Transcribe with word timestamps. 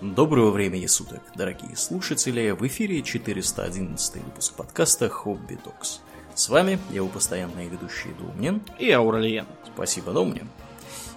Доброго 0.00 0.52
времени 0.52 0.86
суток, 0.86 1.22
дорогие 1.34 1.74
слушатели! 1.74 2.52
В 2.52 2.64
эфире 2.68 3.02
411 3.02 4.22
выпуск 4.22 4.54
подкаста 4.54 5.08
«Хобби 5.08 5.56
Токс». 5.56 6.02
С 6.36 6.48
вами 6.48 6.78
его 6.90 7.08
постоянные 7.08 7.68
ведущие 7.68 8.14
Думнин 8.14 8.62
и 8.78 8.92
Ауралиен. 8.92 9.46
Спасибо, 9.74 10.12
Думнин. 10.12 10.48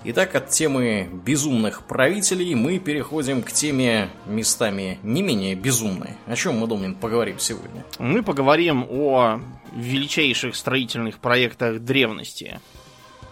Итак, 0.04 0.34
от 0.34 0.50
темы 0.50 1.08
безумных 1.14 1.84
правителей 1.84 2.56
мы 2.56 2.80
переходим 2.80 3.44
к 3.44 3.52
теме 3.52 4.10
местами 4.26 4.98
не 5.04 5.22
менее 5.22 5.54
безумной. 5.54 6.16
О 6.26 6.36
чем 6.36 6.58
мы, 6.58 6.66
Думнин, 6.66 6.96
поговорим 6.96 7.38
сегодня? 7.38 7.86
Мы 8.00 8.24
поговорим 8.24 8.88
о 8.90 9.40
величайших 9.76 10.56
строительных 10.56 11.20
проектах 11.20 11.82
древности. 11.82 12.60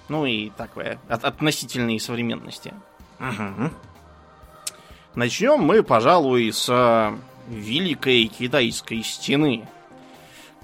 Ну 0.09 0.27
и 0.27 0.51
такое, 0.51 0.99
от 1.07 1.25
относительной 1.25 1.99
современности. 1.99 2.75
Угу. 3.19 3.71
Начнем 5.15 5.59
мы, 5.59 5.81
пожалуй, 5.81 6.53
с 6.53 6.69
э, 6.69 7.17
Великой 7.49 8.27
Китайской 8.27 9.01
стены, 9.01 9.67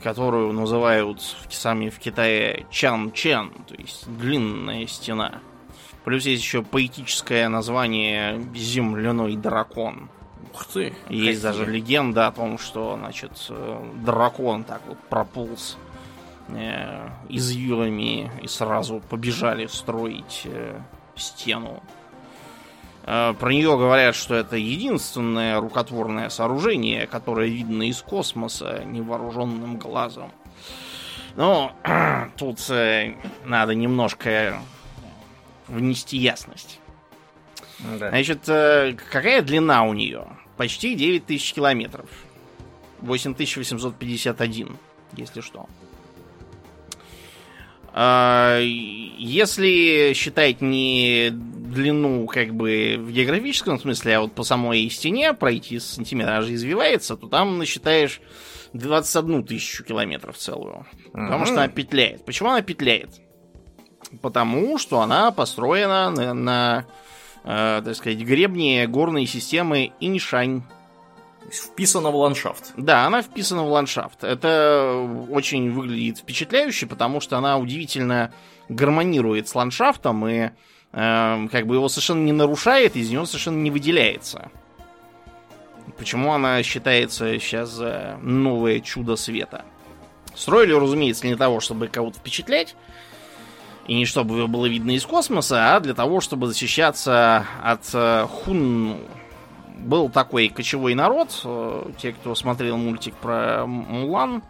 которую 0.03 0.53
называют 0.53 1.19
сами 1.49 1.89
в 1.89 1.97
Китае 1.97 2.65
Чан-Чан, 2.69 3.51
то 3.67 3.75
есть 3.75 4.05
длинная 4.07 4.85
стена. 4.85 5.41
Плюс 6.03 6.25
есть 6.25 6.43
еще 6.43 6.61
поэтическое 6.61 7.49
название 7.49 8.39
Земляной 8.53 9.35
дракон. 9.35 10.09
Ух 10.53 10.65
ты! 10.65 10.93
Есть 11.09 11.41
какие. 11.41 11.41
даже 11.41 11.65
легенда 11.65 12.27
о 12.27 12.31
том, 12.31 12.59
что, 12.59 12.97
значит, 12.99 13.31
э, 13.49 13.93
дракон 14.05 14.63
так 14.63 14.81
вот 14.87 14.99
прополз 15.09 15.77
э, 16.49 17.09
извилами 17.29 18.31
и 18.43 18.47
сразу 18.47 19.01
побежали 19.09 19.65
строить 19.65 20.43
э, 20.45 20.79
стену. 21.15 21.81
Э, 23.05 23.33
про 23.39 23.53
нее 23.53 23.77
говорят, 23.77 24.15
что 24.15 24.35
это 24.35 24.57
единственное 24.57 25.59
рукотворное 25.59 26.29
сооружение, 26.29 27.05
которое 27.05 27.47
видно 27.47 27.83
из 27.83 28.01
космоса 28.01 28.83
невооруженным 28.83 29.77
глазом. 29.77 30.31
Но 31.35 31.73
тут 32.37 32.59
э, 32.69 33.15
надо 33.45 33.75
немножко 33.75 34.59
внести 35.67 36.17
ясность. 36.17 36.79
Да. 37.99 38.09
Значит, 38.09 38.49
э, 38.49 38.95
какая 39.11 39.41
длина 39.43 39.83
у 39.83 39.93
нее? 39.93 40.25
Почти 40.57 40.95
9000 40.95 41.53
километров. 41.53 42.09
8851, 43.01 44.77
если 45.13 45.41
что. 45.41 45.67
А, 47.97 48.59
если 48.59 50.11
считать 50.13 50.59
не 50.59 51.29
длину 51.31 52.27
как 52.27 52.53
бы 52.53 52.97
в 52.99 53.09
географическом 53.09 53.79
смысле, 53.79 54.17
а 54.17 54.21
вот 54.21 54.33
по 54.33 54.43
самой 54.43 54.89
стене 54.89 55.31
пройти 55.33 55.79
сантиметр, 55.79 56.29
она 56.29 56.41
же 56.41 56.53
извивается, 56.55 57.15
то 57.15 57.27
там 57.27 57.57
насчитаешь 57.57 58.19
21 58.73 59.45
тысячу 59.45 59.85
километров 59.85 60.35
целую. 60.37 60.85
Потому 61.13 61.45
что 61.45 61.55
она 61.55 61.69
петляет. 61.69 62.25
Почему 62.25 62.49
она 62.49 62.61
петляет? 62.61 63.11
Потому 64.21 64.77
что 64.77 64.99
она 64.99 65.31
построена 65.31 66.09
на, 66.09 66.33
на 66.33 66.85
э, 67.45 67.81
так 67.81 67.95
сказать, 67.95 68.19
гребне 68.19 68.85
горной 68.87 69.25
системы 69.25 69.93
Иньшань. 70.01 70.63
Вписана 71.51 72.09
в 72.09 72.15
ландшафт. 72.15 72.73
Да, 72.75 73.05
она 73.05 73.21
вписана 73.21 73.63
в 73.63 73.69
ландшафт. 73.69 74.23
Это 74.23 75.27
очень 75.29 75.71
выглядит 75.71 76.17
впечатляюще, 76.17 76.87
потому 76.87 77.19
что 77.19 77.37
она 77.37 77.57
удивительно 77.57 78.33
гармонирует 78.67 79.47
с 79.47 79.55
ландшафтом 79.55 80.27
и 80.27 80.49
э, 80.91 81.47
как 81.51 81.67
бы 81.67 81.75
его 81.75 81.87
совершенно 81.87 82.23
не 82.23 82.31
нарушает, 82.31 82.95
из 82.95 83.11
него 83.11 83.25
совершенно 83.25 83.61
не 83.61 83.69
выделяется. 83.69 84.49
Почему 85.97 86.33
она 86.33 86.61
считается 86.63 87.39
сейчас 87.39 87.79
новое 88.21 88.79
чудо 88.79 89.15
света? 89.15 89.65
Строили, 90.35 90.73
разумеется, 90.73 91.25
не 91.25 91.33
для 91.33 91.45
того, 91.45 91.59
чтобы 91.59 91.87
кого-то 91.87 92.19
впечатлять, 92.19 92.75
и 93.87 93.95
не 93.95 94.05
чтобы 94.05 94.47
было 94.47 94.65
видно 94.65 94.91
из 94.91 95.05
космоса, 95.05 95.75
а 95.75 95.79
для 95.79 95.93
того, 95.93 96.19
чтобы 96.19 96.47
защищаться 96.47 97.45
от 97.63 97.83
э, 97.93 98.27
хун. 98.27 98.97
Был 99.77 100.09
такой 100.09 100.47
кочевой 100.49 100.95
народ, 100.95 101.41
э, 101.43 101.91
те, 101.97 102.13
кто 102.13 102.33
смотрел 102.33 102.77
мультик 102.77 103.13
про 103.15 103.65
Мулан, 103.65 104.41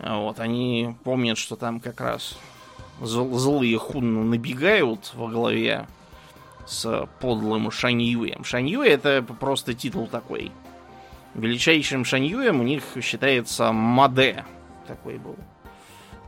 вот, 0.00 0.40
они 0.40 0.96
помнят, 1.04 1.38
что 1.38 1.56
там 1.56 1.78
как 1.78 2.00
раз 2.00 2.36
зл- 3.00 3.32
злые 3.38 3.78
хун 3.78 4.30
набегают 4.30 5.12
во 5.14 5.28
главе 5.28 5.86
с 6.66 7.08
подлым 7.20 7.70
Шаньюем. 7.70 8.44
Шаньюй 8.44 8.88
это 8.88 9.22
просто 9.22 9.74
титул 9.74 10.06
такой. 10.06 10.50
Величайшим 11.34 12.04
Шаньюем 12.04 12.60
у 12.60 12.64
них 12.64 12.82
считается 13.00 13.72
Маде. 13.72 14.44
Такой 14.86 15.18
был 15.18 15.36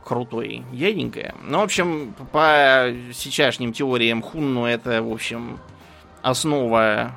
крутой 0.03 0.63
дяденька. 0.71 1.35
Ну, 1.43 1.59
в 1.59 1.63
общем, 1.63 2.15
по 2.31 2.93
сейчасшним 3.13 3.73
теориям 3.73 4.21
Хунну 4.21 4.65
это, 4.65 5.01
в 5.01 5.11
общем, 5.11 5.59
основа 6.21 7.11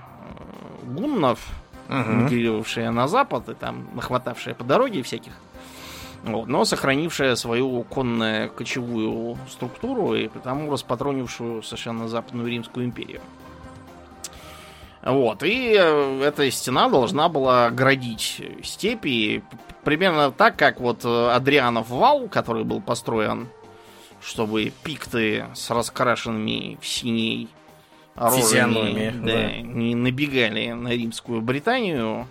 гуннов, 0.89 1.47
угу. 1.89 1.97
мигрировавшая 1.97 2.91
на 2.91 3.09
запад 3.09 3.49
и 3.49 3.55
там 3.55 3.89
нахватавшая 3.95 4.55
по 4.55 4.65
дороге 4.65 5.03
всяких. 5.03 5.33
Вот, 6.25 6.49
но 6.49 6.65
сохранившая 6.65 7.37
свою 7.37 7.85
конно-кочевую 7.85 9.39
структуру 9.49 10.15
и 10.15 10.29
потому 10.29 10.71
распатронившую 10.71 11.63
совершенно 11.63 12.09
Западную 12.09 12.49
Римскую 12.49 12.87
империю. 12.87 13.21
Вот, 15.03 15.45
и 15.45 15.77
э, 15.79 16.23
эта 16.25 16.51
стена 16.51 16.89
должна 16.89 17.29
была 17.29 17.71
градить 17.71 18.43
степи 18.65 19.45
примерно 19.85 20.33
так, 20.33 20.57
как 20.57 20.81
вот 20.81 21.05
э, 21.05 21.31
Адрианов 21.31 21.89
вал, 21.89 22.29
который 22.29 22.65
был 22.65 22.81
построен, 22.81 23.49
чтобы 24.21 24.73
пикты 24.83 25.47
с 25.55 25.71
раскрашенными 25.71 26.79
в 26.81 26.87
синей 26.87 27.49
рожами 28.19 29.13
да, 29.23 29.33
да. 29.33 29.57
не 29.61 29.95
набегали 29.95 30.73
на 30.73 30.89
римскую 30.89 31.41
Британию, 31.41 32.27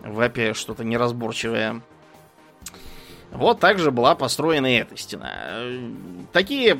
вопя 0.00 0.54
что-то 0.54 0.84
неразборчивое. 0.84 1.82
Вот 3.30 3.60
также 3.60 3.90
была 3.90 4.14
построена 4.14 4.66
эта 4.66 4.96
стена. 4.96 5.32
Такие 6.32 6.78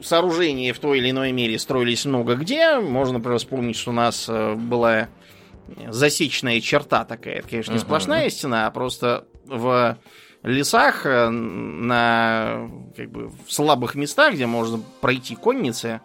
сооружения 0.00 0.72
в 0.72 0.78
той 0.78 0.98
или 0.98 1.10
иной 1.10 1.32
мере 1.32 1.58
строились 1.58 2.04
много 2.06 2.34
где. 2.36 2.78
Можно, 2.78 3.18
например, 3.18 3.38
вспомнить, 3.38 3.76
что 3.76 3.90
у 3.90 3.94
нас 3.94 4.26
э, 4.28 4.54
была 4.54 5.08
засечная 5.88 6.60
черта 6.60 7.04
такая. 7.04 7.36
Это, 7.36 7.48
конечно, 7.48 7.72
не 7.72 7.78
сплошная 7.78 8.26
uh-huh. 8.26 8.30
стена, 8.30 8.66
а 8.66 8.70
просто 8.70 9.26
в 9.44 9.98
лесах 10.42 11.04
э, 11.04 11.28
на 11.28 12.70
как 12.96 13.10
бы 13.10 13.28
в 13.28 13.52
слабых 13.52 13.94
местах, 13.94 14.34
где 14.34 14.46
можно 14.46 14.80
пройти 15.00 15.36
конницы, 15.36 16.00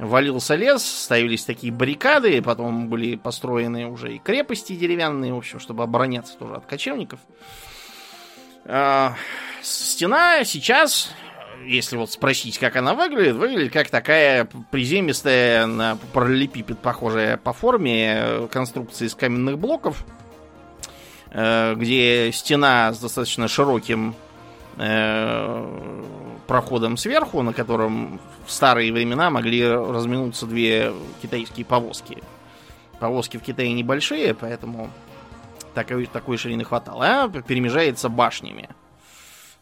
валился 0.00 0.54
лес, 0.54 0.82
ставились 0.82 1.44
такие 1.44 1.72
баррикады, 1.72 2.40
потом 2.42 2.88
были 2.88 3.16
построены 3.16 3.86
уже 3.86 4.14
и 4.14 4.18
крепости 4.18 4.74
деревянные, 4.74 5.32
в 5.32 5.36
общем, 5.36 5.60
чтобы 5.60 5.82
обороняться 5.82 6.36
тоже 6.38 6.54
от 6.54 6.66
кочевников. 6.66 7.20
А, 8.64 9.14
стена 9.62 10.44
сейчас 10.44 11.12
если 11.66 11.96
вот 11.96 12.10
спросить, 12.10 12.58
как 12.58 12.76
она 12.76 12.94
выглядит, 12.94 13.36
выглядит 13.36 13.72
как 13.72 13.90
такая 13.90 14.48
приземистая, 14.70 15.66
на 15.66 15.98
параллелепипед 16.12 16.78
похожая 16.78 17.36
по 17.36 17.52
форме 17.52 18.14
э, 18.16 18.48
конструкция 18.50 19.08
из 19.08 19.14
каменных 19.14 19.58
блоков, 19.58 20.04
э, 21.30 21.74
где 21.76 22.32
стена 22.32 22.92
с 22.92 22.98
достаточно 22.98 23.46
широким 23.46 24.14
э, 24.78 26.02
проходом 26.50 26.96
сверху, 26.96 27.42
на 27.42 27.52
котором 27.52 28.20
в 28.44 28.50
старые 28.50 28.92
времена 28.92 29.30
могли 29.30 29.64
разминуться 29.64 30.46
две 30.46 30.92
китайские 31.22 31.64
повозки. 31.64 32.24
Повозки 32.98 33.36
в 33.36 33.40
Китае 33.40 33.72
небольшие, 33.72 34.34
поэтому 34.34 34.90
такой, 35.74 36.06
такой 36.06 36.38
ширины 36.38 36.64
хватало. 36.64 37.04
А 37.04 37.28
перемежается 37.28 38.08
башнями 38.08 38.68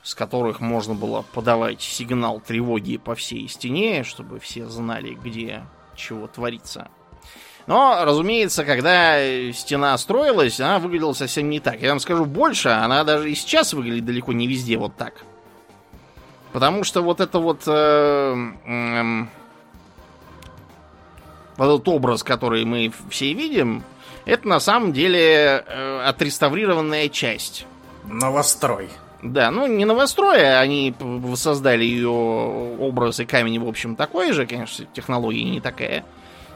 с 0.02 0.14
которых 0.14 0.60
можно 0.60 0.94
было 0.94 1.26
подавать 1.34 1.82
сигнал 1.82 2.40
тревоги 2.40 2.96
по 2.96 3.14
всей 3.14 3.46
стене, 3.48 4.02
чтобы 4.02 4.40
все 4.40 4.64
знали, 4.66 5.12
где 5.12 5.64
чего 5.94 6.26
творится. 6.26 6.88
Но, 7.66 8.02
разумеется, 8.02 8.64
когда 8.64 9.18
стена 9.52 9.98
строилась, 9.98 10.58
она 10.58 10.78
выглядела 10.78 11.12
совсем 11.12 11.50
не 11.50 11.60
так. 11.60 11.82
Я 11.82 11.90
вам 11.90 12.00
скажу 12.00 12.24
больше, 12.24 12.70
она 12.70 13.04
даже 13.04 13.30
и 13.30 13.34
сейчас 13.34 13.74
выглядит 13.74 14.06
далеко 14.06 14.32
не 14.32 14.46
везде 14.46 14.78
вот 14.78 14.96
так. 14.96 15.22
Потому 16.52 16.84
что 16.84 17.02
вот 17.02 17.20
это 17.20 17.38
вот... 17.38 17.62
Э, 17.66 18.34
э, 18.66 19.26
вот 21.56 21.74
этот 21.74 21.88
образ, 21.88 22.22
который 22.22 22.64
мы 22.64 22.92
все 23.10 23.32
видим, 23.32 23.82
это 24.24 24.46
на 24.46 24.60
самом 24.60 24.92
деле 24.92 25.64
э, 25.66 26.02
отреставрированная 26.06 27.08
часть. 27.08 27.66
Новострой. 28.04 28.88
Да, 29.22 29.50
ну 29.50 29.66
не 29.66 29.84
новостроя, 29.84 30.60
они 30.60 30.94
воссоздали 30.98 31.84
ее 31.84 32.08
образ 32.08 33.18
и 33.18 33.24
камень, 33.24 33.58
в 33.58 33.66
общем, 33.66 33.96
такой 33.96 34.32
же, 34.32 34.46
конечно, 34.46 34.86
технология 34.92 35.42
не 35.42 35.60
такая 35.60 36.04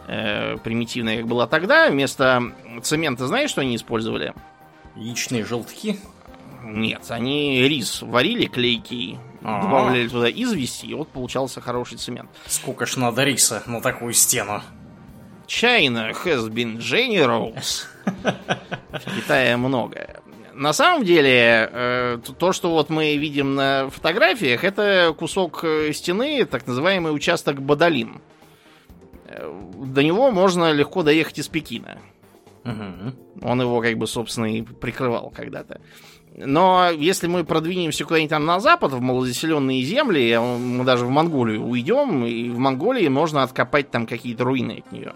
э, 0.07 0.57
примитивная, 0.59 1.19
как 1.19 1.27
была 1.27 1.49
тогда. 1.49 1.91
Вместо 1.91 2.53
цемента, 2.83 3.27
знаешь, 3.27 3.51
что 3.51 3.63
они 3.63 3.75
использовали? 3.75 4.33
Яичные 4.95 5.45
желтки? 5.45 5.99
Нет, 6.63 7.03
они 7.09 7.63
рис 7.63 8.03
варили 8.03 8.47
клейкий, 8.47 9.19
А-а-а. 9.45 9.63
добавляли 9.63 10.09
туда 10.09 10.31
известь, 10.31 10.85
и 10.85 10.95
вот 10.95 11.09
получался 11.09 11.61
хороший 11.61 11.99
цемент. 11.99 12.31
Сколько 12.47 12.87
ж 12.87 12.97
надо 12.97 13.25
риса 13.25 13.63
на 13.67 13.81
такую 13.81 14.13
стену? 14.13 14.63
China 15.47 16.13
has 16.25 16.49
been 16.49 16.79
generous. 16.79 17.87
В 18.15 19.17
Китае 19.17 19.57
много. 19.57 20.23
На 20.55 20.73
самом 20.73 21.05
деле, 21.05 21.69
э, 21.73 22.19
то, 22.39 22.53
что 22.53 22.71
вот 22.71 22.91
мы 22.91 23.17
видим 23.17 23.55
на 23.55 23.89
фотографиях, 23.91 24.65
это 24.65 25.15
кусок 25.19 25.65
э, 25.65 25.93
стены, 25.93 26.45
так 26.45 26.67
называемый 26.67 27.15
участок 27.15 27.61
Бадалин. 27.63 28.21
Э, 29.27 29.51
до 29.77 30.03
него 30.03 30.31
можно 30.31 30.73
легко 30.73 31.03
доехать 31.03 31.39
из 31.39 31.49
Пекина. 31.49 31.99
Угу. 32.65 33.49
Он 33.49 33.61
его, 33.61 33.81
как 33.81 33.97
бы, 33.97 34.07
собственно, 34.07 34.47
и 34.47 34.63
прикрывал 34.63 35.31
когда-то. 35.35 35.81
Но 36.35 36.91
если 36.91 37.27
мы 37.27 37.45
продвинемся 37.45 38.05
куда-нибудь 38.05 38.31
там 38.31 38.47
на 38.47 38.59
запад, 38.59 38.93
в 38.93 39.01
малозаселенные 39.01 39.83
земли, 39.83 40.39
мы 40.39 40.85
даже 40.85 41.05
в 41.05 41.11
Монголию 41.11 41.63
уйдем, 41.63 42.25
и 42.25 42.49
в 42.49 42.59
Монголии 42.59 43.09
можно 43.09 43.43
откопать 43.43 43.91
там 43.91 44.07
какие-то 44.07 44.45
руины 44.45 44.83
от 44.85 44.93
нее. 44.93 45.13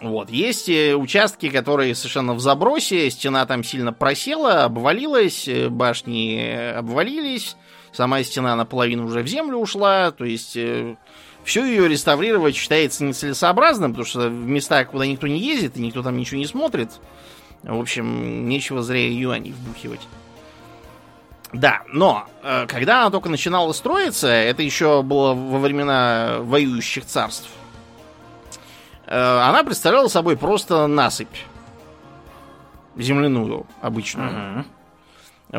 Вот. 0.00 0.30
Есть 0.30 0.68
э, 0.68 0.94
участки, 0.94 1.48
которые 1.48 1.94
совершенно 1.94 2.34
в 2.34 2.40
забросе, 2.40 3.10
стена 3.10 3.44
там 3.46 3.64
сильно 3.64 3.92
просела, 3.92 4.64
обвалилась, 4.64 5.48
э, 5.48 5.68
башни 5.68 6.72
обвалились, 6.76 7.56
сама 7.92 8.22
стена 8.22 8.54
наполовину 8.54 9.06
уже 9.06 9.22
в 9.22 9.26
землю 9.26 9.56
ушла, 9.56 10.12
то 10.12 10.24
есть 10.24 10.56
э, 10.56 10.94
все 11.42 11.64
ее 11.64 11.88
реставрировать 11.88 12.54
считается 12.54 13.02
нецелесообразным, 13.04 13.92
потому 13.92 14.06
что 14.06 14.28
в 14.28 14.32
местах, 14.32 14.90
куда 14.90 15.04
никто 15.04 15.26
не 15.26 15.40
ездит 15.40 15.76
и 15.76 15.80
никто 15.80 16.02
там 16.02 16.16
ничего 16.16 16.38
не 16.38 16.46
смотрит, 16.46 16.90
в 17.74 17.80
общем, 17.80 18.48
нечего 18.48 18.82
зря 18.82 19.06
юаней 19.08 19.52
вбухивать. 19.52 20.06
Да, 21.52 21.82
но 21.88 22.26
когда 22.66 23.02
она 23.02 23.10
только 23.10 23.28
начинала 23.28 23.72
строиться, 23.72 24.28
это 24.28 24.62
еще 24.62 25.02
было 25.02 25.32
во 25.32 25.58
времена 25.58 26.38
воюющих 26.40 27.06
царств, 27.06 27.48
Э, 29.08 29.40
она 29.40 29.64
представляла 29.64 30.08
собой 30.08 30.36
просто 30.36 30.86
насыпь. 30.86 31.28
Земляную, 32.96 33.66
обычную. 33.80 34.30
Uh-huh. 34.30 34.64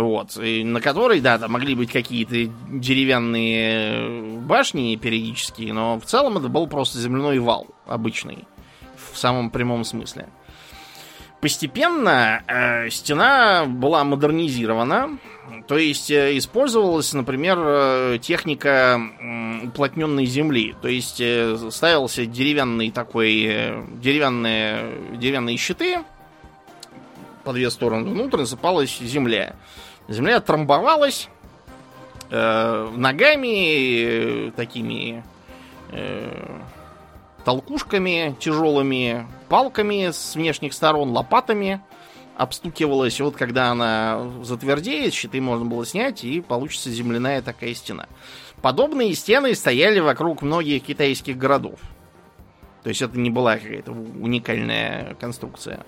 Вот. 0.02 0.38
И 0.38 0.64
на 0.64 0.82
которой, 0.82 1.20
да, 1.20 1.40
там 1.40 1.52
могли 1.54 1.74
быть 1.74 1.92
какие-то 1.92 2.52
деревянные 2.68 4.38
башни 4.42 4.96
периодические, 4.98 5.74
но 5.74 6.00
в 6.00 6.06
целом 6.06 6.38
это 6.38 6.48
был 6.48 6.68
просто 6.68 7.00
земляной 7.00 7.40
вал 7.40 7.68
обычный. 7.88 8.46
В 9.12 9.18
самом 9.18 9.50
прямом 9.50 9.84
смысле. 9.84 10.30
Постепенно 11.42 12.44
э, 12.48 12.90
стена 12.90 13.66
была 13.66 14.04
модернизирована, 14.04 15.18
то 15.68 15.78
есть 15.78 16.12
э, 16.12 16.38
использовалась, 16.38 17.14
например, 17.14 17.58
э, 17.62 18.20
техника 18.22 19.00
уплотненной 19.64 20.26
земли. 20.26 20.76
То 20.82 20.90
есть 20.90 21.22
э, 21.22 21.58
ставился 21.72 22.26
деревянный 22.26 22.92
такой, 22.92 23.86
деревянные, 24.02 25.18
деревянные 25.18 25.56
щиты, 25.56 26.00
по 27.44 27.54
две 27.54 27.70
стороны 27.72 28.10
внутрь 28.10 28.40
насыпалась 28.40 29.00
земля. 29.00 29.56
Земля 30.08 30.40
трамбовалась 30.40 31.30
э, 32.30 32.92
ногами, 32.96 34.52
такими 34.52 35.24
э, 35.92 36.60
толкушками 37.46 38.36
тяжелыми, 38.40 39.28
палками 39.48 40.12
с 40.12 40.36
внешних 40.36 40.74
сторон, 40.74 41.12
лопатами 41.12 41.82
обстукивалась. 42.38 43.20
И 43.20 43.24
вот 43.24 43.36
когда 43.36 43.72
она 43.72 44.22
затвердеет, 44.44 45.14
щиты 45.14 45.42
можно 45.42 45.66
было 45.66 45.86
снять, 45.86 46.24
и 46.24 46.42
получится 46.42 46.90
земляная 46.90 47.42
такая 47.42 47.74
стена. 47.74 48.08
Подобные 48.62 49.14
стены 49.14 49.54
стояли 49.56 50.00
вокруг 50.00 50.42
многих 50.42 50.84
китайских 50.84 51.38
городов. 51.38 51.80
То 52.84 52.90
есть 52.90 53.02
это 53.02 53.20
не 53.20 53.30
была 53.30 53.58
какая-то 53.58 53.92
уникальная 53.92 55.16
конструкция. 55.20 55.86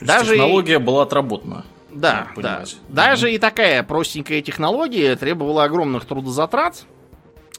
Даже 0.00 0.32
технология 0.32 0.74
и... 0.74 0.78
была 0.78 1.02
отработана. 1.02 1.64
Да, 1.92 2.28
да. 2.36 2.64
Даже 2.88 3.28
mm-hmm. 3.28 3.34
и 3.34 3.38
такая 3.38 3.82
простенькая 3.82 4.42
технология 4.42 5.16
требовала 5.16 5.64
огромных 5.64 6.04
трудозатрат, 6.04 6.84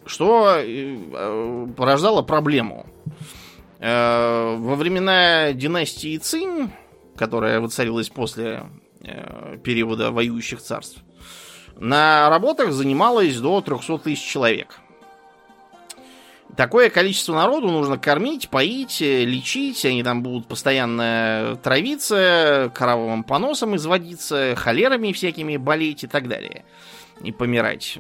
что 0.05 0.55
э, 0.57 1.67
порождало 1.75 2.21
проблему. 2.21 2.85
Э, 3.79 4.55
во 4.57 4.75
времена 4.75 5.53
династии 5.53 6.17
Цинь 6.17 6.71
которая 7.21 7.59
воцарилась 7.59 8.09
после 8.09 8.63
э, 9.01 9.57
периода 9.63 10.11
воюющих 10.11 10.59
царств, 10.59 11.03
на 11.75 12.29
работах 12.29 12.71
занималось 12.71 13.37
до 13.37 13.61
300 13.61 13.99
тысяч 13.99 14.23
человек. 14.27 14.79
Такое 16.57 16.89
количество 16.89 17.33
народу 17.33 17.69
нужно 17.69 17.99
кормить, 17.99 18.49
поить, 18.49 19.03
э, 19.03 19.23
лечить. 19.23 19.85
Они 19.85 20.03
там 20.03 20.23
будут 20.23 20.47
постоянно 20.47 21.59
травиться, 21.61 22.71
кровавым 22.73 23.23
поносом 23.23 23.75
изводиться, 23.75 24.55
холерами 24.57 25.11
всякими 25.11 25.57
болеть 25.57 26.03
и 26.03 26.07
так 26.07 26.27
далее. 26.27 26.65
И 27.23 27.31
помирать. 27.31 27.99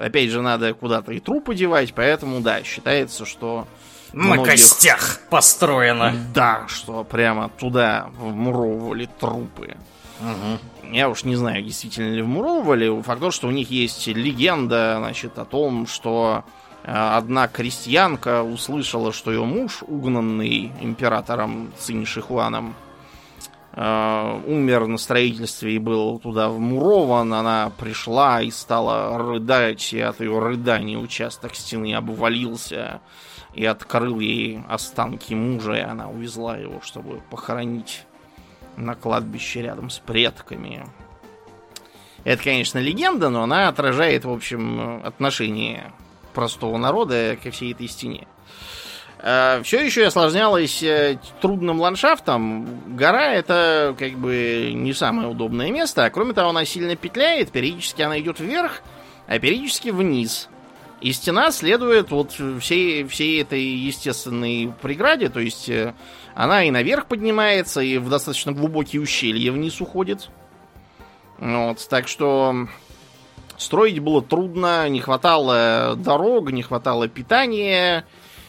Опять 0.00 0.30
же, 0.30 0.40
надо 0.40 0.72
куда-то 0.72 1.10
и 1.10 1.18
трупы 1.18 1.56
девать, 1.56 1.92
поэтому, 1.94 2.40
да, 2.40 2.62
считается, 2.62 3.26
что 3.26 3.66
на 4.12 4.34
многих... 4.34 4.52
костях 4.52 5.20
построено. 5.30 6.14
Да, 6.34 6.64
что 6.68 7.04
прямо 7.04 7.48
туда 7.48 8.10
вмуровывали 8.18 9.08
трупы. 9.18 9.76
Угу. 10.20 10.92
Я 10.92 11.08
уж 11.08 11.24
не 11.24 11.36
знаю, 11.36 11.62
действительно 11.62 12.12
ли 12.12 12.22
вмуровывали. 12.22 13.02
Факт 13.02 13.20
то, 13.20 13.30
что 13.30 13.48
у 13.48 13.50
них 13.50 13.70
есть 13.70 14.06
легенда, 14.06 14.96
значит, 14.98 15.38
о 15.38 15.44
том, 15.44 15.86
что 15.86 16.44
э, 16.84 16.92
одна 16.92 17.48
крестьянка 17.48 18.42
услышала, 18.42 19.12
что 19.12 19.32
ее 19.32 19.44
муж, 19.44 19.82
угнанный 19.82 20.70
императором 20.80 21.72
Цинь 21.78 22.04
Шихуаном, 22.04 22.74
э, 23.72 24.40
умер 24.46 24.86
на 24.86 24.98
строительстве 24.98 25.76
и 25.76 25.78
был 25.78 26.18
туда 26.18 26.50
вмурован, 26.50 27.32
она 27.32 27.72
пришла 27.78 28.42
и 28.42 28.50
стала 28.50 29.16
рыдать, 29.16 29.94
и 29.94 30.00
от 30.00 30.20
ее 30.20 30.38
рыданий 30.38 31.02
участок 31.02 31.54
стены 31.54 31.94
обвалился 31.94 33.00
и 33.54 33.64
открыл 33.64 34.20
ей 34.20 34.60
останки 34.68 35.34
мужа, 35.34 35.74
и 35.74 35.80
она 35.80 36.08
увезла 36.08 36.56
его, 36.56 36.80
чтобы 36.82 37.20
похоронить 37.30 38.04
на 38.76 38.94
кладбище 38.94 39.62
рядом 39.62 39.90
с 39.90 39.98
предками. 39.98 40.86
Это, 42.24 42.42
конечно, 42.42 42.78
легенда, 42.78 43.28
но 43.28 43.42
она 43.42 43.68
отражает, 43.68 44.24
в 44.24 44.30
общем, 44.30 45.04
отношение 45.04 45.92
простого 46.32 46.78
народа 46.78 47.36
ко 47.42 47.50
всей 47.50 47.72
этой 47.72 47.88
стене. 47.88 48.26
А, 49.24 49.62
Все 49.62 49.84
еще 49.84 50.06
осложнялось 50.06 50.82
э, 50.82 51.18
трудным 51.40 51.80
ландшафтом. 51.80 52.96
Гора 52.96 53.34
это 53.34 53.94
как 53.98 54.12
бы 54.14 54.72
не 54.74 54.92
самое 54.92 55.28
удобное 55.28 55.70
место. 55.70 56.04
А 56.04 56.10
кроме 56.10 56.32
того, 56.32 56.50
она 56.50 56.64
сильно 56.64 56.96
петляет. 56.96 57.52
Периодически 57.52 58.02
она 58.02 58.18
идет 58.18 58.40
вверх, 58.40 58.82
а 59.28 59.38
периодически 59.38 59.90
вниз. 59.90 60.48
И 61.02 61.12
стена 61.12 61.50
следует 61.50 62.12
вот 62.12 62.36
всей, 62.60 63.04
всей 63.04 63.42
этой 63.42 63.60
естественной 63.60 64.72
преграде, 64.82 65.28
то 65.30 65.40
есть 65.40 65.68
э, 65.68 65.94
она 66.36 66.62
и 66.62 66.70
наверх 66.70 67.06
поднимается, 67.06 67.80
и 67.80 67.98
в 67.98 68.08
достаточно 68.08 68.52
глубокие 68.52 69.02
ущелья 69.02 69.50
вниз 69.50 69.80
уходит. 69.80 70.30
Вот, 71.38 71.84
так 71.90 72.06
что 72.06 72.68
строить 73.56 73.98
было 73.98 74.22
трудно, 74.22 74.88
не 74.88 75.00
хватало 75.00 75.96
дорог, 75.96 76.52
не 76.52 76.62
хватало 76.62 77.08
питания, 77.08 78.06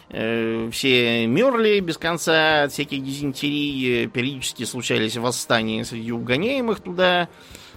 э, 0.09 0.69
все 0.71 1.25
мерли 1.25 1.79
без 1.79 1.97
конца 1.97 2.65
от 2.65 2.71
всяких 2.71 3.03
дизентерий, 3.03 4.05
периодически 4.05 4.65
случались 4.65 5.17
восстания 5.17 5.83
среди 5.85 6.11
угоняемых 6.11 6.81
туда, 6.81 7.29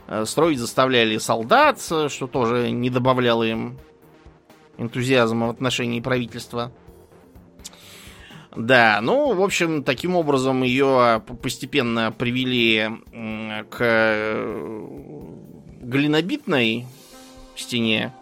э, 0.06 0.26
строить 0.26 0.58
заставляли 0.58 1.16
солдат, 1.16 1.80
что 1.80 2.26
тоже 2.30 2.70
не 2.70 2.90
добавляло 2.90 3.42
им 3.42 3.78
энтузиазма 4.78 5.46
в 5.46 5.50
отношении 5.50 6.00
правительства. 6.00 6.72
Да, 8.56 9.00
ну, 9.02 9.34
в 9.34 9.42
общем, 9.42 9.84
таким 9.84 10.16
образом 10.16 10.62
ее 10.62 11.22
постепенно 11.42 12.10
привели 12.10 12.88
к 13.68 13.76
э, 13.80 14.86
глинобитной 15.82 16.86
стене 17.54 18.14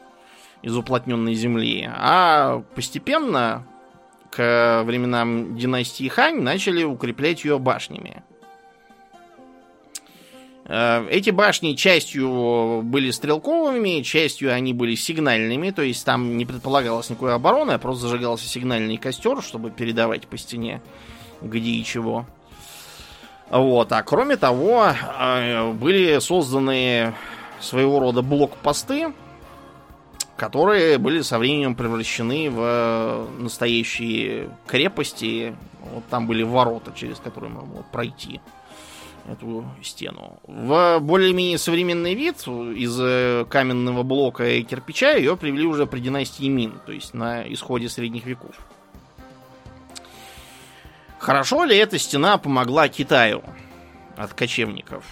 из 0.63 0.77
уплотненной 0.77 1.35
земли, 1.35 1.89
а 1.89 2.65
постепенно 2.75 3.67
к 4.31 4.83
временам 4.85 5.57
династии 5.57 6.09
Хань 6.09 6.41
начали 6.41 6.83
укреплять 6.83 7.45
ее 7.45 7.61
башнями. 7.61 8.25
Э, 10.67 11.07
эти 11.11 11.31
башни 11.31 11.75
частью 11.75 12.83
были 12.83 13.11
стрелковыми, 13.11 14.03
частью 14.03 14.53
они 14.53 14.73
были 14.73 14.95
сигнальными, 14.95 15.71
то 15.71 15.83
есть 15.83 16.05
там 16.05 16.37
не 16.37 16.47
предполагалось 16.47 17.11
никакой 17.11 17.35
обороны, 17.35 17.73
а 17.73 17.79
просто 17.79 18.09
зажигался 18.09 18.49
сигнальный 18.49 18.97
костер, 18.97 19.43
чтобы 19.43 19.71
передавать 19.71 20.27
по 20.27 20.39
стене 20.39 20.81
где 21.43 21.71
и 21.71 21.85
чего. 21.85 22.27
Вот. 23.51 23.93
А 23.93 24.03
кроме 24.03 24.37
того, 24.37 24.87
э, 24.87 25.73
были 25.73 26.19
созданы 26.19 27.15
своего 27.61 28.01
рода 28.01 28.23
блокпосты, 28.23 29.13
которые 30.37 30.99
были 30.99 31.21
со 31.21 31.39
временем 31.39 31.75
превращены 31.75 32.51
в 32.51 33.29
настоящие 33.39 34.51
крепости. 34.67 35.55
Вот 35.93 36.05
там 36.07 36.27
были 36.27 36.43
ворота, 36.43 36.93
через 36.97 37.19
которые 37.19 37.53
можно 37.53 37.71
было 37.71 37.85
пройти 37.93 38.41
эту 39.27 39.65
стену. 39.83 40.39
В 40.45 40.99
более-менее 41.01 41.59
современный 41.59 42.15
вид 42.15 42.37
из 42.47 42.99
э, 43.01 43.45
каменного 43.49 44.03
блока 44.03 44.49
и 44.49 44.63
кирпича 44.63 45.13
ее 45.13 45.37
привели 45.37 45.67
уже 45.67 45.87
при 45.87 46.01
династии 46.01 46.49
Мин, 46.49 46.81
то 46.85 46.93
есть 46.93 47.15
на 47.15 47.43
исходе 47.53 47.89
средних 47.89 48.27
веков. 48.27 48.55
Хорошо 51.19 51.65
ли 51.65 51.77
эта 51.77 51.99
стена 51.99 52.37
помогла 52.37 52.89
Китаю 52.89 53.43
от 54.17 54.35
кочевников? 54.35 55.05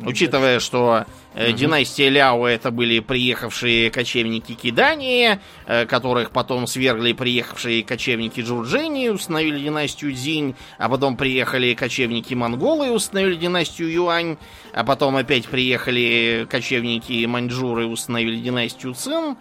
Учитывая, 0.00 0.60
что 0.60 1.04
э, 1.34 1.50
угу. 1.50 1.56
династия 1.56 2.08
Ляо 2.08 2.46
это 2.46 2.70
были 2.70 3.00
приехавшие 3.00 3.90
кочевники 3.90 4.54
Кидания, 4.54 5.40
э, 5.66 5.86
которых 5.86 6.30
потом 6.30 6.66
свергли 6.66 7.12
приехавшие 7.12 7.82
кочевники 7.82 8.40
Джурджини, 8.40 9.08
установили 9.08 9.62
династию 9.62 10.12
Дзинь, 10.12 10.54
а 10.78 10.88
потом 10.88 11.16
приехали 11.16 11.74
кочевники 11.74 12.34
Монголы, 12.34 12.90
установили 12.90 13.36
династию 13.36 13.92
Юань, 13.92 14.36
а 14.72 14.84
потом 14.84 15.16
опять 15.16 15.46
приехали 15.46 16.46
кочевники 16.50 17.24
Маньчжуры, 17.26 17.86
установили 17.86 18.36
династию 18.36 18.94
Цин. 18.94 19.36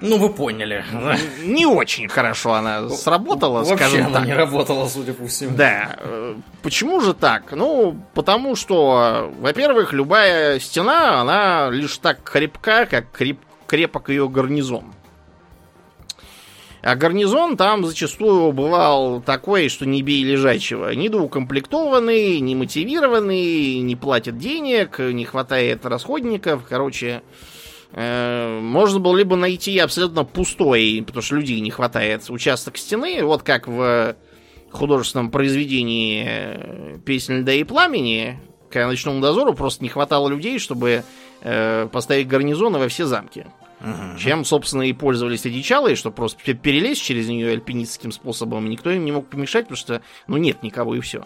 Ну, 0.00 0.16
вы 0.18 0.30
поняли. 0.30 0.84
Не 1.44 1.66
очень 1.66 2.08
хорошо 2.08 2.52
она 2.52 2.88
сработала, 2.88 3.64
Вообще 3.64 3.76
скажем 3.76 4.06
она 4.06 4.18
так. 4.20 4.26
не 4.26 4.32
работала, 4.34 4.88
судя 4.88 5.12
по 5.12 5.26
всему. 5.26 5.56
Да. 5.56 5.96
Э, 5.98 6.34
Почему 6.62 7.00
же 7.00 7.14
так? 7.14 7.52
Ну, 7.52 8.00
потому 8.14 8.54
что, 8.54 9.32
во-первых, 9.40 9.92
любая 9.92 10.60
стена, 10.60 11.20
она 11.20 11.68
лишь 11.70 11.98
так 11.98 12.22
крепка, 12.22 12.86
как 12.86 13.10
креп, 13.10 13.40
крепок 13.66 14.08
ее 14.08 14.28
гарнизон. 14.28 14.94
А 16.80 16.94
гарнизон 16.94 17.56
там 17.56 17.84
зачастую 17.84 18.52
бывал 18.52 19.20
такой, 19.20 19.68
что 19.68 19.84
не 19.84 20.00
бей 20.02 20.22
лежачего. 20.22 20.94
Недоукомплектованный, 20.94 22.38
не 22.38 22.54
мотивированный, 22.54 23.80
не 23.80 23.96
платят 23.96 24.38
денег, 24.38 25.00
не 25.00 25.24
хватает 25.24 25.84
расходников. 25.84 26.62
Короче, 26.68 27.08
э, 27.08 27.20
можно 27.92 28.98
было 29.00 29.16
либо 29.16 29.36
найти 29.36 29.78
абсолютно 29.78 30.24
пустой, 30.24 31.02
потому 31.06 31.22
что 31.22 31.36
людей 31.36 31.60
не 31.60 31.70
хватает, 31.70 32.28
участок 32.28 32.76
стены, 32.76 33.24
вот 33.24 33.42
как 33.42 33.66
в 33.66 34.14
художественном 34.70 35.30
произведении 35.30 36.24
э, 36.28 36.98
«Песнь 37.04 37.38
льда 37.38 37.52
и 37.54 37.64
пламени», 37.64 38.38
когда 38.70 38.86
ночному 38.86 39.20
дозору 39.20 39.54
просто 39.54 39.82
не 39.82 39.88
хватало 39.88 40.28
людей, 40.28 40.58
чтобы 40.58 41.04
э, 41.40 41.88
поставить 41.90 42.28
гарнизоны 42.28 42.78
во 42.78 42.88
все 42.88 43.06
замки. 43.06 43.46
Мгм. 43.80 44.18
Чем, 44.18 44.44
собственно, 44.44 44.82
и 44.82 44.92
пользовались 44.92 45.46
эти 45.46 45.62
чалы, 45.62 45.94
чтобы 45.94 46.16
просто 46.16 46.42
пе- 46.44 46.54
перелезть 46.54 47.02
через 47.02 47.28
нее 47.28 47.52
альпинистским 47.52 48.10
способом. 48.12 48.66
и 48.66 48.70
Никто 48.70 48.90
им 48.90 49.04
не 49.04 49.12
мог 49.12 49.28
помешать, 49.28 49.64
потому 49.64 49.76
что, 49.76 50.02
ну, 50.26 50.36
нет 50.36 50.62
никого 50.62 50.96
и 50.96 51.00
все. 51.00 51.24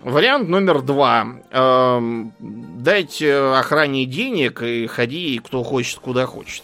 Вариант 0.00 0.48
номер 0.48 0.80
два. 0.80 1.26
Эм, 1.50 2.32
дать 2.38 3.20
э, 3.20 3.58
охране 3.58 4.06
денег 4.06 4.62
и 4.62 4.86
ходи, 4.86 5.38
кто 5.44 5.62
хочет, 5.62 5.98
куда 5.98 6.24
хочет. 6.24 6.62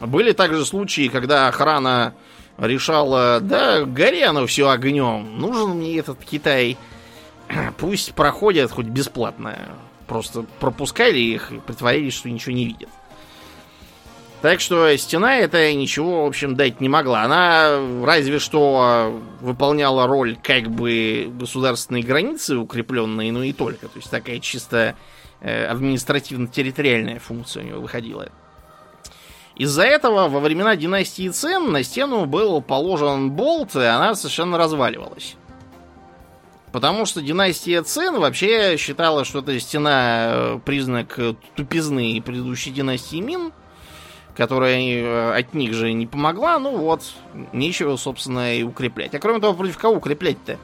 Были 0.00 0.32
также 0.32 0.66
случаи, 0.66 1.06
когда 1.06 1.46
охрана 1.46 2.14
решала, 2.58 3.38
да, 3.40 3.84
гори 3.84 4.22
оно 4.22 4.46
все 4.46 4.70
огнем, 4.70 5.38
нужен 5.38 5.70
мне 5.76 5.98
этот 5.98 6.18
Китай, 6.24 6.76
пусть 7.78 8.12
проходят 8.14 8.72
хоть 8.72 8.86
бесплатно. 8.86 9.56
Просто 10.08 10.44
пропускали 10.58 11.18
их 11.20 11.52
и 11.52 11.60
притворились, 11.60 12.14
что 12.14 12.28
ничего 12.28 12.56
не 12.56 12.64
видят. 12.64 12.88
Так 14.42 14.60
что 14.60 14.96
стена 14.96 15.36
это 15.36 15.72
ничего, 15.74 16.24
в 16.24 16.28
общем, 16.28 16.56
дать 16.56 16.80
не 16.80 16.88
могла. 16.88 17.22
Она 17.24 17.78
разве 18.02 18.38
что 18.38 19.20
выполняла 19.40 20.06
роль 20.06 20.38
как 20.42 20.70
бы 20.70 21.30
государственной 21.38 22.00
границы 22.00 22.56
укрепленной, 22.56 23.30
но 23.32 23.42
и 23.42 23.52
только. 23.52 23.88
То 23.88 23.98
есть 23.98 24.10
такая 24.10 24.38
чисто 24.40 24.96
э, 25.40 25.66
административно-территориальная 25.66 27.18
функция 27.18 27.64
у 27.64 27.66
него 27.66 27.80
выходила. 27.82 28.30
Из-за 29.56 29.82
этого 29.82 30.28
во 30.28 30.40
времена 30.40 30.74
династии 30.74 31.28
Цин 31.28 31.70
на 31.70 31.82
стену 31.82 32.24
был 32.24 32.62
положен 32.62 33.32
болт, 33.32 33.76
и 33.76 33.80
она 33.80 34.14
совершенно 34.14 34.56
разваливалась. 34.56 35.36
Потому 36.72 37.04
что 37.04 37.20
династия 37.20 37.82
Цин 37.82 38.18
вообще 38.18 38.78
считала, 38.78 39.26
что 39.26 39.40
эта 39.40 39.60
стена 39.60 40.30
э, 40.32 40.60
признак 40.64 41.18
тупизны 41.56 42.22
предыдущей 42.22 42.70
династии 42.70 43.20
Мин, 43.20 43.52
которая 44.40 44.80
э, 44.80 45.38
от 45.38 45.52
них 45.52 45.74
же 45.74 45.92
не 45.92 46.06
помогла. 46.06 46.58
Ну 46.58 46.74
вот, 46.78 47.02
нечего, 47.52 47.96
собственно, 47.96 48.56
и 48.56 48.62
укреплять. 48.62 49.14
А 49.14 49.18
кроме 49.18 49.38
того, 49.38 49.52
против 49.52 49.76
кого 49.76 49.96
укреплять-то? 49.96 50.56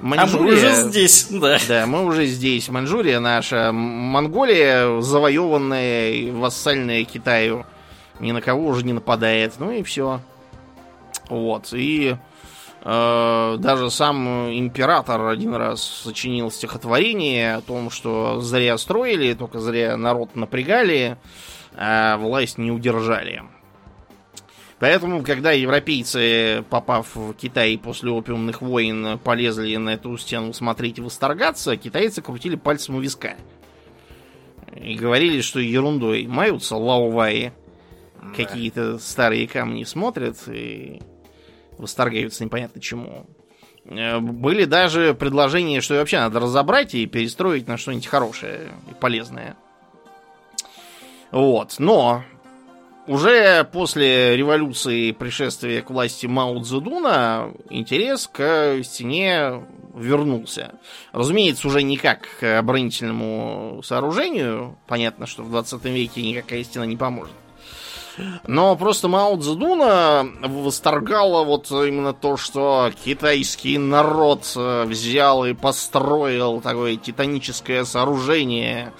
А 0.00 0.26
мы 0.26 0.52
уже 0.54 0.72
здесь, 0.84 1.26
да. 1.28 1.58
Да, 1.66 1.86
мы 1.86 2.04
уже 2.04 2.26
здесь. 2.26 2.68
Маньчжурия 2.68 3.18
наша. 3.18 3.72
Монголия, 3.72 5.00
завоеванная 5.00 6.10
и 6.10 6.30
вассальная 6.30 7.02
Китаю, 7.02 7.66
ни 8.20 8.30
на 8.30 8.40
кого 8.40 8.68
уже 8.68 8.84
не 8.84 8.92
нападает. 8.92 9.54
Ну 9.58 9.72
и 9.72 9.82
все. 9.82 10.20
Вот. 11.28 11.70
И 11.72 12.14
э, 12.84 13.56
даже 13.58 13.90
сам 13.90 14.56
император 14.56 15.26
один 15.26 15.56
раз 15.56 15.82
сочинил 15.82 16.52
стихотворение 16.52 17.56
о 17.56 17.60
том, 17.60 17.90
что 17.90 18.40
зря 18.40 18.78
строили, 18.78 19.34
только 19.34 19.58
зря 19.58 19.96
народ 19.96 20.36
напрягали, 20.36 21.18
а 21.78 22.16
власть 22.18 22.58
не 22.58 22.72
удержали. 22.72 23.42
Поэтому, 24.80 25.22
когда 25.22 25.52
европейцы, 25.52 26.64
попав 26.70 27.14
в 27.14 27.34
Китай 27.34 27.78
после 27.78 28.10
опиумных 28.10 28.62
войн, 28.62 29.18
полезли 29.18 29.76
на 29.76 29.90
эту 29.90 30.16
стену 30.18 30.52
смотреть 30.52 30.98
и 30.98 31.02
восторгаться, 31.02 31.76
китайцы 31.76 32.20
крутили 32.20 32.56
пальцем 32.56 32.96
у 32.96 33.00
виска. 33.00 33.36
И 34.76 34.94
говорили, 34.94 35.40
что 35.40 35.60
ерундой 35.60 36.26
маются 36.26 36.76
лауваи. 36.76 37.52
Какие-то 38.36 38.98
старые 38.98 39.48
камни 39.48 39.84
смотрят 39.84 40.36
и 40.48 41.00
восторгаются 41.78 42.44
непонятно 42.44 42.80
чему. 42.80 43.26
Э, 43.84 44.18
Были 44.18 44.64
даже 44.64 45.14
предложения, 45.14 45.80
что 45.80 45.94
вообще 45.94 46.18
надо 46.18 46.40
разобрать 46.40 46.94
и 46.94 47.06
перестроить 47.06 47.66
на 47.68 47.78
что-нибудь 47.78 48.06
хорошее 48.06 48.68
и 48.90 48.94
полезное. 48.94 49.56
Вот, 51.30 51.76
но 51.78 52.22
уже 53.06 53.64
после 53.64 54.36
революции 54.36 55.12
пришествия 55.12 55.82
к 55.82 55.90
власти 55.90 56.26
Мао 56.26 56.62
Цзэдуна 56.62 57.52
интерес 57.70 58.28
к 58.30 58.82
стене 58.84 59.62
вернулся. 59.94 60.74
Разумеется, 61.12 61.68
уже 61.68 61.82
не 61.82 61.96
как 61.96 62.28
к 62.38 62.58
оборонительному 62.58 63.80
сооружению. 63.82 64.78
Понятно, 64.86 65.26
что 65.26 65.42
в 65.42 65.50
20 65.50 65.84
веке 65.86 66.22
никакая 66.22 66.62
стена 66.64 66.84
не 66.84 66.96
поможет. 66.96 67.32
Но 68.46 68.76
просто 68.76 69.08
Мао 69.08 69.36
Цзэдуна 69.36 70.26
восторгало 70.42 71.44
вот 71.44 71.70
именно 71.70 72.12
то, 72.12 72.36
что 72.36 72.90
китайский 73.04 73.78
народ 73.78 74.44
взял 74.54 75.46
и 75.46 75.54
построил 75.54 76.60
такое 76.60 76.96
титаническое 76.96 77.84
сооружение. 77.84 78.92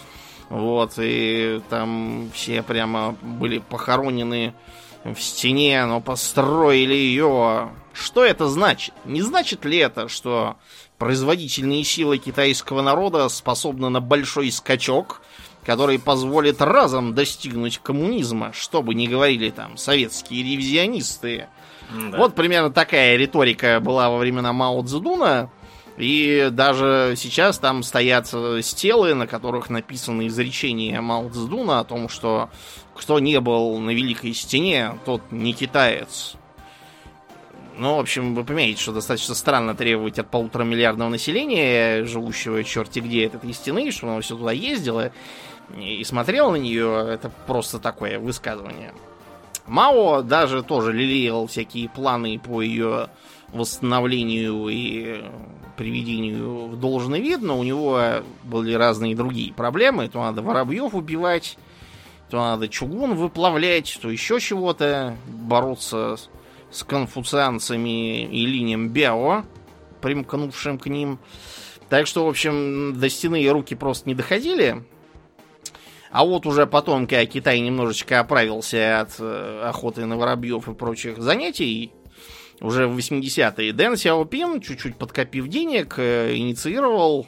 Вот, 0.48 0.94
и 0.98 1.60
там 1.68 2.30
все 2.32 2.62
прямо 2.62 3.16
были 3.20 3.58
похоронены 3.58 4.54
в 5.04 5.20
стене, 5.20 5.84
но 5.84 6.00
построили 6.00 6.94
ее. 6.94 7.70
Что 7.92 8.24
это 8.24 8.48
значит? 8.48 8.94
Не 9.04 9.22
значит 9.22 9.64
ли 9.64 9.78
это, 9.78 10.08
что 10.08 10.56
производительные 10.98 11.84
силы 11.84 12.18
китайского 12.18 12.82
народа 12.82 13.28
способны 13.28 13.88
на 13.88 14.00
большой 14.00 14.50
скачок, 14.50 15.20
который 15.64 15.98
позволит 15.98 16.62
разом 16.62 17.14
достигнуть 17.14 17.78
коммунизма, 17.78 18.52
что 18.54 18.82
бы 18.82 18.94
ни 18.94 19.06
говорили 19.06 19.50
там 19.50 19.76
советские 19.76 20.42
ревизионисты. 20.42 21.48
Да. 21.90 22.18
Вот 22.18 22.34
примерно 22.34 22.70
такая 22.70 23.16
риторика 23.16 23.80
была 23.80 24.10
во 24.10 24.18
времена 24.18 24.52
Мао 24.52 24.82
Цзэдуна. 24.82 25.50
И 25.98 26.48
даже 26.52 27.14
сейчас 27.16 27.58
там 27.58 27.82
стоят 27.82 28.30
э, 28.32 28.60
стелы, 28.62 29.14
на 29.14 29.26
которых 29.26 29.68
написаны 29.68 30.28
изречения 30.28 31.00
Мао 31.00 31.28
Цзэдуна 31.28 31.80
о 31.80 31.84
том, 31.84 32.08
что 32.08 32.50
кто 32.94 33.18
не 33.18 33.40
был 33.40 33.76
на 33.80 33.90
Великой 33.90 34.32
Стене, 34.32 34.96
тот 35.04 35.22
не 35.32 35.52
китаец. 35.52 36.36
Ну, 37.76 37.96
в 37.96 38.00
общем, 38.00 38.36
вы 38.36 38.44
понимаете, 38.44 38.80
что 38.80 38.92
достаточно 38.92 39.34
странно 39.34 39.74
требовать 39.74 40.20
от 40.20 40.30
полутора 40.30 40.62
миллиардного 40.62 41.08
населения, 41.08 42.04
живущего 42.04 42.62
черти 42.62 43.00
где 43.00 43.26
от 43.26 43.34
этой 43.34 43.52
стены, 43.52 43.90
чтобы 43.90 44.12
оно 44.12 44.20
все 44.20 44.36
туда 44.36 44.52
ездило 44.52 45.10
и 45.76 46.04
смотрело 46.04 46.52
на 46.52 46.56
нее. 46.56 47.08
Это 47.10 47.28
просто 47.46 47.80
такое 47.80 48.20
высказывание. 48.20 48.94
Мао 49.66 50.22
даже 50.22 50.62
тоже 50.62 50.92
лелеял 50.92 51.48
всякие 51.48 51.88
планы 51.88 52.38
по 52.38 52.62
ее 52.62 53.10
восстановлению 53.52 54.68
и 54.68 55.24
приведению 55.78 56.66
в 56.66 56.76
должный 56.76 57.20
вид, 57.20 57.40
но 57.40 57.58
у 57.58 57.62
него 57.62 58.00
были 58.42 58.74
разные 58.74 59.16
другие 59.16 59.54
проблемы. 59.54 60.08
То 60.08 60.20
надо 60.20 60.42
воробьев 60.42 60.94
убивать, 60.94 61.56
то 62.28 62.36
надо 62.38 62.68
чугун 62.68 63.14
выплавлять, 63.14 63.98
то 64.02 64.10
еще 64.10 64.40
чего-то, 64.40 65.16
бороться 65.26 66.16
с, 66.70 66.82
конфуцианцами 66.82 68.24
и 68.24 68.44
линием 68.44 68.90
Бяо, 68.90 69.44
примкнувшим 70.02 70.78
к 70.78 70.86
ним. 70.86 71.18
Так 71.88 72.06
что, 72.06 72.26
в 72.26 72.28
общем, 72.28 72.98
до 72.98 73.08
стены 73.08 73.48
руки 73.48 73.74
просто 73.74 74.08
не 74.08 74.14
доходили. 74.14 74.84
А 76.10 76.24
вот 76.24 76.46
уже 76.46 76.66
потом, 76.66 77.06
когда 77.06 77.24
Китай 77.26 77.60
немножечко 77.60 78.20
оправился 78.20 79.00
от 79.00 79.16
э, 79.18 79.62
охоты 79.64 80.06
на 80.06 80.16
воробьев 80.16 80.68
и 80.68 80.74
прочих 80.74 81.18
занятий, 81.18 81.92
уже 82.60 82.86
в 82.86 82.96
80-е, 82.96 83.72
Дэн 83.72 83.96
Сяопин, 83.96 84.60
чуть-чуть 84.60 84.96
подкопив 84.96 85.48
денег, 85.48 85.94
э, 85.98 86.34
инициировал 86.36 87.26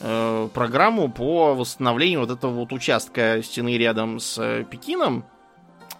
э, 0.00 0.48
программу 0.52 1.10
по 1.10 1.54
восстановлению 1.54 2.20
вот 2.20 2.30
этого 2.30 2.52
вот 2.52 2.72
участка 2.72 3.42
стены 3.42 3.76
рядом 3.78 4.18
с 4.18 4.38
э, 4.38 4.64
Пекином 4.68 5.24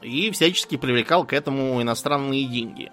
и 0.02 0.30
всячески 0.30 0.76
привлекал 0.76 1.24
к 1.24 1.32
этому 1.32 1.80
иностранные 1.80 2.44
деньги. 2.44 2.90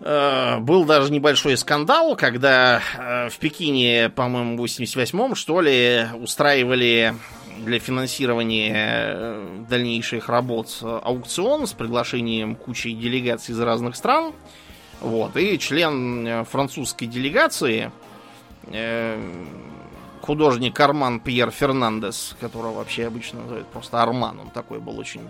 Э, 0.00 0.58
был 0.60 0.84
даже 0.84 1.10
небольшой 1.10 1.56
скандал, 1.56 2.14
когда 2.16 2.80
э, 2.96 3.28
в 3.30 3.38
Пекине, 3.38 4.10
по-моему, 4.10 4.56
в 4.56 4.64
88-м, 4.64 5.34
что 5.34 5.60
ли, 5.60 6.06
устраивали 6.14 7.14
для 7.58 7.78
финансирования 7.78 8.72
э, 8.74 9.64
дальнейших 9.68 10.28
работ 10.28 10.78
аукцион 10.82 11.66
с 11.66 11.72
приглашением 11.72 12.54
кучи 12.54 12.92
делегаций 12.92 13.54
из 13.54 13.60
разных 13.60 13.96
стран. 13.96 14.32
Вот, 15.00 15.36
и 15.36 15.58
член 15.58 16.26
э, 16.26 16.44
французской 16.44 17.06
делегации, 17.06 17.92
э, 18.66 19.20
художник 20.22 20.78
Арман 20.80 21.20
Пьер 21.20 21.50
Фернандес, 21.50 22.36
которого 22.40 22.74
вообще 22.74 23.06
обычно 23.06 23.40
называют 23.40 23.68
просто 23.68 24.02
Арман, 24.02 24.40
он 24.40 24.50
такой 24.50 24.80
был 24.80 24.98
очень 24.98 25.28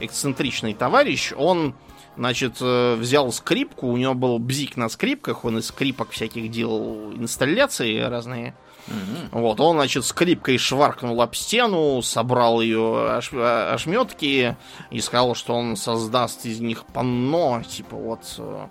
эксцентричный 0.00 0.74
товарищ, 0.74 1.32
он, 1.36 1.74
значит, 2.16 2.60
взял 2.60 3.30
скрипку, 3.30 3.88
у 3.88 3.96
него 3.96 4.14
был 4.14 4.38
бзик 4.38 4.76
на 4.76 4.88
скрипках, 4.88 5.44
он 5.44 5.58
из 5.58 5.66
скрипок 5.66 6.10
всяких 6.10 6.50
делал 6.50 7.12
инсталляции 7.12 7.98
разные, 7.98 8.54
Угу. 8.90 9.40
Вот, 9.40 9.60
он, 9.60 9.76
значит, 9.76 10.04
скрипкой 10.04 10.58
шваркнул 10.58 11.22
об 11.22 11.34
стену, 11.34 12.02
собрал 12.02 12.60
ее 12.60 13.16
ош... 13.16 13.32
ошметки 13.32 14.56
и 14.90 15.00
сказал, 15.00 15.34
что 15.34 15.54
он 15.54 15.76
создаст 15.76 16.44
из 16.44 16.60
них 16.60 16.84
панно, 16.86 17.62
типа 17.62 17.96
вот 17.96 18.34
э, 18.38 18.66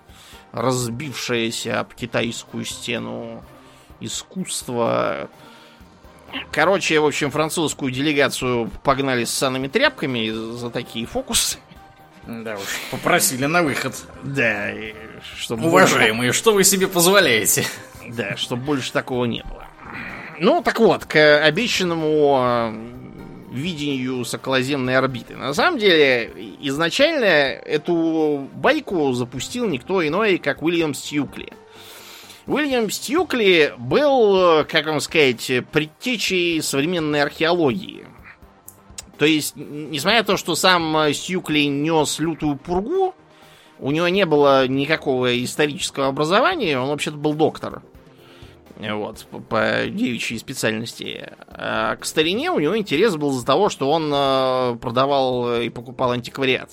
разбившееся 0.52 1.80
об 1.80 1.94
китайскую 1.94 2.64
стену 2.64 3.42
искусство. 4.00 5.30
Короче, 6.52 7.00
в 7.00 7.06
общем, 7.06 7.30
французскую 7.30 7.90
делегацию 7.90 8.70
погнали 8.84 9.24
с 9.24 9.30
санными 9.30 9.68
тряпками 9.68 10.30
за 10.30 10.70
такие 10.70 11.06
фокусы. 11.06 11.58
Да 12.26 12.54
уж, 12.54 12.62
попросили 12.90 13.46
на 13.46 13.62
выход. 13.62 13.94
Да, 14.22 14.70
чтобы... 15.36 15.66
Уважаемые, 15.68 16.32
что 16.32 16.52
вы 16.52 16.64
себе 16.64 16.86
позволяете? 16.86 17.66
Да, 18.06 18.36
чтобы 18.36 18.62
больше 18.62 18.92
такого 18.92 19.24
не 19.24 19.42
было. 19.42 19.66
Ну, 20.42 20.62
так 20.62 20.80
вот, 20.80 21.04
к 21.04 21.44
обещанному 21.44 22.38
э, 22.40 23.52
видению 23.52 24.24
с 24.24 24.32
околоземной 24.32 24.96
орбиты. 24.96 25.36
На 25.36 25.52
самом 25.52 25.78
деле, 25.78 26.32
изначально 26.62 27.26
эту 27.26 28.48
байку 28.54 29.12
запустил 29.12 29.68
никто 29.68 30.06
иной, 30.06 30.38
как 30.38 30.62
Уильям 30.62 30.94
Стьюкли. 30.94 31.52
Уильям 32.46 32.90
Стьюкли 32.90 33.74
был, 33.76 34.64
как 34.64 34.86
вам 34.86 35.00
сказать, 35.00 35.52
предтечей 35.72 36.62
современной 36.62 37.20
археологии. 37.20 38.06
То 39.18 39.26
есть, 39.26 39.52
несмотря 39.56 40.20
на 40.20 40.24
то, 40.24 40.36
что 40.38 40.54
сам 40.54 41.12
Стьюкли 41.12 41.64
нес 41.64 42.18
лютую 42.18 42.56
пургу, 42.56 43.14
у 43.78 43.90
него 43.90 44.08
не 44.08 44.24
было 44.24 44.66
никакого 44.66 45.44
исторического 45.44 46.06
образования, 46.06 46.80
он 46.80 46.88
вообще-то 46.88 47.18
был 47.18 47.34
доктор 47.34 47.82
вот, 48.80 49.26
по, 49.48 49.86
девичьей 49.86 50.38
специальности. 50.38 51.30
А 51.48 51.96
к 51.96 52.04
старине 52.04 52.50
у 52.50 52.58
него 52.58 52.76
интерес 52.76 53.16
был 53.16 53.30
из-за 53.30 53.46
того, 53.46 53.68
что 53.68 53.90
он 53.90 54.10
э, 54.12 54.76
продавал 54.80 55.60
и 55.60 55.68
покупал 55.68 56.12
антиквариат. 56.12 56.70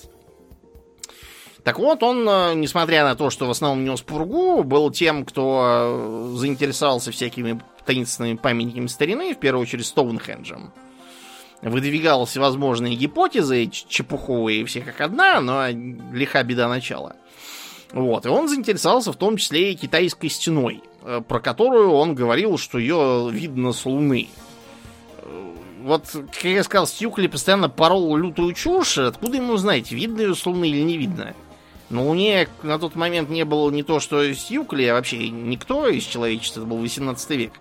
Так 1.64 1.78
вот, 1.78 2.02
он, 2.02 2.26
э, 2.28 2.54
несмотря 2.54 3.04
на 3.04 3.14
то, 3.14 3.30
что 3.30 3.46
в 3.46 3.50
основном 3.50 3.84
нес 3.84 4.00
пургу, 4.00 4.62
был 4.62 4.90
тем, 4.90 5.24
кто 5.24 6.32
заинтересовался 6.34 7.12
всякими 7.12 7.60
таинственными 7.84 8.36
памятниками 8.36 8.86
старины, 8.86 9.34
в 9.34 9.38
первую 9.38 9.62
очередь 9.62 9.86
Стоунхенджем. 9.86 10.72
Выдвигал 11.60 12.24
всевозможные 12.24 12.94
гипотезы, 12.94 13.66
чепуховые 13.66 14.64
все 14.64 14.80
как 14.80 15.00
одна, 15.00 15.40
но 15.40 15.66
лиха 16.12 16.42
беда 16.42 16.68
начала. 16.68 17.16
Вот, 17.92 18.26
и 18.26 18.28
он 18.28 18.48
заинтересовался 18.48 19.12
в 19.12 19.16
том 19.16 19.36
числе 19.38 19.72
и 19.72 19.76
китайской 19.76 20.28
стеной. 20.28 20.82
Э, 21.02 21.22
про 21.26 21.40
которую 21.40 21.92
он 21.92 22.14
говорил, 22.14 22.58
что 22.58 22.78
ее 22.78 23.28
видно 23.30 23.72
с 23.72 23.84
Луны. 23.86 24.28
Вот, 25.82 26.04
как 26.10 26.44
я 26.44 26.64
сказал, 26.64 26.86
Стюкли 26.86 27.28
постоянно 27.28 27.68
порол 27.68 28.16
лютую 28.16 28.52
чушь. 28.52 28.98
Откуда 28.98 29.36
ему 29.36 29.56
знаете, 29.56 29.94
видно 29.94 30.20
ее 30.22 30.34
с 30.34 30.44
Луны 30.44 30.68
или 30.68 30.82
не 30.82 30.98
видно? 30.98 31.34
На 31.88 32.04
Луне 32.04 32.48
на 32.62 32.78
тот 32.78 32.96
момент 32.96 33.30
не 33.30 33.44
было 33.44 33.70
не 33.70 33.82
то, 33.82 34.00
что 34.00 34.34
Стюкли, 34.34 34.84
а 34.84 34.94
вообще 34.94 35.30
никто 35.30 35.88
из 35.88 36.02
человечества. 36.02 36.60
Это 36.60 36.68
был 36.68 36.78
18 36.78 37.30
век 37.30 37.52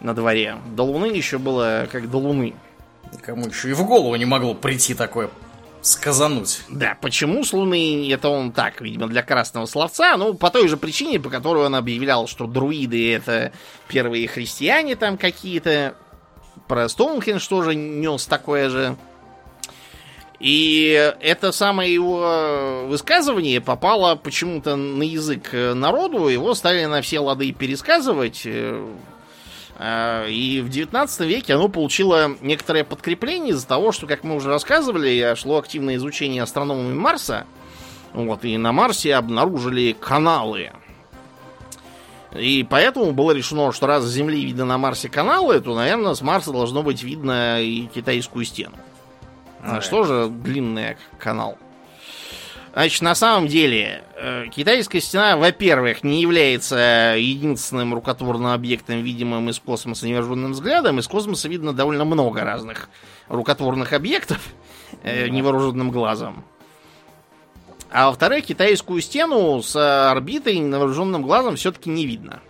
на 0.00 0.12
дворе. 0.12 0.56
До 0.74 0.82
Луны 0.82 1.06
еще 1.06 1.38
было 1.38 1.88
как 1.90 2.10
до 2.10 2.18
Луны. 2.18 2.54
Кому 3.22 3.46
еще 3.46 3.70
и 3.70 3.72
в 3.72 3.86
голову 3.86 4.14
не 4.16 4.26
могло 4.26 4.54
прийти 4.54 4.94
такое 4.94 5.30
сказануть. 5.82 6.62
Да, 6.68 6.96
почему 7.00 7.44
с 7.44 7.52
Луны 7.52 8.10
это 8.12 8.28
он 8.28 8.52
так, 8.52 8.80
видимо, 8.80 9.06
для 9.08 9.22
красного 9.22 9.66
словца, 9.66 10.16
ну, 10.16 10.34
по 10.34 10.50
той 10.50 10.68
же 10.68 10.76
причине, 10.76 11.20
по 11.20 11.30
которой 11.30 11.66
он 11.66 11.74
объявлял, 11.74 12.26
что 12.26 12.46
друиды 12.46 13.14
это 13.14 13.52
первые 13.88 14.28
христиане 14.28 14.96
там 14.96 15.16
какие-то. 15.16 15.94
Про 16.68 16.88
Стоунхендж 16.88 17.48
тоже 17.48 17.74
нес 17.74 18.26
такое 18.26 18.68
же. 18.68 18.96
И 20.38 21.12
это 21.20 21.52
самое 21.52 21.92
его 21.92 22.86
высказывание 22.86 23.60
попало 23.60 24.14
почему-то 24.14 24.76
на 24.76 25.02
язык 25.02 25.50
народу, 25.52 26.28
его 26.28 26.54
стали 26.54 26.84
на 26.84 27.02
все 27.02 27.20
лады 27.20 27.52
пересказывать. 27.52 28.46
А, 29.82 30.26
и 30.28 30.60
в 30.60 30.68
19 30.68 31.20
веке 31.20 31.54
оно 31.54 31.68
получило 31.68 32.36
некоторое 32.42 32.84
подкрепление 32.84 33.52
из-за 33.52 33.66
того, 33.66 33.92
что, 33.92 34.06
как 34.06 34.24
мы 34.24 34.36
уже 34.36 34.50
рассказывали, 34.50 35.34
шло 35.36 35.56
активное 35.56 35.96
изучение 35.96 36.42
астрономами 36.42 36.92
Марса. 36.92 37.46
Вот, 38.12 38.44
и 38.44 38.58
на 38.58 38.72
Марсе 38.72 39.14
обнаружили 39.14 39.96
каналы. 39.98 40.72
И 42.36 42.66
поэтому 42.68 43.12
было 43.12 43.32
решено, 43.32 43.72
что 43.72 43.86
раз 43.86 44.04
с 44.04 44.12
Земли 44.12 44.44
видно 44.44 44.66
на 44.66 44.76
Марсе 44.76 45.08
каналы, 45.08 45.60
то, 45.60 45.74
наверное, 45.74 46.12
с 46.12 46.20
Марса 46.20 46.52
должно 46.52 46.82
быть 46.82 47.02
видно 47.02 47.62
и 47.62 47.86
китайскую 47.86 48.44
стену. 48.44 48.76
А 49.62 49.80
что 49.80 50.04
же 50.04 50.28
длинный 50.28 50.98
канал? 51.18 51.56
Значит, 52.72 53.02
на 53.02 53.14
самом 53.16 53.48
деле, 53.48 54.04
э, 54.16 54.46
китайская 54.54 55.00
стена, 55.00 55.36
во-первых, 55.36 56.04
не 56.04 56.20
является 56.20 57.16
единственным 57.18 57.94
рукотворным 57.94 58.52
объектом, 58.52 59.02
видимым 59.02 59.50
из 59.50 59.58
космоса 59.58 60.06
невооруженным 60.06 60.52
взглядом. 60.52 61.00
Из 61.00 61.08
космоса 61.08 61.48
видно 61.48 61.72
довольно 61.72 62.04
много 62.04 62.44
разных 62.44 62.88
рукотворных 63.28 63.92
объектов 63.92 64.40
э, 65.02 65.28
невооруженным 65.28 65.90
глазом. 65.90 66.44
А 67.90 68.06
во-вторых, 68.06 68.46
китайскую 68.46 69.00
стену 69.00 69.60
с 69.62 70.10
орбитой 70.10 70.58
невооруженным 70.58 71.22
глазом 71.22 71.56
все-таки 71.56 71.90
не 71.90 72.06
видно. 72.06 72.40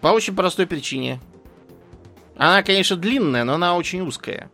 По 0.00 0.08
очень 0.08 0.34
простой 0.34 0.66
причине. 0.66 1.20
Она, 2.36 2.64
конечно, 2.64 2.96
длинная, 2.96 3.44
но 3.44 3.54
она 3.54 3.76
очень 3.76 4.00
узкая. 4.00 4.50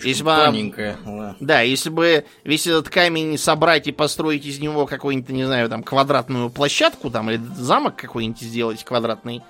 Слишком 0.00 0.08
если 0.08 0.22
бы 0.24 0.36
тоненькая. 0.36 0.96
Она... 1.04 1.36
Да, 1.40 1.60
если 1.60 1.90
бы 1.90 2.24
весь 2.44 2.66
этот 2.66 2.88
камень 2.88 3.38
собрать 3.38 3.86
и 3.86 3.92
построить 3.92 4.46
из 4.46 4.58
него 4.58 4.86
какую-нибудь, 4.86 5.30
не 5.30 5.44
знаю, 5.44 5.68
там, 5.68 5.82
квадратную 5.82 6.50
площадку, 6.50 7.10
там, 7.10 7.30
или 7.30 7.40
замок 7.56 7.96
какой-нибудь 7.96 8.40
сделать 8.40 8.84
квадратный, 8.84 9.42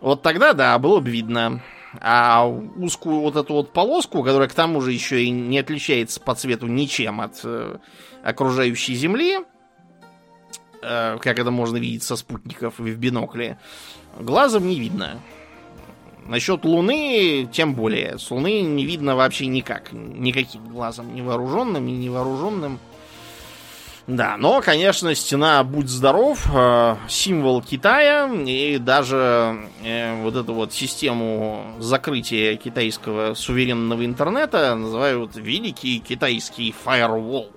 вот 0.00 0.22
тогда, 0.22 0.52
да, 0.52 0.78
было 0.78 1.00
бы 1.00 1.10
видно. 1.10 1.62
А 2.00 2.46
узкую 2.46 3.20
вот 3.20 3.36
эту 3.36 3.52
вот 3.52 3.72
полоску, 3.72 4.22
которая 4.22 4.48
к 4.48 4.54
тому 4.54 4.80
же 4.80 4.92
еще 4.92 5.22
и 5.22 5.30
не 5.30 5.58
отличается 5.58 6.20
по 6.20 6.34
цвету 6.34 6.66
ничем 6.66 7.20
от 7.20 7.40
э, 7.44 7.78
окружающей 8.24 8.94
Земли, 8.94 9.38
э, 10.82 11.18
как 11.20 11.38
это 11.38 11.50
можно 11.50 11.76
видеть 11.76 12.02
со 12.02 12.16
спутников 12.16 12.80
и 12.80 12.82
в 12.82 12.98
бинокле, 12.98 13.58
глазом 14.18 14.66
не 14.66 14.80
видно. 14.80 15.20
Насчет 16.26 16.64
Луны, 16.64 17.48
тем 17.52 17.74
более. 17.74 18.18
С 18.18 18.30
Луны 18.30 18.62
не 18.62 18.84
видно 18.84 19.14
вообще 19.14 19.46
никак. 19.46 19.92
Никаким 19.92 20.66
глазом. 20.68 21.14
Невооруженным 21.14 21.86
и 21.86 21.92
невооруженным. 21.92 22.78
Да, 24.06 24.36
но, 24.36 24.60
конечно, 24.60 25.14
стена 25.14 25.64
«Будь 25.64 25.88
здоров» 25.88 26.46
э, 26.54 26.96
символ 27.08 27.62
Китая, 27.62 28.30
и 28.30 28.76
даже 28.76 29.70
э, 29.82 30.22
вот 30.22 30.36
эту 30.36 30.52
вот 30.52 30.74
систему 30.74 31.74
закрытия 31.78 32.56
китайского 32.56 33.32
суверенного 33.32 34.04
интернета 34.04 34.74
называют 34.74 35.36
«Великий 35.36 36.00
китайский 36.00 36.72
фаервол». 36.72 37.50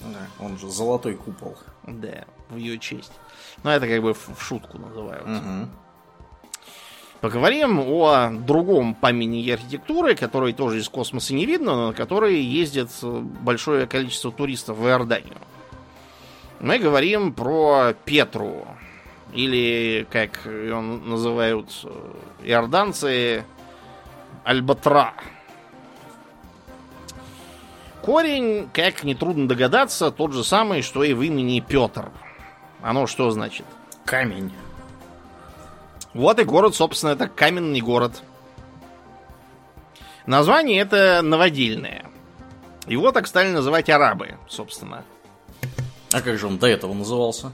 Да, 0.00 0.28
он 0.38 0.56
же 0.56 0.70
«Золотой 0.70 1.14
купол». 1.16 1.56
Да, 1.88 2.24
в 2.48 2.56
ее 2.56 2.78
честь. 2.78 3.12
Но 3.64 3.72
это 3.72 3.88
как 3.88 4.00
бы 4.02 4.14
в 4.14 4.40
шутку 4.40 4.78
называют. 4.78 5.26
Угу. 5.26 5.68
Поговорим 7.20 7.80
о 7.80 8.30
другом 8.30 8.94
памятнике 8.94 9.54
архитектуры, 9.54 10.14
который 10.14 10.54
тоже 10.54 10.78
из 10.78 10.88
космоса 10.88 11.34
не 11.34 11.44
видно, 11.44 11.76
но 11.76 11.86
на 11.88 11.92
который 11.92 12.40
ездит 12.40 12.88
большое 13.02 13.86
количество 13.86 14.32
туристов 14.32 14.78
в 14.78 14.86
Иорданию. 14.86 15.36
Мы 16.60 16.78
говорим 16.78 17.34
про 17.34 17.94
Петру, 18.06 18.66
или, 19.34 20.06
как 20.10 20.46
ее 20.46 20.80
называют 20.80 21.68
иорданцы, 22.42 23.44
Альбатра. 24.44 25.12
Корень, 28.02 28.70
как 28.72 29.04
нетрудно 29.04 29.46
догадаться, 29.46 30.10
тот 30.10 30.32
же 30.32 30.42
самый, 30.42 30.80
что 30.80 31.04
и 31.04 31.12
в 31.12 31.20
имени 31.20 31.60
Петр. 31.60 32.08
Оно 32.80 33.06
что 33.06 33.30
значит? 33.30 33.66
Камень. 34.06 34.50
Вот 36.14 36.38
и 36.40 36.44
город, 36.44 36.74
собственно, 36.74 37.10
это 37.10 37.28
каменный 37.28 37.80
город. 37.80 38.22
Название 40.26 40.80
это 40.80 41.22
новодельное. 41.22 42.06
Его 42.86 43.12
так 43.12 43.26
стали 43.26 43.50
называть 43.50 43.88
арабы, 43.88 44.36
собственно. 44.48 45.04
А 46.12 46.20
как 46.22 46.38
же 46.38 46.46
он 46.46 46.58
до 46.58 46.66
этого 46.66 46.92
назывался? 46.92 47.52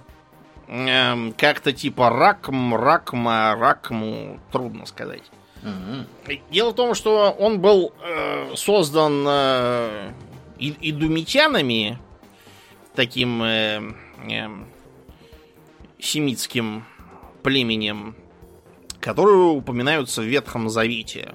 Эм, 0.68 1.32
как-то 1.32 1.72
типа 1.72 2.10
Ракм, 2.10 2.74
Ракма, 2.74 3.54
Ракму, 3.54 4.40
трудно 4.50 4.86
сказать. 4.86 5.22
Угу. 5.62 6.34
Дело 6.50 6.70
в 6.70 6.74
том, 6.74 6.94
что 6.94 7.30
он 7.30 7.60
был 7.60 7.92
э, 8.02 8.54
создан 8.56 9.24
э, 9.28 10.12
и- 10.58 10.76
идумитянами, 10.90 11.98
таким 12.94 13.42
э, 13.42 13.80
э, 14.28 14.48
семитским 15.98 16.84
племенем, 17.42 18.16
которые 19.00 19.48
упоминаются 19.48 20.22
в 20.22 20.26
Ветхом 20.26 20.68
Завете. 20.68 21.34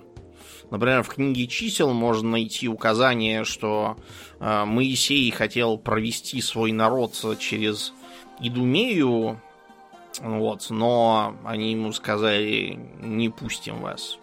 Например, 0.69 1.03
в 1.03 1.09
книге 1.09 1.47
чисел 1.47 1.93
можно 1.93 2.29
найти 2.29 2.67
указание, 2.69 3.43
что 3.43 3.97
э, 4.39 4.65
Моисей 4.65 5.29
хотел 5.31 5.77
провести 5.77 6.41
свой 6.41 6.71
народ 6.71 7.13
через 7.39 7.93
Идумею, 8.39 9.39
вот, 10.19 10.67
но 10.69 11.35
они 11.43 11.71
ему 11.71 11.91
сказали, 11.93 12.79
не 13.01 13.29
пустим 13.29 13.81
вас. 13.81 14.17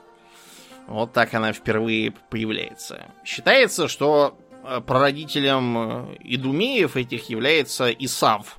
Вот 0.87 1.13
так 1.13 1.35
она 1.35 1.53
впервые 1.53 2.13
появляется. 2.31 3.07
Считается, 3.25 3.89
что 3.89 4.39
э, 4.65 4.81
прародителем 4.81 5.79
э, 5.79 6.17
Идумеев 6.21 6.97
этих 6.97 7.29
является 7.29 7.91
Исав, 7.91 8.57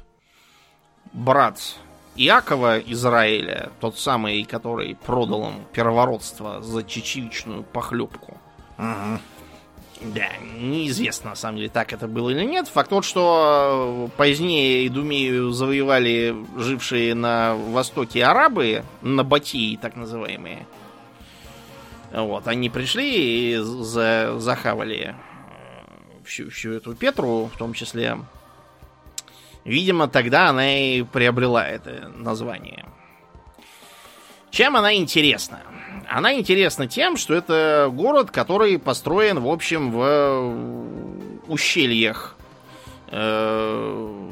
брат 1.12 1.60
Иакова 2.16 2.80
Израиля, 2.80 3.72
тот 3.80 3.98
самый, 3.98 4.44
который 4.44 4.96
продал 4.96 5.50
им 5.50 5.66
первородство 5.74 6.62
за 6.62 6.84
чечевичную 6.84 7.64
похлебку. 7.64 8.38
Угу. 8.78 9.20
Да, 10.02 10.28
неизвестно, 10.58 11.32
на 11.32 11.36
самом 11.36 11.58
деле, 11.58 11.70
так 11.70 11.92
это 11.92 12.08
было 12.08 12.30
или 12.30 12.46
нет. 12.46 12.70
Факт 12.70 12.90
тот, 12.90 13.04
что 13.04 14.10
позднее 14.16 14.88
Идумею 14.88 15.52
завоевали 15.52 16.36
жившие 16.56 17.14
на 17.16 17.56
востоке 17.56 18.24
арабы, 18.24 18.84
набатии 19.02 19.78
так 19.82 19.98
называемые. 19.98 20.66
Вот, 22.14 22.48
они 22.48 22.70
пришли 22.70 23.54
и 23.54 23.58
за, 23.58 24.36
захавали 24.40 25.16
всю, 26.24 26.50
всю 26.50 26.72
эту 26.74 26.96
Петру, 26.96 27.50
в 27.54 27.58
том 27.58 27.74
числе. 27.74 28.18
Видимо, 29.66 30.08
тогда 30.08 30.50
она 30.50 30.78
и 30.78 31.04
приобрела 31.04 31.68
это 31.68 32.12
название. 32.16 32.86
Чем 34.52 34.76
она 34.76 34.96
интересна? 34.96 35.62
Она 36.08 36.34
интересна 36.34 36.88
тем, 36.88 37.18
что 37.18 37.36
это 37.36 37.90
город, 37.92 38.32
который 38.32 38.80
построен, 38.80 39.40
в 39.40 39.48
общем, 39.48 39.92
в 39.92 41.44
ущельях. 41.48 42.36
Э, 43.08 44.30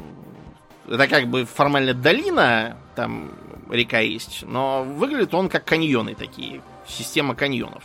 Это 0.88 1.06
как 1.06 1.28
бы 1.28 1.44
формально 1.44 1.94
долина, 1.94 2.76
там 2.96 3.30
река 3.70 3.98
есть, 3.98 4.42
но 4.46 4.82
выглядит 4.82 5.34
он 5.34 5.48
как 5.48 5.64
каньоны 5.64 6.14
такие, 6.14 6.62
система 6.86 7.34
каньонов. 7.34 7.84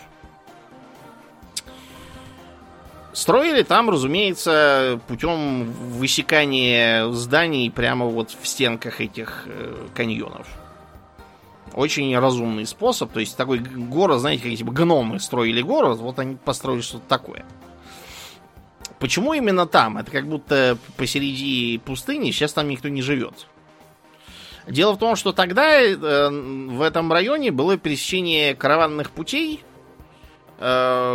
Строили 3.13 3.61
там, 3.61 3.91
разумеется, 3.91 4.99
путем 5.07 5.71
высекания 5.71 7.07
зданий 7.11 7.69
прямо 7.69 8.07
вот 8.07 8.35
в 8.41 8.47
стенках 8.47 9.01
этих 9.01 9.43
э, 9.45 9.87
каньонов. 9.93 10.47
Очень 11.73 12.17
разумный 12.17 12.65
способ. 12.65 13.11
То 13.11 13.19
есть 13.19 13.37
такой 13.37 13.59
город, 13.59 14.19
знаете, 14.19 14.49
как 14.49 14.57
типа 14.57 14.71
гномы 14.71 15.19
строили 15.19 15.61
город, 15.61 15.99
вот 15.99 16.17
они 16.17 16.35
построили 16.35 16.81
что-то 16.81 17.07
такое. 17.07 17.45
Почему 18.97 19.33
именно 19.33 19.67
там? 19.67 19.99
Это 19.99 20.09
как 20.09 20.27
будто 20.27 20.77
посреди 20.97 21.79
пустыни, 21.85 22.31
сейчас 22.31 22.53
там 22.53 22.67
никто 22.67 22.89
не 22.89 23.03
живет. 23.03 23.47
Дело 24.67 24.93
в 24.93 24.97
том, 24.97 25.15
что 25.15 25.33
тогда 25.33 25.81
э, 25.81 26.29
в 26.29 26.81
этом 26.81 27.11
районе 27.11 27.51
было 27.51 27.77
пересечение 27.77 28.55
караванных 28.55 29.11
путей, 29.11 29.61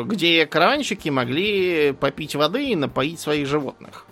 где 0.06 0.46
караванщики 0.46 1.08
могли 1.08 1.92
попить 1.92 2.34
воды 2.34 2.70
и 2.70 2.76
напоить 2.76 3.18
своих 3.20 3.46
животных. 3.46 4.06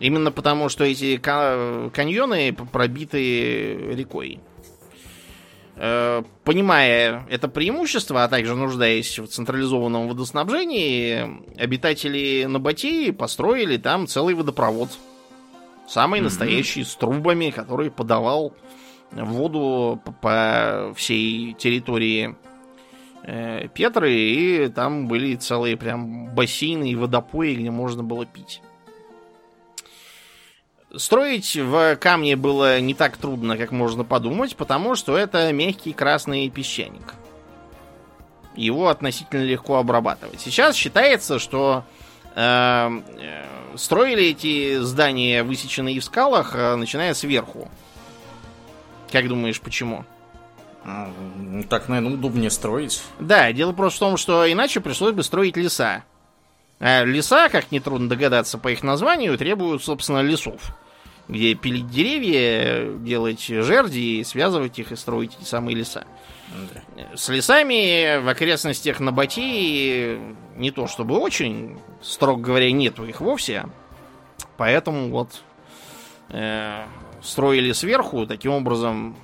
Именно 0.00 0.30
потому, 0.32 0.68
что 0.68 0.84
эти 0.84 1.16
ка- 1.16 1.90
каньоны 1.94 2.52
пробиты 2.52 3.74
рекой. 3.94 4.40
Э, 5.76 6.22
Понимая 6.44 7.26
это 7.28 7.48
преимущество, 7.48 8.24
а 8.24 8.28
также 8.28 8.54
нуждаясь 8.54 9.18
в 9.18 9.26
централизованном 9.26 10.08
водоснабжении, 10.08 11.42
обитатели 11.60 12.44
Набатеи 12.44 13.10
построили 13.10 13.76
там 13.76 14.06
целый 14.06 14.34
водопровод. 14.34 14.90
Самый 15.88 16.20
настоящий, 16.20 16.82
с 16.84 16.94
трубами, 16.96 17.50
который 17.50 17.90
подавал 17.90 18.52
воду 19.12 20.00
по 20.20 20.92
всей 20.96 21.52
территории 21.54 22.36
э, 23.26 23.68
Петры, 23.68 24.14
и 24.14 24.68
там 24.68 25.08
были 25.08 25.36
целые 25.36 25.76
прям 25.76 26.28
бассейны 26.34 26.90
и 26.90 26.96
водопои, 26.96 27.54
где 27.54 27.70
можно 27.70 28.02
было 28.02 28.24
пить. 28.24 28.62
Строить 30.94 31.56
в 31.56 31.96
камне 31.96 32.36
было 32.36 32.80
не 32.80 32.94
так 32.94 33.16
трудно, 33.16 33.58
как 33.58 33.70
можно 33.70 34.04
подумать, 34.04 34.56
потому 34.56 34.94
что 34.94 35.16
это 35.16 35.52
мягкий 35.52 35.92
красный 35.92 36.48
песчаник. 36.48 37.14
Его 38.54 38.88
относительно 38.88 39.42
легко 39.42 39.76
обрабатывать. 39.76 40.40
Сейчас 40.40 40.74
считается, 40.74 41.38
что 41.38 41.84
э, 42.34 42.40
э, 42.40 43.76
строили 43.76 44.26
эти 44.26 44.78
здания, 44.78 45.42
высеченные 45.42 46.00
в 46.00 46.04
скалах, 46.04 46.54
э, 46.54 46.76
начиная 46.76 47.12
сверху. 47.12 47.68
Как 49.12 49.28
думаешь, 49.28 49.60
почему? 49.60 50.06
М, 50.86 51.64
Так, 51.64 51.88
наверное, 51.88 52.14
удобнее 52.16 52.50
строить. 52.50 53.02
Да, 53.18 53.52
дело 53.52 53.72
просто 53.72 53.96
в 53.96 54.00
том, 54.00 54.16
что 54.16 54.50
иначе 54.50 54.80
пришлось 54.80 55.12
бы 55.12 55.22
строить 55.22 55.56
леса. 55.56 56.04
А 56.78 57.04
леса, 57.04 57.48
как 57.48 57.72
нетрудно 57.72 58.08
догадаться 58.08 58.58
по 58.58 58.68
их 58.68 58.82
названию, 58.82 59.36
требуют, 59.36 59.82
собственно, 59.82 60.20
лесов. 60.22 60.76
Где 61.28 61.54
пилить 61.54 61.88
деревья, 61.88 62.92
делать 62.98 63.44
жерди, 63.44 64.22
связывать 64.24 64.78
их 64.78 64.92
и 64.92 64.96
строить 64.96 65.36
эти 65.40 65.48
самые 65.48 65.74
леса. 65.76 66.04
Да. 66.72 67.16
С 67.16 67.28
лесами 67.30 68.22
в 68.22 68.28
окрестностях 68.28 69.00
Набатии 69.00 70.20
не 70.56 70.70
то 70.70 70.86
чтобы 70.86 71.18
очень, 71.18 71.78
строго 72.00 72.40
говоря, 72.40 72.70
нету 72.70 73.04
их 73.04 73.20
вовсе. 73.20 73.64
Поэтому 74.56 75.10
вот 75.10 75.42
э, 76.28 76.84
строили 77.22 77.72
сверху, 77.72 78.26
таким 78.26 78.52
образом 78.52 79.16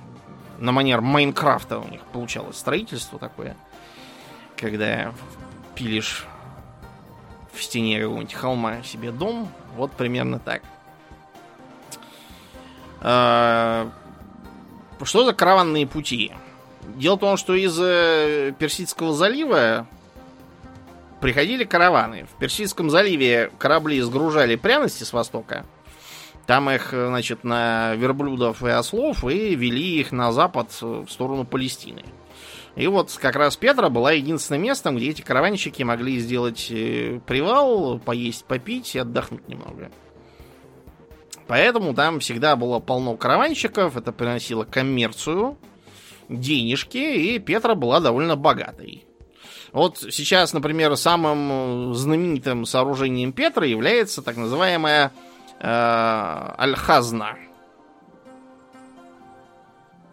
на 0.63 0.71
манер 0.71 1.01
Майнкрафта 1.01 1.77
у 1.77 1.87
них 1.89 1.99
получалось 2.13 2.57
строительство 2.57 3.19
такое. 3.19 3.57
Когда 4.55 5.13
пилишь 5.75 6.25
в 7.51 7.61
стене 7.61 7.99
какого-нибудь 7.99 8.33
холма 8.33 8.81
себе 8.81 9.11
дом. 9.11 9.51
Вот 9.75 9.91
примерно 9.91 10.39
так. 10.39 10.61
А, 13.01 13.91
что 15.03 15.25
за 15.25 15.33
караванные 15.33 15.85
пути? 15.85 16.31
Дело 16.95 17.17
в 17.17 17.19
том, 17.19 17.35
что 17.35 17.55
из 17.55 17.77
э, 17.77 18.53
Персидского 18.57 19.13
залива 19.13 19.85
приходили 21.19 21.65
караваны. 21.65 22.25
В 22.33 22.39
Персидском 22.39 22.89
заливе 22.89 23.51
корабли 23.57 23.99
сгружали 23.99 24.55
пряности 24.55 25.03
с 25.03 25.11
востока. 25.11 25.65
Там 26.45 26.69
их, 26.69 26.89
значит, 26.91 27.43
на 27.43 27.95
верблюдов 27.95 28.63
и 28.63 28.69
ослов 28.69 29.23
и 29.23 29.55
вели 29.55 29.99
их 29.99 30.11
на 30.11 30.31
запад 30.31 30.69
в 30.81 31.07
сторону 31.07 31.45
Палестины. 31.45 32.03
И 32.75 32.87
вот 32.87 33.15
как 33.21 33.35
раз 33.35 33.55
Петра 33.55 33.89
была 33.89 34.13
единственным 34.13 34.63
местом, 34.63 34.97
где 34.97 35.11
эти 35.11 35.21
караванщики 35.21 35.83
могли 35.83 36.19
сделать 36.19 36.67
э, 36.71 37.19
привал, 37.25 37.99
поесть, 37.99 38.45
попить 38.45 38.95
и 38.95 38.99
отдохнуть 38.99 39.47
немного. 39.47 39.91
Поэтому 41.47 41.93
там 41.93 42.19
всегда 42.19 42.55
было 42.55 42.79
полно 42.79 43.15
караванщиков, 43.15 43.95
это 43.95 44.11
приносило 44.11 44.63
коммерцию, 44.63 45.57
денежки, 46.29 46.97
и 46.97 47.37
Петра 47.37 47.75
была 47.75 47.99
довольно 47.99 48.35
богатой. 48.35 49.05
Вот 49.71 49.99
сейчас, 50.11 50.53
например, 50.53 50.95
самым 50.97 51.93
знаменитым 51.93 52.65
сооружением 52.65 53.33
Петра 53.33 53.65
является 53.65 54.21
так 54.21 54.37
называемая 54.37 55.07
э, 55.07 55.32
Аль-Хазна. 55.63 57.37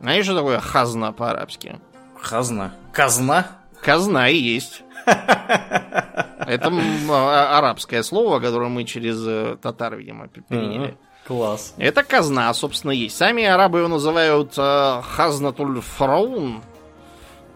Знаешь, 0.00 0.24
что 0.24 0.36
такое 0.36 0.60
хазна 0.60 1.12
по-арабски? 1.12 1.78
Хазна. 2.18 2.72
Казна? 2.92 3.46
Казна 3.82 4.28
и 4.28 4.36
есть. 4.36 4.82
Это 5.04 6.72
а, 7.10 7.58
арабское 7.58 8.02
слово, 8.02 8.40
которое 8.40 8.68
мы 8.68 8.84
через 8.84 9.22
э, 9.26 9.56
татар, 9.60 9.96
видимо, 9.96 10.28
переняли. 10.28 10.96
Класс. 11.26 11.74
Это 11.76 12.02
казна, 12.02 12.52
собственно, 12.54 12.92
есть. 12.92 13.16
Сами 13.16 13.44
арабы 13.44 13.78
его 13.78 13.88
называют 13.88 14.54
э, 14.56 15.02
хазнатуль 15.02 15.80
фараун. 15.80 16.62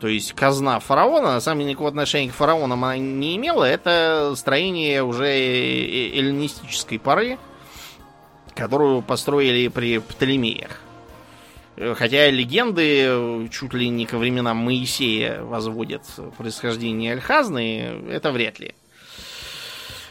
То 0.00 0.08
есть 0.08 0.32
казна 0.34 0.80
фараона, 0.80 1.32
на 1.32 1.40
самом 1.40 1.60
деле 1.60 1.70
никакого 1.70 1.88
отношения 1.88 2.30
к 2.30 2.34
фараонам 2.34 2.84
она 2.84 2.96
не 2.98 3.36
имела. 3.36 3.64
Это 3.64 4.34
строение 4.36 5.02
уже 5.02 5.28
эллинистической 5.28 6.98
поры, 6.98 7.38
которую 8.54 9.02
построили 9.02 9.68
при 9.68 9.98
Птолемеях. 9.98 10.80
Хотя 11.96 12.30
легенды 12.30 13.48
чуть 13.50 13.74
ли 13.74 13.88
не 13.88 14.06
ко 14.06 14.16
временам 14.16 14.58
Моисея 14.58 15.42
возводят 15.42 16.02
происхождение 16.38 17.14
Альхазны, 17.14 18.00
это 18.10 18.30
вряд 18.30 18.60
ли. 18.60 18.74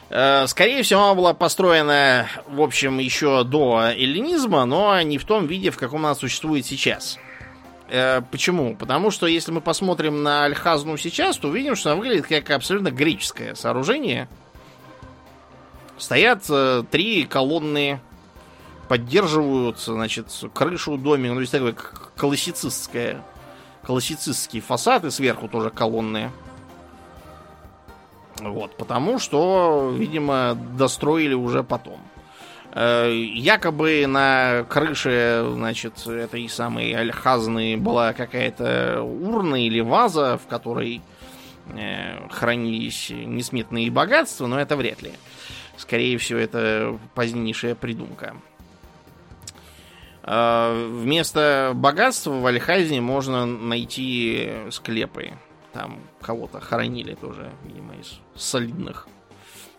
Э, 0.09 0.45
скорее 0.45 0.83
всего, 0.83 1.05
она 1.05 1.15
была 1.15 1.33
построена, 1.33 2.27
в 2.47 2.61
общем, 2.61 2.99
еще 2.99 3.43
до 3.43 3.89
эллинизма, 3.95 4.65
но 4.65 5.01
не 5.01 5.17
в 5.17 5.25
том 5.25 5.47
виде, 5.47 5.71
в 5.71 5.77
каком 5.77 6.05
она 6.05 6.13
существует 6.13 6.65
сейчас. 6.65 7.17
Э, 7.89 8.21
почему? 8.29 8.75
Потому 8.75 9.09
что 9.09 9.25
если 9.25 9.51
мы 9.51 9.59
посмотрим 9.59 10.21
на 10.21 10.45
Альхазну 10.45 10.97
сейчас, 10.97 11.37
то 11.37 11.47
увидим, 11.47 11.75
что 11.75 11.91
она 11.91 11.99
выглядит 11.99 12.27
как 12.27 12.51
абсолютно 12.51 12.91
греческое 12.91 13.55
сооружение. 13.55 14.27
Стоят 15.97 16.43
э, 16.49 16.83
три 16.91 17.23
колонны, 17.23 17.99
поддерживают, 18.93 19.79
значит, 19.79 20.27
крышу 20.53 20.97
домика, 20.97 21.29
ну, 21.29 21.35
то 21.37 21.41
есть 21.41 21.51
такой 21.51 21.75
классицистское, 22.15 23.23
классицистский 23.81 24.59
фасад, 24.59 25.03
и 25.05 25.09
сверху 25.09 25.47
тоже 25.47 25.71
колонны. 25.71 26.29
Вот, 28.39 28.77
потому 28.77 29.17
что, 29.17 29.91
видимо, 29.97 30.55
достроили 30.77 31.33
уже 31.33 31.63
потом. 31.63 32.01
Э, 32.71 33.11
якобы 33.11 34.05
на 34.05 34.63
крыше, 34.69 35.43
значит, 35.55 36.05
этой 36.05 36.47
самой 36.47 36.93
Альхазны 36.93 37.77
была 37.77 38.13
какая-то 38.13 39.01
урна 39.01 39.55
или 39.55 39.79
ваза, 39.79 40.37
в 40.37 40.47
которой 40.47 41.01
э, 41.75 42.27
хранились 42.29 43.09
несметные 43.09 43.89
богатства, 43.89 44.45
но 44.45 44.59
это 44.59 44.75
вряд 44.75 45.01
ли. 45.01 45.13
Скорее 45.77 46.19
всего, 46.19 46.37
это 46.37 46.99
позднейшая 47.15 47.73
придумка. 47.73 48.35
Э, 50.23 50.89
вместо 50.89 51.71
богатства 51.75 52.31
в 52.31 52.45
Альхазне 52.45 53.01
можно 53.01 53.45
найти 53.45 54.51
склепы 54.71 55.33
там 55.73 55.99
кого-то 56.21 56.59
хоронили 56.61 57.15
тоже, 57.15 57.51
видимо, 57.65 57.95
из 57.95 58.19
солидных 58.35 59.07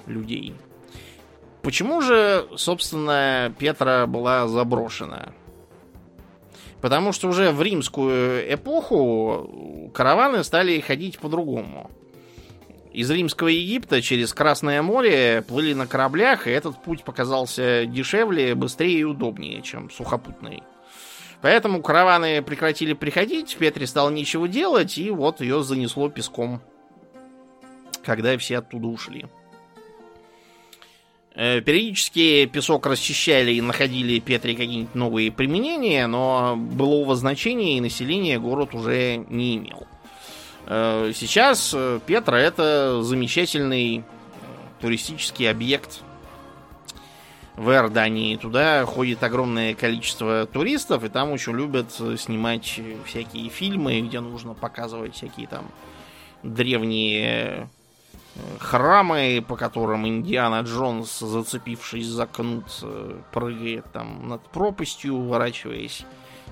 людей. 0.07 0.55
Почему 1.63 2.03
же, 2.03 2.47
собственно, 2.57 3.55
Петра 3.59 4.07
была 4.07 4.47
заброшена? 4.49 5.33
Потому 6.83 7.13
что 7.13 7.29
уже 7.29 7.51
в 7.53 7.63
римскую 7.63 8.53
эпоху 8.53 9.91
караваны 9.95 10.45
стали 10.45 10.81
ходить 10.81 11.19
по-другому. 11.19 11.91
Из 12.95 13.11
римского 13.11 13.49
Египта 13.49 14.01
через 14.01 14.33
Красное 14.33 14.81
море 14.81 15.43
плыли 15.49 15.75
на 15.75 15.89
кораблях, 15.89 16.47
и 16.47 16.53
этот 16.53 16.81
путь 16.81 17.03
показался 17.03 17.87
дешевле, 17.87 18.55
быстрее 18.55 19.01
и 19.01 19.05
удобнее, 19.05 19.63
чем 19.63 19.91
сухопутный. 19.91 20.63
Поэтому 21.43 21.83
караваны 21.83 22.41
прекратили 22.41 22.93
приходить, 22.93 23.57
Петре 23.59 23.89
стало 23.89 24.11
нечего 24.11 24.47
делать, 24.47 24.97
и 24.97 25.11
вот 25.11 25.41
ее 25.41 25.65
занесло 25.65 26.09
песком, 26.09 26.63
когда 28.05 28.39
все 28.39 28.59
оттуда 28.59 28.87
ушли. 28.87 29.27
Э, 31.35 31.61
периодически 31.63 32.47
песок 32.47 32.87
расчищали 32.87 33.55
и 33.55 33.61
находили 33.61 34.21
Петре 34.21 34.55
какие-нибудь 34.55 34.95
новые 34.95 35.33
применения, 35.33 36.07
но 36.07 36.55
былого 36.57 37.17
значения 37.17 37.77
и 37.77 37.81
населения 37.81 38.39
город 38.39 38.73
уже 38.73 39.17
не 39.17 39.57
имел. 39.57 39.89
Э, 40.67 41.13
сейчас 41.15 41.73
э, 41.75 42.01
Петра 42.07 42.39
это 42.39 43.03
замечательный 43.03 44.05
туристический 44.81 45.51
объект 45.51 46.01
в 47.57 47.71
Иордании. 47.71 48.37
Туда 48.37 48.85
ходит 48.85 49.23
огромное 49.23 49.75
количество 49.75 50.47
туристов, 50.47 51.05
и 51.05 51.09
там 51.09 51.31
очень 51.31 51.53
любят 51.53 51.93
снимать 51.93 52.81
всякие 53.07 53.49
фильмы, 53.49 54.01
где 54.01 54.21
нужно 54.21 54.55
показывать 54.55 55.15
всякие 55.15 55.47
там 55.47 55.67
древние 56.43 57.69
э, 58.35 58.39
храмы, 58.59 59.45
по 59.47 59.57
которым 59.57 60.07
Индиана 60.07 60.61
Джонс, 60.63 61.19
зацепившись 61.19 62.07
за 62.07 62.27
кнут, 62.27 62.67
э, 62.83 63.21
прыгает 63.33 63.85
там 63.93 64.29
над 64.29 64.43
пропастью, 64.49 65.15
уворачиваясь 65.15 66.05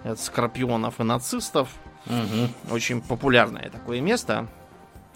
от 0.05 0.19
скорпионов 0.19 1.01
и 1.01 1.05
нацистов. 1.05 1.69
Угу. 2.07 2.75
Очень 2.75 3.01
популярное 3.01 3.71
такое 3.71 4.01
место. 4.01 4.49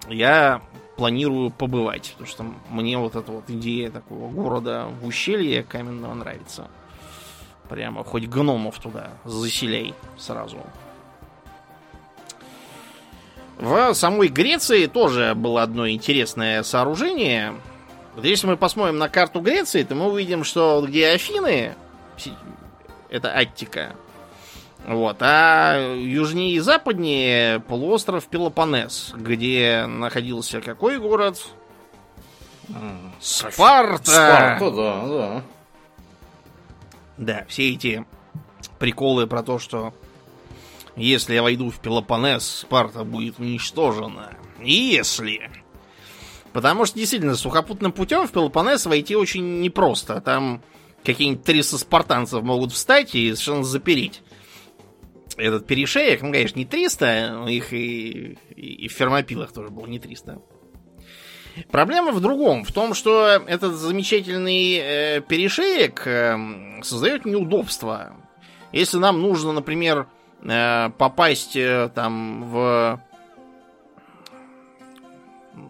Я 0.08 0.62
планирую 0.96 1.50
побывать. 1.50 2.10
Потому 2.12 2.28
что 2.28 2.44
мне 2.70 2.98
вот 2.98 3.16
эта 3.16 3.30
вот 3.30 3.48
идея 3.48 3.90
такого 3.90 4.30
города 4.30 4.88
в 5.00 5.06
ущелье 5.06 5.62
каменного 5.62 6.14
нравится. 6.14 6.68
Прямо 7.68 8.04
хоть 8.04 8.26
гномов 8.26 8.78
туда 8.78 9.10
заселяй 9.24 9.94
сразу. 10.16 10.58
В 13.58 13.94
самой 13.94 14.28
Греции 14.28 14.86
тоже 14.86 15.34
было 15.34 15.62
одно 15.62 15.88
интересное 15.88 16.62
сооружение. 16.62 17.54
Вот 18.14 18.24
если 18.24 18.46
мы 18.46 18.56
посмотрим 18.56 18.98
на 18.98 19.08
карту 19.08 19.40
Греции, 19.40 19.82
то 19.82 19.94
мы 19.94 20.10
увидим, 20.10 20.44
что 20.44 20.84
где 20.86 21.08
Афины, 21.08 21.74
это 23.08 23.32
Аттика, 23.32 23.96
вот. 24.86 25.16
А 25.20 25.94
южнее 25.96 26.54
и 26.54 26.60
западнее 26.60 27.58
полуостров 27.60 28.26
Пелопонес, 28.26 29.12
где 29.16 29.86
находился 29.86 30.60
какой 30.60 31.00
город? 31.00 31.44
Спарта! 33.20 34.04
Спарта, 34.04 34.70
да, 34.70 35.06
да. 35.08 35.42
Да, 37.16 37.44
все 37.48 37.72
эти 37.72 38.04
приколы 38.78 39.26
про 39.26 39.42
то, 39.42 39.58
что 39.58 39.92
если 40.94 41.34
я 41.34 41.42
войду 41.42 41.70
в 41.70 41.80
Пелопонес, 41.80 42.44
Спарта 42.44 43.02
будет 43.02 43.40
уничтожена. 43.40 44.36
Если... 44.62 45.50
Потому 46.52 46.86
что 46.86 46.98
действительно 46.98 47.34
сухопутным 47.34 47.92
путем 47.92 48.26
в 48.26 48.32
Пелопонес 48.32 48.86
войти 48.86 49.14
очень 49.14 49.60
непросто. 49.60 50.20
Там 50.20 50.62
какие-нибудь 51.04 51.44
300 51.44 51.78
спартанцев 51.78 52.42
могут 52.42 52.72
встать 52.72 53.14
и 53.14 53.34
совершенно 53.34 53.64
запереть 53.64 54.22
этот 55.36 55.66
перешеек, 55.66 56.22
ну, 56.22 56.32
конечно, 56.32 56.58
не 56.58 56.64
300, 56.64 57.46
их 57.48 57.72
и, 57.72 58.38
и, 58.54 58.88
в 58.88 58.92
фермопилах 58.92 59.52
тоже 59.52 59.70
было 59.70 59.86
не 59.86 59.98
300. 59.98 60.40
Проблема 61.70 62.12
в 62.12 62.20
другом, 62.20 62.64
в 62.64 62.72
том, 62.72 62.94
что 62.94 63.42
этот 63.46 63.74
замечательный 63.74 64.74
э, 64.74 65.20
перешеек 65.22 66.06
э, 66.06 66.82
создает 66.82 67.24
неудобства. 67.24 68.16
Если 68.72 68.98
нам 68.98 69.22
нужно, 69.22 69.52
например, 69.52 70.06
э, 70.42 70.90
попасть 70.98 71.56
э, 71.56 71.90
там 71.94 72.44
в 72.50 73.00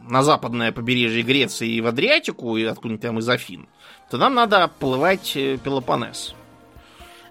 на 0.08 0.22
западное 0.22 0.72
побережье 0.72 1.22
Греции 1.22 1.68
и 1.68 1.80
в 1.80 1.86
Адриатику, 1.86 2.56
и 2.56 2.64
откуда-нибудь 2.64 3.02
там 3.02 3.18
из 3.18 3.28
Афин, 3.28 3.68
то 4.10 4.18
нам 4.18 4.34
надо 4.34 4.64
оплывать 4.64 5.36
э, 5.36 5.58
Пелопонес. 5.62 6.34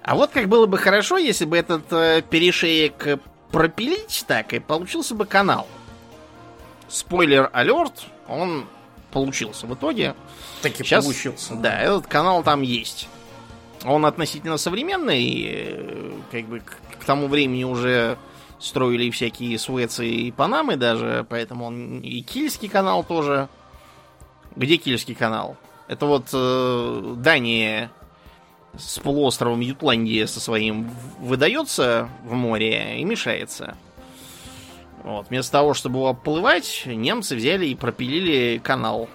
А 0.05 0.13
вот 0.13 0.29
как 0.29 0.47
было 0.49 0.67
бы 0.67 0.77
хорошо, 0.77 1.17
если 1.17 1.45
бы 1.45 1.57
этот 1.57 1.91
э, 1.91 2.21
перешеек 2.21 3.19
пропилить 3.51 4.23
так, 4.27 4.53
и 4.53 4.59
получился 4.59 5.15
бы 5.15 5.25
канал. 5.25 5.67
Спойлер 6.87 7.49
алерт, 7.51 8.03
он 8.27 8.65
получился 9.11 9.65
в 9.65 9.73
итоге. 9.73 10.13
Так 10.61 10.79
и 10.79 10.83
Сейчас, 10.83 11.05
получился. 11.05 11.55
Да, 11.55 11.79
этот 11.79 12.05
канал 12.05 12.43
там 12.43 12.61
есть. 12.61 13.09
Он 13.83 14.05
относительно 14.05 14.57
современный, 14.57 15.47
э, 15.49 16.11
как 16.31 16.45
бы 16.45 16.59
к, 16.59 16.77
к 16.99 17.03
тому 17.03 17.27
времени 17.27 17.63
уже 17.63 18.19
строили 18.59 19.09
всякие 19.09 19.57
Суэцы 19.57 20.07
и 20.07 20.31
Панамы 20.31 20.75
даже, 20.75 21.25
поэтому 21.27 21.65
он 21.65 22.01
и 22.01 22.21
Кильский 22.21 22.69
канал 22.69 23.03
тоже. 23.03 23.49
Где 24.55 24.77
Кильский 24.77 25.15
канал? 25.15 25.57
Это 25.87 26.05
вот 26.05 26.27
э, 26.31 27.13
Дания 27.17 27.89
с 28.77 28.99
полуостровом 28.99 29.59
Ютландия 29.59 30.27
со 30.27 30.39
своим 30.39 30.89
выдается 31.19 32.09
в 32.23 32.33
море 32.33 32.99
и 32.99 33.03
мешается. 33.03 33.77
Вот. 35.03 35.29
Вместо 35.29 35.51
того, 35.51 35.73
чтобы 35.73 35.99
его 35.99 36.09
оплывать, 36.09 36.83
немцы 36.85 37.35
взяли 37.35 37.67
и 37.67 37.75
пропилили 37.75 38.59
канал. 38.63 39.07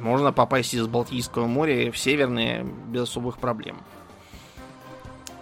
Можно 0.00 0.32
попасть 0.32 0.74
из 0.74 0.86
Балтийского 0.86 1.46
моря 1.46 1.90
в 1.90 1.98
Северное 1.98 2.64
без 2.64 3.02
особых 3.02 3.38
проблем. 3.38 3.82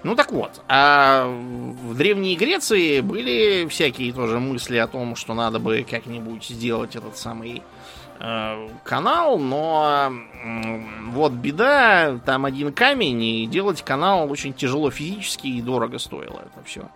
Ну 0.03 0.17
так 0.17 0.33
вот, 0.33 0.63
а 0.67 1.27
в 1.27 1.95
Древней 1.95 2.35
Греции 2.35 3.01
были 3.01 3.67
всякие 3.69 4.15
тоже 4.15 4.41
мысли 4.41 4.79
о 4.79 4.87
том, 4.87 5.15
что 5.15 5.35
надо 5.35 5.59
бы 5.59 5.87
как-нибудь 5.89 6.45
сделать 6.45 6.97
этот 6.97 7.19
самый 7.19 7.63
канал, 8.85 9.39
но 9.39 10.13
вот 11.07 11.33
беда, 11.33 12.21
там 12.27 12.45
один 12.45 12.71
камень, 12.73 13.23
и 13.23 13.47
делать 13.47 13.83
канал 13.83 14.31
очень 14.31 14.53
тяжело 14.53 14.91
физически 14.91 15.47
и 15.47 15.63
дорого 15.63 15.99
стоило 15.99 16.43
это 16.45 16.65
все. 16.65 16.91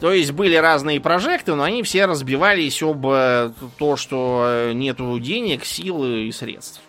То 0.00 0.12
есть 0.12 0.32
были 0.32 0.56
разные 0.56 0.98
прожекты, 0.98 1.54
но 1.54 1.62
они 1.62 1.82
все 1.82 2.06
разбивались 2.06 2.82
об 2.82 3.06
э, 3.06 3.52
то, 3.78 3.96
что 3.96 4.44
э, 4.46 4.72
нету 4.72 5.18
денег, 5.20 5.66
силы 5.66 6.24
и 6.24 6.32
средств. 6.32 6.80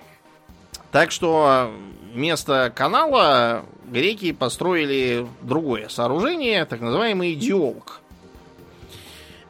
Так 0.94 1.12
что 1.12 1.74
вместо 2.14 2.72
канала 2.74 3.66
греки 3.86 4.32
построили 4.32 5.28
другое 5.42 5.90
сооружение, 5.90 6.64
так 6.64 6.80
называемый 6.80 7.36
диолк. 7.36 8.00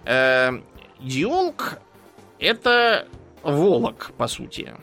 Э, 0.06 0.54
диолк 1.00 1.78
это 2.40 3.08
волок, 3.44 4.12
по 4.18 4.28
сути. 4.28 4.74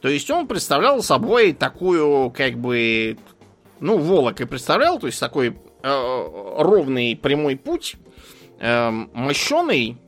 То 0.00 0.08
есть 0.08 0.30
он 0.30 0.46
представлял 0.46 1.02
собой 1.02 1.52
такую, 1.52 2.30
как 2.30 2.58
бы, 2.58 3.18
ну, 3.80 3.98
волок 3.98 4.40
и 4.40 4.46
представлял, 4.46 4.98
то 4.98 5.06
есть 5.06 5.20
такой 5.20 5.56
э, 5.82 6.54
ровный 6.58 7.16
прямой 7.16 7.56
путь, 7.56 7.96
э, 8.58 8.90
мощеный, 8.90 9.98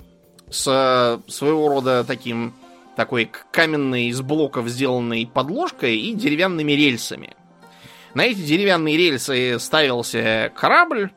с 0.50 1.20
своего 1.28 1.68
рода 1.68 2.04
таким 2.04 2.52
такой 2.96 3.30
каменной 3.50 4.08
из 4.08 4.20
блоков 4.20 4.68
сделанной 4.68 5.26
подложкой 5.32 5.96
и 5.96 6.14
деревянными 6.14 6.72
рельсами. 6.72 7.34
На 8.14 8.24
эти 8.24 8.40
деревянные 8.40 8.96
рельсы 8.96 9.58
ставился 9.58 10.52
корабль. 10.54 11.10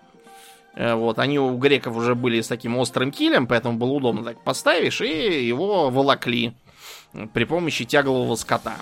Э, 0.76 0.94
Вот, 0.94 1.20
они 1.20 1.40
у 1.40 1.58
греков 1.58 1.96
уже 1.96 2.16
были 2.16 2.42
с 2.42 2.48
таким 2.48 2.78
острым 2.78 3.12
килем, 3.12 3.48
поэтому 3.48 3.78
было 3.78 3.92
удобно 3.92 4.24
так 4.24 4.44
поставишь, 4.44 5.02
и 5.02 5.46
его 5.48 5.90
волокли 5.90 6.54
при 7.34 7.46
помощи 7.46 7.86
тяглового 7.86 8.36
скота. 8.36 8.76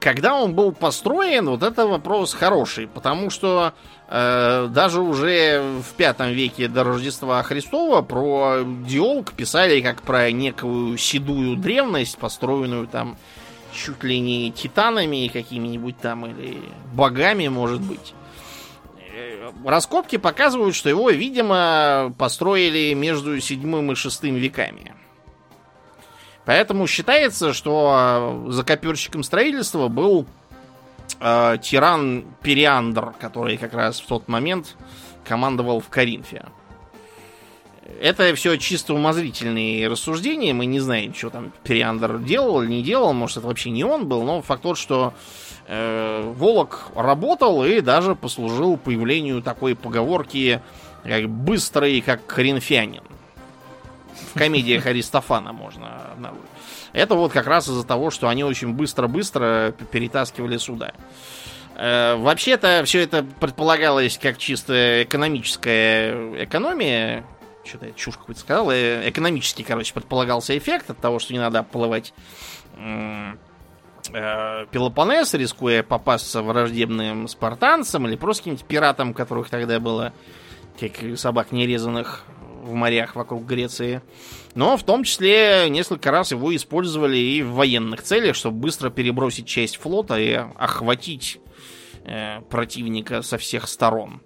Когда 0.00 0.34
он 0.34 0.54
был 0.54 0.72
построен, 0.72 1.48
вот 1.48 1.62
это 1.62 1.86
вопрос 1.86 2.34
хороший, 2.34 2.86
потому 2.86 3.30
что 3.30 3.72
э, 4.08 4.68
даже 4.70 5.00
уже 5.00 5.62
в 5.82 5.94
пятом 5.94 6.28
веке 6.28 6.68
до 6.68 6.84
Рождества 6.84 7.42
Христова 7.42 8.02
про 8.02 8.58
Диолк 8.86 9.32
писали 9.32 9.80
как 9.80 10.02
про 10.02 10.30
некую 10.30 10.98
седую 10.98 11.56
древность, 11.56 12.18
построенную 12.18 12.86
там 12.86 13.16
чуть 13.72 14.04
ли 14.04 14.20
не 14.20 14.52
титанами 14.52 15.28
какими-нибудь 15.32 15.98
там 15.98 16.26
или 16.26 16.60
богами, 16.92 17.48
может 17.48 17.80
быть. 17.80 18.14
Э, 19.44 19.50
Раскопки 19.64 20.16
показывают, 20.16 20.74
что 20.74 20.88
его, 20.88 21.10
видимо, 21.10 22.14
построили 22.18 22.94
между 22.94 23.38
седьмым 23.40 23.92
и 23.92 23.94
шестым 23.94 24.36
веками. 24.36 24.94
Поэтому 26.44 26.86
считается, 26.86 27.52
что 27.52 28.44
закоперщиком 28.48 29.22
строительства 29.22 29.88
был 29.88 30.26
э, 31.20 31.58
тиран 31.62 32.26
Периандр, 32.42 33.14
который 33.18 33.56
как 33.56 33.72
раз 33.72 34.00
в 34.00 34.06
тот 34.06 34.28
момент 34.28 34.76
командовал 35.24 35.80
в 35.80 35.88
Коринфе. 35.88 36.44
Это 38.00 38.34
все 38.34 38.56
чисто 38.56 38.94
умозрительные 38.94 39.88
рассуждения. 39.88 40.54
Мы 40.54 40.64
не 40.66 40.80
знаем, 40.80 41.14
что 41.14 41.28
там 41.28 41.52
Периандр 41.64 42.18
делал 42.18 42.62
или 42.62 42.70
не 42.70 42.82
делал. 42.82 43.12
Может, 43.12 43.38
это 43.38 43.46
вообще 43.46 43.70
не 43.70 43.84
он 43.84 44.08
был. 44.08 44.22
Но 44.22 44.40
факт 44.40 44.62
тот, 44.62 44.78
что 44.78 45.12
э, 45.66 46.32
Волок 46.36 46.88
работал 46.94 47.64
и 47.64 47.80
даже 47.80 48.14
послужил 48.14 48.78
появлению 48.78 49.42
такой 49.42 49.74
поговорки, 49.74 50.62
как 51.02 51.28
быстрый, 51.28 52.00
как 52.00 52.24
коринфянин. 52.26 53.02
В 54.32 54.38
комедиях 54.38 54.86
Аристофана 54.86 55.52
можно. 55.52 56.00
Это 56.92 57.14
вот 57.14 57.32
как 57.32 57.46
раз 57.46 57.68
из-за 57.68 57.84
того, 57.84 58.10
что 58.10 58.28
они 58.28 58.44
очень 58.44 58.72
быстро-быстро 58.72 59.74
перетаскивали 59.90 60.56
сюда. 60.56 60.92
Э, 61.76 62.16
Вообще-то 62.16 62.82
все 62.84 63.00
это 63.00 63.24
предполагалось 63.40 64.18
как 64.18 64.38
чисто 64.38 65.02
экономическая 65.02 66.44
экономия. 66.44 67.24
Что-то 67.64 67.92
чушь 67.92 68.16
какую-то 68.16 68.40
сказал. 68.40 68.70
Э, 68.70 69.08
Экономический, 69.08 69.62
короче, 69.62 69.94
предполагался 69.94 70.56
эффект 70.56 70.90
от 70.90 70.98
того, 70.98 71.18
что 71.18 71.32
не 71.32 71.38
надо 71.38 71.60
оплывать 71.60 72.12
м, 72.76 73.38
э, 74.12 74.66
Пелопоннес, 74.70 75.32
рискуя 75.34 75.82
попасться 75.82 76.42
враждебным 76.42 77.26
спартанцам 77.26 78.06
или 78.06 78.16
просто 78.16 78.42
каким-нибудь 78.42 78.66
пиратам, 78.66 79.14
которых 79.14 79.48
тогда 79.48 79.80
было, 79.80 80.12
как 80.78 81.02
и 81.02 81.16
собак 81.16 81.52
нерезанных 81.52 82.24
в 82.62 82.72
морях 82.72 83.14
вокруг 83.14 83.44
Греции. 83.44 84.02
Но 84.54 84.76
в 84.76 84.84
том 84.84 85.04
числе 85.04 85.68
несколько 85.68 86.10
раз 86.10 86.32
его 86.32 86.54
использовали 86.54 87.16
и 87.16 87.42
в 87.42 87.52
военных 87.52 88.02
целях, 88.02 88.36
чтобы 88.36 88.58
быстро 88.58 88.90
перебросить 88.90 89.46
часть 89.46 89.76
флота 89.76 90.18
и 90.18 90.32
охватить 90.32 91.40
э, 92.04 92.40
противника 92.50 93.22
со 93.22 93.38
всех 93.38 93.68
сторон. 93.68 94.22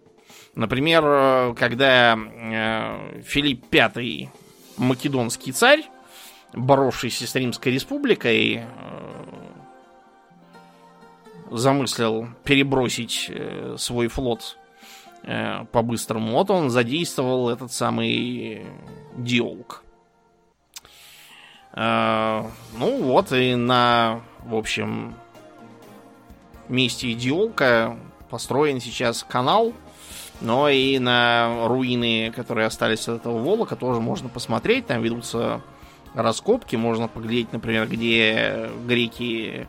Например, 0.59 1.05
э, 1.07 1.55
когда 1.57 2.19
э, 2.19 3.23
Филипп 3.23 3.73
V, 3.73 4.29
македонский 4.77 5.53
царь, 5.53 5.85
боровшийся 6.53 7.29
с 7.29 7.35
Римской 7.37 7.73
республикой, 7.73 8.65
э, 8.65 8.67
замыслил 11.53 12.27
перебросить 12.43 13.31
свой 13.77 14.09
флот 14.09 14.59
по-быстрому, 15.23 16.33
вот 16.33 16.51
он 16.51 16.71
задействовал 16.71 17.49
этот 17.49 17.73
самый 17.73 18.67
диолк. 19.17 19.83
Ну 21.75 22.53
вот 23.03 23.33
и 23.33 23.55
на, 23.55 24.21
в 24.45 24.55
общем, 24.55 25.15
месте 26.69 27.15
диолка 27.15 27.97
построен 28.29 28.81
сейчас 28.81 29.25
канал, 29.27 29.73
но 30.41 30.69
и 30.69 30.99
на 30.99 31.67
руины, 31.67 32.33
которые 32.35 32.67
остались 32.67 33.09
от 33.09 33.21
этого 33.21 33.39
Волока, 33.39 33.77
тоже 33.77 34.01
можно 34.01 34.29
посмотреть. 34.29 34.87
Там 34.87 35.03
ведутся 35.03 35.61
раскопки, 36.15 36.77
можно 36.77 37.09
поглядеть, 37.09 37.53
например, 37.53 37.89
где 37.89 38.71
греки 38.87 39.69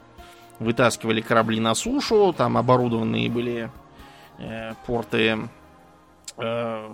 вытаскивали 0.60 1.22
корабли 1.22 1.60
на 1.60 1.74
сушу, 1.74 2.34
там 2.38 2.58
оборудованные 2.58 3.30
были 3.30 3.72
э, 4.38 4.74
порты, 4.86 5.50
э, 6.38 6.90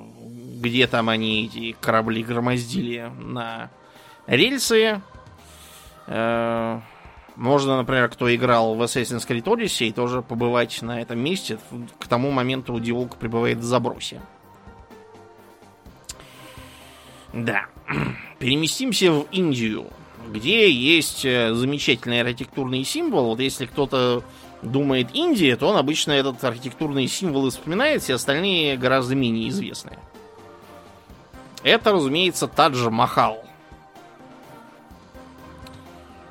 где 0.62 0.88
там 0.88 1.10
они 1.10 1.46
эти 1.46 1.76
корабли 1.82 2.24
громоздили 2.24 3.12
на 3.18 3.72
рельсы. 4.28 5.02
Э, 6.08 6.80
можно, 7.36 7.78
например, 7.78 8.10
кто 8.10 8.34
играл 8.34 8.76
в 8.76 8.82
Assassin's 8.82 9.28
Creed 9.28 9.44
Odyssey, 9.44 9.92
тоже 9.94 10.22
побывать 10.22 10.82
на 10.82 11.02
этом 11.02 11.20
месте. 11.20 11.58
К 12.00 12.08
тому 12.08 12.32
моменту 12.32 12.80
Диолк 12.80 13.18
пребывает 13.18 13.58
в 13.58 13.64
забросе. 13.64 14.22
Да. 17.34 17.66
Переместимся 18.40 19.12
в 19.12 19.28
Индию. 19.32 19.88
где 20.28 20.72
есть 20.72 21.26
э, 21.26 21.54
замечательный 21.54 22.22
архитектурный 22.22 22.84
символ. 22.84 23.28
Вот 23.28 23.40
если 23.40 23.66
кто-то 23.66 24.24
думает 24.62 25.10
Индия, 25.14 25.56
то 25.56 25.68
он 25.68 25.78
обычно 25.78 26.14
этот 26.14 26.44
архитектурный 26.44 27.08
символ 27.08 27.50
вспоминает, 27.50 28.02
все 28.02 28.16
остальные 28.16 28.78
гораздо 28.78 29.16
менее 29.16 29.50
известные. 29.50 30.00
Это, 31.64 31.92
разумеется, 31.92 32.48
Тадж-Махал. 32.48 33.44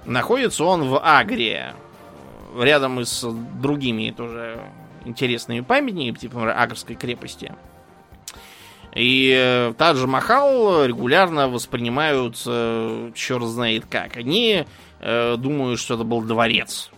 Находится 0.06 0.64
он 0.64 0.88
в 0.88 0.98
Агре, 0.98 1.74
рядом 2.58 3.04
с 3.04 3.26
другими 3.60 4.10
тоже 4.10 4.60
интересными 5.04 5.60
памятниками, 5.60 6.16
типа 6.16 6.34
например, 6.34 6.58
Агрской 6.58 6.96
крепости. 6.96 7.52
И 8.94 9.34
э, 9.36 9.74
Тадж 9.76 10.06
Махал 10.06 10.84
регулярно 10.84 11.48
воспринимают 11.48 12.40
э, 12.46 13.10
черт 13.14 13.44
знает 13.44 13.86
как. 13.90 14.16
Они 14.16 14.64
э, 15.00 15.36
думают, 15.36 15.80
что 15.80 15.94
это 15.94 16.04
был 16.04 16.22
дворец. 16.22 16.90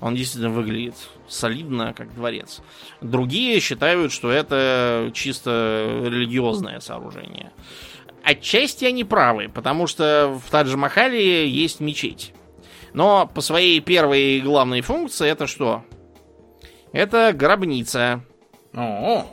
Он 0.00 0.14
действительно 0.14 0.52
выглядит 0.52 0.94
солидно, 1.26 1.94
как 1.94 2.14
дворец. 2.14 2.60
Другие 3.00 3.58
считают, 3.60 4.12
что 4.12 4.30
это 4.30 5.10
чисто 5.14 6.02
религиозное 6.04 6.78
сооружение. 6.80 7.50
Отчасти 8.26 8.84
они 8.84 9.04
правы, 9.04 9.48
потому 9.48 9.86
что 9.86 10.36
в 10.44 10.50
Тадж-Махале 10.50 11.48
есть 11.48 11.78
мечеть. 11.78 12.34
Но 12.92 13.30
по 13.32 13.40
своей 13.40 13.78
первой 13.78 14.40
главной 14.40 14.80
функции 14.80 15.28
это 15.28 15.46
что? 15.46 15.84
Это 16.90 17.32
гробница. 17.32 18.24
О, 18.74 19.24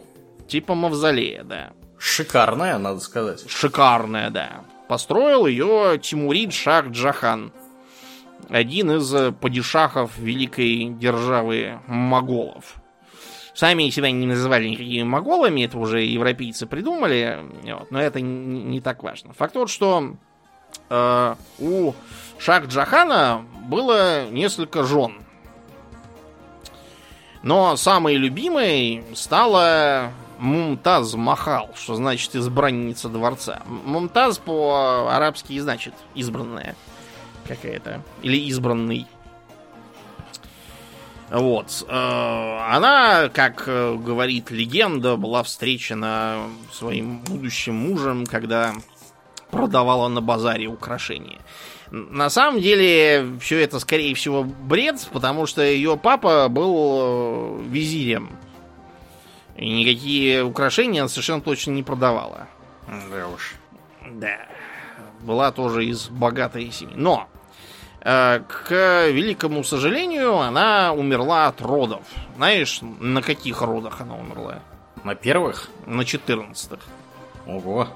Типа 0.47 0.75
мавзолея, 0.75 1.43
да. 1.43 1.71
шикарная, 1.97 2.77
надо 2.77 2.99
сказать. 2.99 3.49
Шикарная, 3.49 4.29
да. 4.29 4.63
Построил 4.87 5.47
ее 5.47 5.97
Тимурид 5.99 6.53
Шах 6.53 6.89
Джахан. 6.89 7.51
Один 8.49 8.91
из 8.91 9.33
падишахов 9.41 10.19
великой 10.19 10.89
державы 10.89 11.79
моголов. 11.87 12.75
Сами 13.53 13.89
себя 13.89 14.11
не 14.11 14.25
называли 14.25 14.67
никакими 14.67 15.03
моголами, 15.03 15.61
это 15.61 15.77
уже 15.77 16.01
европейцы 16.01 16.65
придумали, 16.65 17.39
вот, 17.63 17.91
но 17.91 18.01
это 18.01 18.19
не, 18.19 18.63
не 18.63 18.81
так 18.81 19.03
важно. 19.03 19.33
Факт 19.33 19.53
тот, 19.53 19.69
что 19.69 20.15
э, 20.89 21.35
у 21.59 21.93
Шах 22.39 22.65
Джахана 22.65 23.45
было 23.65 24.27
несколько 24.29 24.83
жен. 24.83 25.21
Но 27.43 27.75
самой 27.75 28.15
любимой 28.15 29.03
стала 29.13 30.11
Мумтаз 30.39 31.13
Махал, 31.13 31.69
что 31.75 31.95
значит 31.95 32.35
избранница 32.35 33.07
дворца. 33.07 33.61
Мумтаз 33.65 34.39
по-арабски 34.39 35.59
значит 35.59 35.93
избранная 36.15 36.75
какая-то. 37.47 38.01
Или 38.21 38.37
избранный. 38.47 39.07
Вот. 41.29 41.85
Э, 41.87 42.59
Она, 42.69 43.29
как 43.29 43.63
э, 43.67 43.95
говорит 43.95 44.51
легенда, 44.51 45.15
была 45.15 45.43
встречена 45.43 46.43
своим 46.71 47.19
будущим 47.19 47.75
мужем, 47.75 48.25
когда 48.25 48.73
продавала 49.49 50.07
на 50.07 50.21
базаре 50.21 50.67
украшения. 50.67 51.39
На 51.91 52.29
самом 52.29 52.59
деле, 52.59 53.37
все 53.39 53.59
это, 53.59 53.79
скорее 53.79 54.15
всего, 54.15 54.43
бред, 54.43 55.07
потому 55.11 55.45
что 55.45 55.61
ее 55.61 55.95
папа 55.97 56.47
был 56.49 57.59
э, 57.59 57.63
визирем. 57.67 58.29
И 59.55 59.69
никакие 59.69 60.43
украшения 60.43 61.01
она 61.01 61.09
совершенно 61.09 61.41
точно 61.41 61.71
не 61.71 61.83
продавала. 61.83 62.47
Да 62.87 63.27
уж. 63.27 63.55
Да. 64.11 64.37
Была 65.21 65.51
тоже 65.51 65.85
из 65.85 66.09
богатой 66.09 66.71
семьи. 66.71 66.95
Но, 66.97 67.27
к 68.03 69.07
великому 69.09 69.63
сожалению, 69.63 70.37
она 70.37 70.93
умерла 70.93 71.47
от 71.47 71.61
родов. 71.61 72.01
Знаешь, 72.35 72.79
на 72.81 73.21
каких 73.21 73.61
родах 73.61 74.01
она 74.01 74.15
умерла? 74.15 74.59
На 75.03 75.15
первых? 75.15 75.69
На 75.85 76.01
14-х. 76.01 76.81
Ого. 77.47 77.87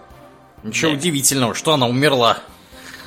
Ничего 0.63 0.91
Да. 0.91 0.97
удивительного, 0.97 1.53
что 1.53 1.73
она 1.73 1.87
умерла. 1.87 2.37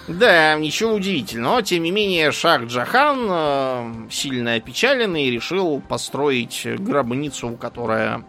Да, 0.08 0.54
ничего 0.56 0.94
удивительного. 0.94 1.62
Тем 1.62 1.82
не 1.84 1.90
менее, 1.90 2.32
Шах 2.32 2.62
Джахан, 2.64 3.26
э, 3.30 3.92
сильно 4.10 4.54
опечаленный, 4.54 5.30
решил 5.30 5.80
построить 5.80 6.66
гробницу, 6.78 7.56
которая 7.56 8.24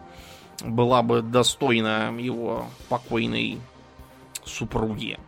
была 0.64 1.02
бы 1.02 1.22
достойна 1.22 2.14
его 2.18 2.66
покойной 2.88 3.58
супруги. 4.44 5.18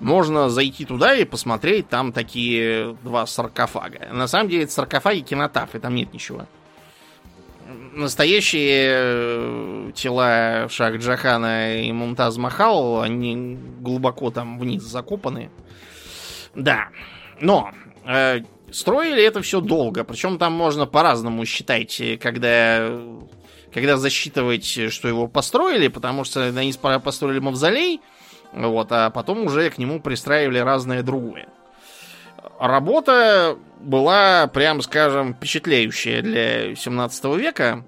Можно 0.00 0.48
зайти 0.48 0.84
туда 0.84 1.14
и 1.16 1.24
посмотреть, 1.24 1.88
там 1.88 2.12
такие 2.12 2.96
два 3.02 3.26
саркофага. 3.26 4.08
На 4.12 4.28
самом 4.28 4.48
деле 4.48 4.64
это 4.64 4.72
саркофаги 4.72 5.20
кинотафы, 5.20 5.80
там 5.80 5.94
нет 5.94 6.12
ничего. 6.12 6.46
Настоящие 7.92 8.90
э, 8.90 9.92
тела 9.94 10.68
Шах 10.70 10.96
Джахана 10.98 11.82
и 11.82 11.92
Мумтаз 11.92 12.36
Махал, 12.36 13.02
они 13.02 13.58
глубоко 13.80 14.30
там 14.30 14.58
вниз 14.58 14.84
закопаны. 14.84 15.50
Да. 16.54 16.88
Но 17.40 17.70
э, 18.06 18.42
строили 18.70 19.22
это 19.22 19.42
все 19.42 19.60
долго. 19.60 20.04
Причем 20.04 20.38
там 20.38 20.52
можно 20.52 20.86
по-разному 20.86 21.44
считать, 21.44 22.00
э, 22.00 22.16
когда, 22.16 22.88
когда 23.74 23.96
засчитывать, 23.96 24.92
что 24.92 25.08
его 25.08 25.26
построили, 25.26 25.88
потому 25.88 26.22
что 26.24 26.44
они 26.44 26.72
сперва 26.72 27.00
построили 27.00 27.40
мавзолей, 27.40 28.00
вот, 28.52 28.88
а 28.90 29.10
потом 29.10 29.46
уже 29.46 29.70
к 29.70 29.78
нему 29.78 30.00
пристраивали 30.00 30.58
разное 30.58 31.02
другое. 31.02 31.48
Работа 32.58 33.56
была, 33.80 34.46
прям 34.48 34.82
скажем, 34.82 35.34
впечатляющая 35.34 36.22
для 36.22 36.74
17 36.74 37.24
века. 37.36 37.84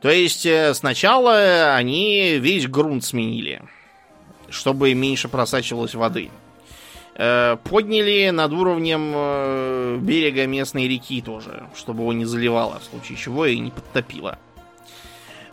То 0.00 0.10
есть 0.10 0.46
э, 0.46 0.74
сначала 0.74 1.74
они 1.74 2.38
весь 2.38 2.68
грунт 2.68 3.04
сменили, 3.04 3.62
чтобы 4.48 4.94
меньше 4.94 5.28
просачивалось 5.28 5.94
воды. 5.94 6.30
Э, 7.16 7.56
Подняли 7.64 8.30
над 8.30 8.52
уровнем 8.52 9.12
э, 9.12 9.98
берега 10.00 10.46
местной 10.46 10.86
реки 10.86 11.20
тоже, 11.20 11.66
чтобы 11.74 12.02
его 12.02 12.12
не 12.12 12.24
заливало, 12.24 12.78
в 12.78 12.84
случае 12.84 13.18
чего 13.18 13.46
и 13.46 13.58
не 13.58 13.72
подтопило. 13.72 14.38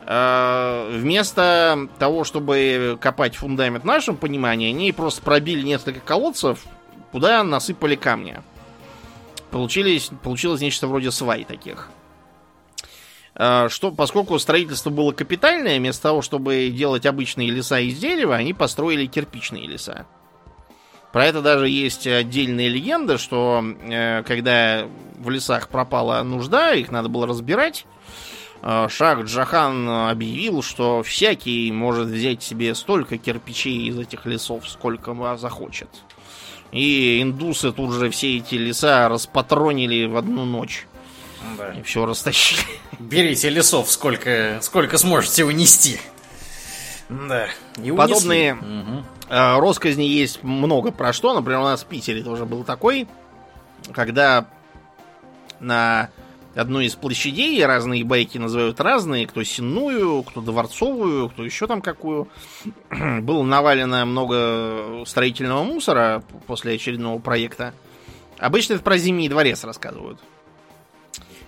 Э, 0.06 0.89
Вместо 0.91 1.88
того, 1.97 2.24
чтобы 2.24 2.97
копать 3.01 3.36
фундамент 3.36 3.84
в 3.84 3.88
нашем 3.88 4.18
понимании, 4.18 4.70
они 4.70 4.91
просто 4.91 5.22
пробили 5.22 5.64
несколько 5.64 5.99
колодцев, 5.99 6.64
куда 7.12 7.43
насыпали 7.43 7.95
камни. 7.95 8.41
Получились, 9.51 10.10
получилось 10.24 10.62
нечто 10.62 10.88
вроде 10.88 11.12
свай 11.12 11.43
таких. 11.43 11.89
Э, 13.36 13.68
Что, 13.70 13.91
поскольку 13.91 14.38
строительство 14.38 14.91
было 14.91 15.12
капитальное, 15.12 15.80
вместо 15.80 16.03
того, 16.03 16.22
чтобы 16.22 16.70
делать 16.70 17.06
обычные 17.06 17.49
леса 17.49 17.80
из 17.80 17.97
дерева, 17.97 18.36
они 18.36 18.53
построили 18.53 19.08
кирпичные 19.08 19.68
леса. 19.68 20.06
Про 21.12 21.26
это 21.26 21.41
даже 21.41 21.70
есть 21.70 22.06
отдельная 22.06 22.68
легенда, 22.68 23.18
что 23.18 23.64
э, 23.84 24.22
когда 24.24 24.86
в 25.18 25.30
лесах 25.30 25.70
пропала 25.70 26.22
нужда, 26.24 26.74
их 26.74 26.91
надо 26.91 27.08
было 27.10 27.26
разбирать, 27.26 27.86
Шах 28.66 29.26
Джахан 29.26 29.88
объявил, 30.09 30.63
что 30.63 31.03
всякий 31.03 31.72
может 31.72 32.07
взять 32.07 32.41
себе 32.41 32.74
столько 32.74 33.20
кирпичей 33.20 33.89
из 33.89 33.99
этих 33.99 34.26
лесов, 34.26 34.68
сколько 34.68 35.38
захочет. 35.38 35.89
И 36.72 37.22
индусы 37.22 37.72
тут 37.72 37.93
же 37.93 38.09
все 38.09 38.38
эти 38.38 38.55
леса 38.55 39.07
распатронили 39.07 40.05
в 40.07 40.18
одну 40.18 40.45
ночь. 40.45 40.88
Да. 41.57 41.74
И 41.74 41.84
все 41.84 42.05
растащили. 42.05 42.61
Берите 42.99 43.49
лесов, 43.49 43.91
сколько, 43.91 44.57
сколько 44.61 44.97
сможете 44.97 45.45
унести. 45.45 45.99
Да. 47.07 47.47
И 47.78 47.91
унесли. 47.91 47.95
Подобные 47.95 48.57
э, 49.30 49.59
росказни 49.59 50.03
есть 50.03 50.43
много 50.43 50.91
про 50.91 51.13
что. 51.13 51.34
Например, 51.34 51.61
у 51.61 51.66
нас 51.66 51.84
в 51.84 51.86
Питере 51.86 52.24
тоже 52.24 52.45
был 52.45 52.63
такой, 52.63 53.07
когда 53.93 54.47
на 55.59 56.09
одной 56.56 56.86
из 56.86 56.95
площадей 56.95 57.64
разные 57.66 58.03
байки 58.03 58.38
называют 58.38 58.80
разные, 58.80 59.28
кто 59.28 59.43
сенную, 59.43 60.24
кто 60.24 60.41
дворцовую, 60.41 61.30
кто 61.30 61.43
еще 61.43 61.68
там 61.68 61.82
какую. 61.82 62.28
Было 63.22 63.43
навалено 63.43 64.06
много 64.06 65.03
строительного 65.06 65.64
мусора 65.64 66.24
после 66.47 66.76
очередного 66.76 67.20
проекта. 67.20 67.74
Обычно 68.38 68.74
это 68.74 68.84
про 68.84 68.97
Зимний 68.97 69.30
дворец 69.30 69.64
рассказывают. 69.64 70.20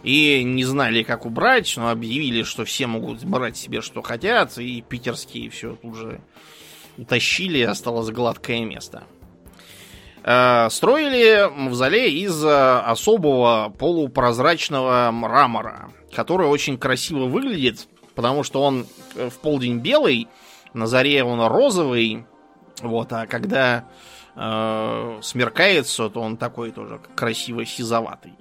И 0.03 0.43
не 0.43 0.63
знали, 0.63 1.03
как 1.03 1.25
убрать, 1.25 1.73
но 1.75 1.89
объявили, 1.89 2.43
что 2.43 2.65
все 2.65 2.87
могут 2.87 3.23
брать 3.23 3.57
себе, 3.57 3.81
что 3.81 4.01
хотят, 4.01 4.57
и 4.57 4.81
питерские 4.87 5.49
все 5.49 5.75
тут 5.75 5.95
же 5.95 6.21
утащили, 6.97 7.61
осталось 7.61 8.09
гладкое 8.09 8.63
место. 8.63 9.03
Э, 10.27 10.67
Строили 10.69 11.49
мавзолей 11.55 12.19
из 12.19 12.43
э, 12.43 12.79
особого 12.79 13.73
полупрозрачного 13.79 15.09
мрамора, 15.13 15.89
который 16.13 16.47
очень 16.47 16.77
красиво 16.77 17.27
выглядит, 17.27 17.87
потому 18.13 18.43
что 18.43 18.61
он 18.61 18.85
э, 19.15 19.29
в 19.29 19.39
полдень 19.39 19.79
белый, 19.79 20.27
на 20.73 20.85
заре 20.85 21.23
он 21.23 21.39
розовый, 21.47 22.25
вот, 22.81 23.13
а 23.13 23.25
когда 23.25 23.85
э, 24.35 25.19
смеркается, 25.21 26.09
то 26.09 26.19
он 26.19 26.35
такой 26.35 26.71
тоже 26.71 26.99
красиво 27.15 27.65
сизоватый. 27.65 28.33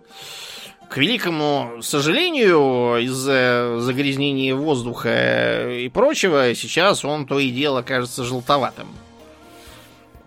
К 0.90 0.96
великому 0.96 1.82
сожалению, 1.82 2.98
из-за 3.04 3.76
загрязнения 3.78 4.56
воздуха 4.56 5.70
и 5.70 5.88
прочего, 5.88 6.52
сейчас 6.56 7.04
он 7.04 7.26
то 7.26 7.38
и 7.38 7.50
дело 7.50 7.82
кажется 7.82 8.24
желтоватым. 8.24 8.88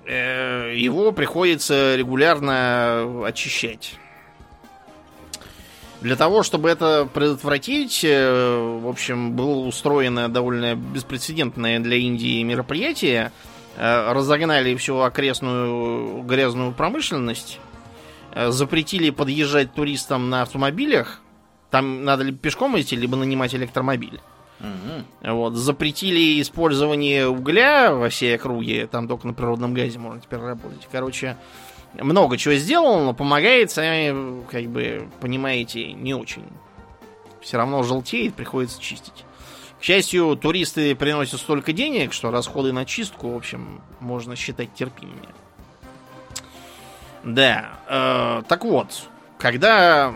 Э, 0.09 0.73
его 0.75 1.11
приходится 1.11 1.95
регулярно 1.95 3.27
очищать. 3.27 3.93
Для 6.01 6.15
того, 6.15 6.41
чтобы 6.41 6.67
это 6.69 7.07
предотвратить, 7.13 8.03
э, 8.03 8.79
в 8.81 8.87
общем, 8.87 9.33
было 9.33 9.67
устроено 9.67 10.27
довольно 10.27 10.73
беспрецедентное 10.73 11.79
для 11.79 11.97
Индии 11.97 12.41
мероприятие. 12.41 13.31
Э, 13.77 14.11
разогнали 14.11 14.75
всю 14.77 14.99
окрестную 14.99 16.23
грязную 16.23 16.71
промышленность 16.71 17.59
запретили 18.35 19.09
подъезжать 19.09 19.73
туристам 19.73 20.29
на 20.29 20.43
автомобилях. 20.43 21.19
Там 21.71 22.03
надо 22.03 22.23
либо 22.23 22.37
пешком 22.37 22.79
идти, 22.79 22.95
либо 22.95 23.17
нанимать 23.17 23.55
электромобиль. 23.55 24.21
Угу. 24.59 25.33
Вот. 25.33 25.53
Запретили 25.55 26.41
использование 26.41 27.27
угля 27.27 27.93
во 27.93 28.09
всей 28.09 28.35
округе. 28.35 28.87
Там 28.87 29.07
только 29.07 29.27
на 29.27 29.33
природном 29.33 29.73
газе 29.73 29.99
можно 29.99 30.21
теперь 30.21 30.39
работать. 30.39 30.87
Короче, 30.91 31.37
много 31.93 32.37
чего 32.37 32.55
сделано, 32.55 33.05
но 33.05 33.13
помогает, 33.13 33.71
сами, 33.71 34.43
как 34.49 34.65
бы, 34.65 35.07
понимаете, 35.21 35.93
не 35.93 36.13
очень. 36.13 36.45
Все 37.41 37.57
равно 37.57 37.83
желтеет, 37.83 38.35
приходится 38.35 38.81
чистить. 38.81 39.25
К 39.79 39.83
счастью, 39.83 40.35
туристы 40.35 40.93
приносят 40.93 41.39
столько 41.39 41.71
денег, 41.71 42.11
что 42.11 42.31
расходы 42.31 42.73
на 42.73 42.85
чистку, 42.85 43.29
в 43.29 43.35
общем, 43.37 43.81
можно 44.01 44.35
считать 44.35 44.73
терпимыми. 44.73 45.29
Да. 47.23 47.79
Э, 47.87 48.43
так 48.47 48.65
вот, 48.65 49.07
когда 49.37 50.13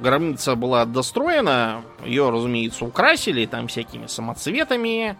гробница 0.00 0.54
была 0.54 0.84
достроена, 0.84 1.82
ее, 2.04 2.30
разумеется, 2.30 2.84
украсили 2.84 3.46
там 3.46 3.68
всякими 3.68 4.06
самоцветами, 4.06 5.16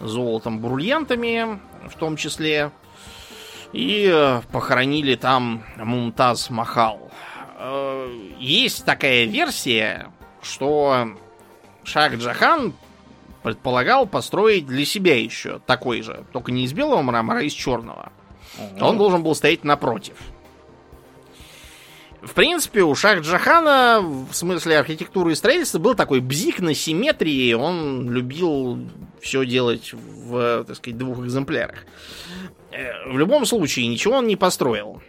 золотом, 0.00 0.60
бриллиантами 0.60 1.60
в 1.88 1.94
том 1.96 2.16
числе. 2.16 2.70
И 3.72 4.10
э, 4.12 4.42
похоронили 4.52 5.14
там 5.14 5.64
Мумтаз 5.76 6.50
Махал. 6.50 7.10
Э, 7.58 8.06
есть 8.38 8.84
такая 8.84 9.24
версия, 9.24 10.10
что 10.42 11.08
Шах 11.82 12.14
Джахан 12.16 12.74
предполагал 13.42 14.06
построить 14.06 14.66
для 14.66 14.84
себя 14.84 15.18
еще 15.18 15.58
такой 15.60 16.02
же, 16.02 16.24
только 16.32 16.52
не 16.52 16.64
из 16.64 16.72
белого 16.72 17.02
мрамора, 17.02 17.38
а 17.38 17.42
из 17.42 17.52
черного. 17.52 18.12
Он 18.80 18.98
должен 18.98 19.22
был 19.22 19.34
стоять 19.34 19.64
напротив. 19.64 20.16
В 22.22 22.34
принципе, 22.34 22.82
у 22.82 22.94
Шах 22.94 23.22
Джахана 23.22 24.00
в 24.00 24.32
смысле 24.32 24.78
архитектуры 24.78 25.32
и 25.32 25.34
строительства 25.34 25.80
был 25.80 25.94
такой 25.94 26.20
бзик 26.20 26.60
на 26.60 26.72
симметрии. 26.72 27.52
Он 27.52 28.08
любил 28.10 28.78
все 29.20 29.44
делать 29.44 29.92
в, 29.92 30.64
так 30.64 30.76
сказать, 30.76 30.98
двух 30.98 31.24
экземплярах. 31.24 31.84
Э, 32.70 33.10
в 33.10 33.18
любом 33.18 33.44
случае, 33.44 33.88
ничего 33.88 34.18
он 34.18 34.28
не 34.28 34.36
построил. 34.36 35.02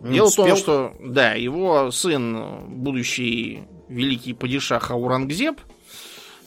Не 0.00 0.16
Дело 0.16 0.26
успел. 0.26 0.44
в 0.44 0.48
том, 0.48 0.56
что, 0.58 0.92
да, 1.00 1.32
его 1.32 1.90
сын, 1.90 2.66
будущий 2.68 3.64
великий 3.88 4.34
падишах 4.34 4.90
Аурангзеб, 4.90 5.58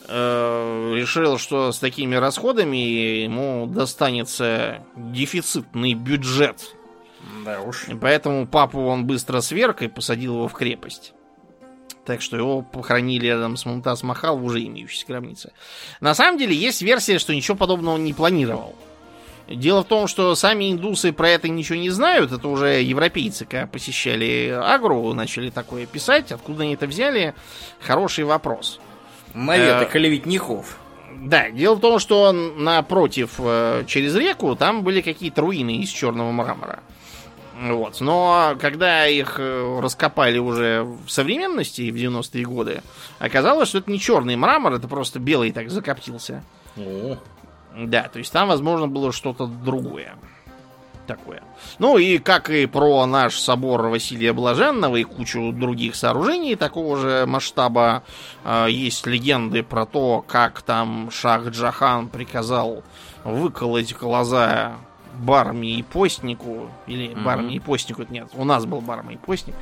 э, 0.08 0.94
решил, 0.96 1.40
что 1.40 1.72
с 1.72 1.80
такими 1.80 2.16
расходами 2.16 2.78
ему 3.24 3.66
достанется 3.66 4.86
дефицитный 4.96 5.96
бюджет 5.96 6.76
да 7.46 7.62
уж. 7.62 7.88
И 7.88 7.96
поэтому 7.96 8.48
папу 8.48 8.80
он 8.80 9.06
быстро 9.06 9.42
сверг 9.42 9.82
и 9.82 9.88
посадил 9.88 10.36
его 10.36 10.48
в 10.48 10.54
крепость. 10.54 11.14
Так 12.06 12.22
что 12.22 12.36
его 12.36 12.62
похоронили 12.62 13.28
рядом 13.28 13.58
с 13.58 13.66
Мумтаз 13.66 14.04
Махал 14.04 14.38
в 14.38 14.44
уже 14.44 14.64
имеющейся 14.66 15.06
гробнице. 15.08 15.52
На 16.00 16.16
самом 16.16 16.40
деле 16.40 16.56
есть 16.56 16.82
версия, 16.82 17.20
что 17.20 17.34
ничего 17.34 17.56
подобного 17.56 17.96
он 17.96 18.04
не 18.04 18.14
планировал. 18.14 18.76
Дело 19.48 19.84
в 19.84 19.88
том, 19.88 20.08
что 20.08 20.34
сами 20.36 20.72
индусы 20.72 21.12
про 21.14 21.30
это 21.30 21.50
ничего 21.50 21.78
не 21.78 21.90
знают. 21.90 22.32
Это 22.32 22.48
уже 22.48 22.82
европейцы, 22.82 23.46
когда 23.46 23.68
посещали 23.68 24.50
Агру, 24.50 25.14
начали 25.14 25.50
такое 25.50 25.86
писать. 25.86 26.32
Откуда 26.32 26.64
они 26.64 26.74
это 26.74 26.88
взяли? 26.88 27.36
Хороший 27.80 28.24
вопрос. 28.24 28.80
Наветы 29.34 29.86
э, 29.86 29.90
клеветников. 29.90 30.78
Да, 31.22 31.50
дело 31.50 31.76
в 31.76 31.82
том, 31.82 32.00
что 32.00 32.32
напротив, 32.32 33.34
э, 33.40 33.84
через 33.88 34.16
реку, 34.16 34.56
там 34.56 34.84
были 34.84 35.02
какие-то 35.02 35.42
руины 35.42 35.78
из 35.78 35.90
черного 35.90 36.32
мрамора. 36.32 36.80
Вот. 37.62 38.02
Но 38.02 38.56
когда 38.60 39.06
их 39.06 39.36
э, 39.38 39.80
раскопали 39.80 40.40
уже 40.40 40.84
в 40.84 41.12
современности, 41.12 41.92
в 41.92 41.96
90-е 41.96 42.44
годы, 42.44 42.82
оказалось, 43.20 43.70
что 43.70 43.78
это 43.78 43.92
не 43.92 44.00
черный 44.00 44.36
мрамор, 44.36 44.74
это 44.74 44.88
просто 44.88 45.20
белый 45.20 45.52
так 45.52 45.70
закоптился. 45.70 46.44
О. 46.76 47.18
Да, 47.78 48.10
то 48.12 48.18
есть 48.18 48.34
там, 48.34 48.48
возможно, 48.48 48.88
было 48.88 49.12
что-то 49.12 49.46
другое. 49.46 50.16
Такое. 51.06 51.44
Ну 51.78 52.00
и 52.00 52.18
как 52.18 52.50
и 52.50 52.66
про 52.66 53.06
наш 53.06 53.38
собор 53.38 53.90
Василия 53.90 54.34
Блаженного 54.34 54.96
и 54.96 55.04
кучу 55.04 55.52
других 55.52 55.96
сооружений 55.96 56.56
такого 56.56 56.98
же 56.98 57.26
масштаба, 57.28 58.02
э, 58.44 58.68
есть 58.72 59.06
легенды 59.06 59.62
про 59.62 59.86
то, 59.86 60.26
как 60.28 60.64
там 60.64 61.12
Шах 61.12 61.50
Джахан 61.50 62.10
приказал 62.10 62.84
выколоть 63.24 63.96
глаза 63.96 64.78
барме 65.20 65.76
и 65.76 65.84
постнику, 65.84 66.70
или 66.88 67.10
mm-hmm. 67.10 67.24
барме 67.24 67.56
и 67.56 67.60
постнику, 67.60 68.06
нет, 68.10 68.30
у 68.34 68.44
нас 68.44 68.66
был 68.66 68.82
барме 68.82 69.16
и 69.16 69.18
постник, 69.18 69.56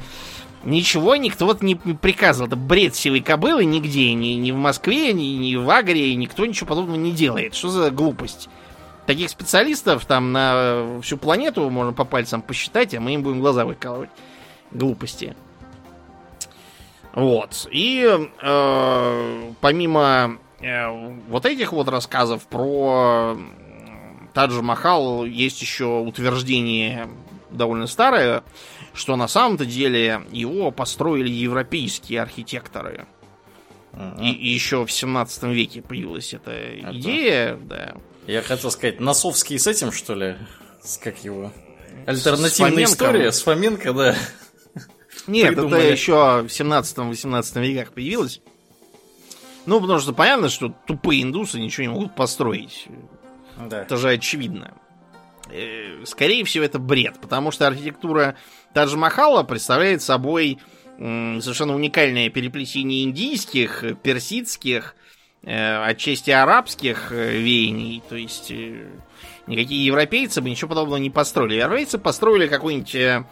ничего 0.63 1.15
никто 1.15 1.45
вот 1.45 1.61
не 1.61 1.75
приказывал. 1.75 2.47
Это 2.47 2.55
бред 2.55 2.95
сивой 2.95 3.21
кобылы 3.21 3.65
нигде, 3.65 4.13
ни, 4.13 4.33
ни 4.33 4.51
в 4.51 4.57
Москве, 4.57 5.13
ни, 5.13 5.23
ни 5.23 5.55
в 5.55 5.69
Агре, 5.69 6.15
никто 6.15 6.45
ничего 6.45 6.67
подобного 6.67 6.97
не 6.97 7.11
делает. 7.11 7.55
Что 7.55 7.69
за 7.69 7.91
глупость? 7.91 8.49
Таких 9.05 9.29
специалистов 9.29 10.05
там 10.05 10.31
на 10.31 10.99
всю 11.01 11.17
планету 11.17 11.67
можно 11.69 11.93
по 11.93 12.05
пальцам 12.05 12.41
посчитать, 12.41 12.93
а 12.93 12.99
мы 12.99 13.15
им 13.15 13.23
будем 13.23 13.39
глаза 13.39 13.65
выкалывать. 13.65 14.09
Глупости. 14.71 15.35
Вот. 17.13 17.67
И 17.71 18.07
э, 18.07 19.51
помимо 19.61 20.37
э, 20.59 21.17
вот 21.27 21.45
этих 21.47 21.73
вот 21.73 21.87
рассказов 21.87 22.45
про 22.45 23.35
Таджи 24.39 24.61
Махал 24.61 25.25
есть 25.25 25.61
еще 25.61 25.99
утверждение 25.99 27.09
довольно 27.49 27.87
старое, 27.87 28.41
что 28.93 29.17
на 29.17 29.27
самом-то 29.27 29.65
деле 29.65 30.21
его 30.31 30.71
построили 30.71 31.29
европейские 31.29 32.21
архитекторы. 32.21 33.05
Uh-huh. 33.91 34.23
И, 34.23 34.31
и 34.31 34.47
еще 34.47 34.85
в 34.85 34.91
17 34.93 35.43
веке 35.43 35.81
появилась 35.81 36.33
эта 36.33 36.51
Это... 36.51 36.97
идея, 36.97 37.57
да. 37.57 37.97
Я 38.27 38.41
хотел 38.41 38.71
сказать, 38.71 39.01
Носовский 39.01 39.59
с 39.59 39.67
этим, 39.67 39.91
что 39.91 40.13
ли? 40.13 40.37
С 40.81 40.97
как 40.97 41.21
его? 41.21 41.51
Альтернативная 42.05 42.85
с 42.85 42.93
история 42.93 43.33
с 43.33 43.41
Фоменко, 43.41 43.91
да. 43.91 44.15
Нет, 45.27 45.57
это 45.57 45.75
еще 45.75 46.43
в 46.43 46.45
17-18 46.45 47.61
веках 47.61 47.91
появилось. 47.91 48.39
Ну, 49.65 49.81
потому 49.81 49.99
что 49.99 50.13
понятно, 50.13 50.47
что 50.47 50.73
тупые 50.87 51.23
индусы 51.23 51.59
ничего 51.59 51.87
не 51.87 51.93
могут 51.93 52.15
построить. 52.15 52.87
Да. 53.59 53.81
Это 53.81 53.97
же 53.97 54.09
очевидно. 54.09 54.73
Э, 55.51 56.03
скорее 56.05 56.43
всего, 56.45 56.63
это 56.63 56.79
бред, 56.79 57.19
потому 57.21 57.51
что 57.51 57.67
архитектура 57.67 58.35
Тадж-Махала 58.73 59.43
представляет 59.43 60.01
собой 60.01 60.59
совершенно 60.97 61.75
уникальное 61.75 62.29
переплетение 62.29 63.05
индийских, 63.05 63.85
персидских, 64.03 64.95
э, 65.43 65.83
отчасти 65.85 66.31
арабских 66.31 67.13
э, 67.13 67.37
веяний. 67.37 68.03
То 68.09 68.17
есть 68.17 68.51
никакие 69.47 69.85
европейцы 69.85 70.41
бы 70.41 70.49
ничего 70.49 70.69
подобного 70.69 70.97
не 70.97 71.09
построили. 71.09 71.55
Европейцы 71.55 71.97
построили 71.99 72.47
какую-нибудь, 72.47 73.25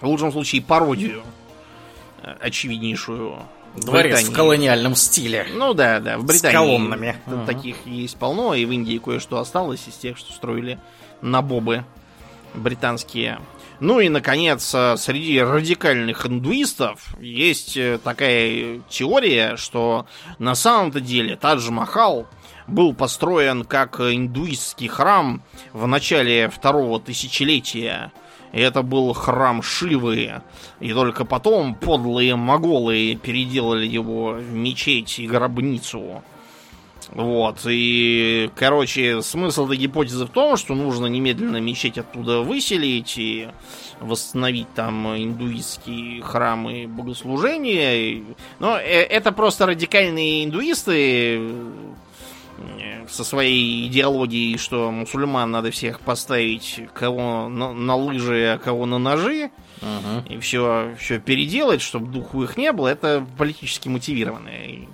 в 0.00 0.06
лучшем 0.06 0.32
случае, 0.32 0.62
пародию 0.62 1.22
очевиднейшую 2.40 3.38
Дворец 3.76 4.16
Британии. 4.16 4.32
в 4.32 4.36
колониальном 4.36 4.94
стиле. 4.94 5.46
Ну 5.54 5.74
да, 5.74 6.00
да, 6.00 6.18
в 6.18 6.24
Британии. 6.24 6.54
С 6.54 6.58
колоннами. 6.58 7.16
Таких 7.46 7.76
uh 7.86 7.90
есть 7.90 8.16
полно, 8.16 8.54
и 8.54 8.64
в 8.64 8.72
Индии 8.72 8.98
кое-что 8.98 9.38
осталось 9.38 9.86
из 9.88 9.94
тех, 9.94 10.18
что 10.18 10.32
строили 10.32 10.78
на 11.22 11.42
бобы 11.42 11.84
британские. 12.54 13.40
Ну 13.80 13.98
и, 13.98 14.08
наконец, 14.08 14.72
э, 14.74 14.96
среди 14.96 15.40
радикальных 15.40 16.26
индуистов 16.26 17.16
есть 17.18 17.76
э, 17.76 17.98
такая 18.02 18.80
теория, 18.88 19.56
что 19.56 20.06
на 20.38 20.54
самом-то 20.54 21.00
деле 21.00 21.36
Тадж-Махал 21.36 22.28
был 22.68 22.94
построен 22.94 23.64
как 23.64 23.98
индуистский 24.00 24.86
храм 24.86 25.42
в 25.72 25.86
начале 25.86 26.48
второго 26.48 27.00
тысячелетия 27.00 28.12
это 28.52 28.82
был 28.82 29.12
храм 29.14 29.62
Шивы. 29.62 30.42
И 30.80 30.92
только 30.92 31.24
потом 31.24 31.74
подлые 31.74 32.36
моголы 32.36 33.18
переделали 33.20 33.86
его 33.86 34.32
в 34.32 34.52
мечеть 34.52 35.18
и 35.18 35.26
гробницу. 35.26 36.22
Вот, 37.10 37.58
и, 37.66 38.48
короче, 38.54 39.22
смысл 39.22 39.66
этой 39.66 39.76
гипотезы 39.76 40.24
в 40.24 40.30
том, 40.30 40.56
что 40.56 40.74
нужно 40.74 41.06
немедленно 41.06 41.58
мечеть 41.58 41.98
оттуда 41.98 42.40
выселить 42.40 43.18
и 43.18 43.48
восстановить 44.00 44.72
там 44.74 45.08
индуистские 45.08 46.22
храмы 46.22 46.86
богослужения. 46.86 48.22
Но 48.60 48.78
э, 48.78 48.82
это 48.82 49.32
просто 49.32 49.66
радикальные 49.66 50.44
индуисты 50.44 51.40
со 53.08 53.24
своей 53.24 53.86
идеологией, 53.88 54.58
что 54.58 54.90
мусульман 54.90 55.50
надо 55.50 55.70
всех 55.70 56.00
поставить 56.00 56.80
кого 56.94 57.48
на, 57.48 57.72
на 57.72 57.96
лыжи, 57.96 58.54
а 58.54 58.58
кого 58.58 58.86
на 58.86 58.98
ножи, 58.98 59.50
uh-huh. 59.80 60.28
и 60.28 60.38
все, 60.38 60.94
все 60.98 61.18
переделать, 61.18 61.82
чтобы 61.82 62.06
духу 62.12 62.42
их 62.44 62.56
не 62.56 62.72
было, 62.72 62.88
это 62.88 63.26
политически 63.36 63.88
мотивированное 63.88 64.86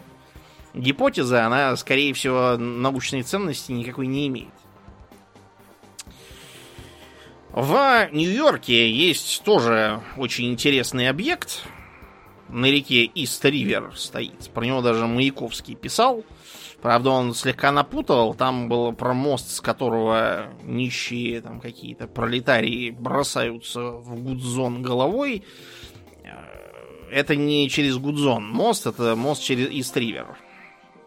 гипотеза, 0.74 1.46
она, 1.46 1.76
скорее 1.76 2.14
всего, 2.14 2.56
научной 2.56 3.22
ценности 3.22 3.72
никакой 3.72 4.06
не 4.06 4.28
имеет. 4.28 4.48
В 7.50 8.08
Нью-Йорке 8.12 8.90
есть 8.90 9.42
тоже 9.42 10.00
очень 10.16 10.50
интересный 10.52 11.08
объект. 11.08 11.62
На 12.48 12.66
реке 12.66 13.04
Ист-Ривер 13.04 13.92
стоит. 13.96 14.50
Про 14.54 14.64
него 14.64 14.80
даже 14.80 15.06
Маяковский 15.06 15.74
писал. 15.74 16.24
Правда, 16.82 17.10
он 17.10 17.34
слегка 17.34 17.72
напутал. 17.72 18.34
Там 18.34 18.68
был 18.68 18.92
про 18.92 19.12
мост, 19.12 19.50
с 19.50 19.60
которого 19.60 20.46
нищие 20.62 21.40
там 21.40 21.60
какие-то 21.60 22.06
пролетарии 22.06 22.90
бросаются 22.90 23.80
в 23.80 24.22
Гудзон 24.22 24.82
головой. 24.82 25.44
Это 27.10 27.34
не 27.36 27.68
через 27.68 27.96
Гудзон 27.96 28.48
мост, 28.48 28.86
это 28.86 29.16
мост 29.16 29.42
через 29.42 29.70
Ист-Ривер. 29.70 30.36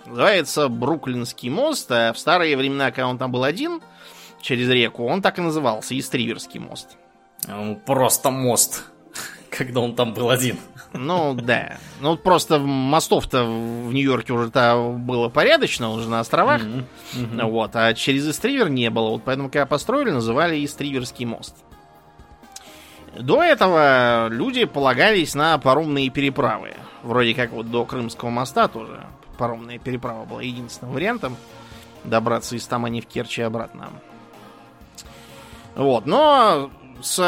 Называется 0.05 0.67
Бруклинский 0.67 1.49
мост, 1.49 1.91
а 1.91 2.11
в 2.11 2.17
старые 2.17 2.57
времена, 2.57 2.91
когда 2.91 3.07
он 3.07 3.17
там 3.17 3.31
был 3.31 3.43
один, 3.43 3.81
через 4.41 4.67
реку, 4.69 5.05
он 5.05 5.21
так 5.21 5.37
и 5.37 5.41
назывался, 5.41 5.97
Истриверский 5.97 6.59
мост. 6.59 6.97
Просто 7.85 8.31
мост, 8.31 8.83
когда 9.49 9.79
он 9.81 9.95
там 9.95 10.13
был 10.13 10.29
один. 10.29 10.57
Ну, 10.93 11.33
да. 11.33 11.77
Ну, 12.01 12.17
просто 12.17 12.59
мостов-то 12.59 13.45
в 13.45 13.93
Нью-Йорке 13.93 14.33
уже-то 14.33 14.93
было 14.97 15.29
порядочно, 15.29 15.89
он 15.89 16.01
же 16.01 16.09
на 16.09 16.19
островах. 16.19 16.61
Mm-hmm. 16.61 16.85
Mm-hmm. 17.13 17.49
Вот, 17.49 17.75
а 17.75 17.93
через 17.93 18.27
Истривер 18.27 18.69
не 18.69 18.89
было. 18.89 19.09
Вот 19.09 19.23
поэтому, 19.23 19.49
когда 19.49 19.65
построили, 19.65 20.11
называли 20.11 20.63
Истриверский 20.65 21.25
мост. 21.25 21.55
До 23.17 23.43
этого 23.43 24.27
люди 24.29 24.65
полагались 24.65 25.35
на 25.35 25.57
паромные 25.57 26.09
переправы. 26.09 26.73
Вроде 27.03 27.33
как 27.33 27.51
вот 27.51 27.69
до 27.69 27.85
Крымского 27.85 28.29
моста 28.29 28.67
тоже 28.67 29.05
паромная 29.37 29.79
переправа 29.79 30.25
была 30.25 30.41
единственным 30.41 30.93
вариантом 30.93 31.35
добраться 32.03 32.55
из 32.55 32.65
Тамани 32.65 33.01
в 33.01 33.07
Керчь 33.07 33.39
и 33.39 33.41
обратно. 33.41 33.89
Вот, 35.75 36.05
но 36.05 36.69
с 37.01 37.19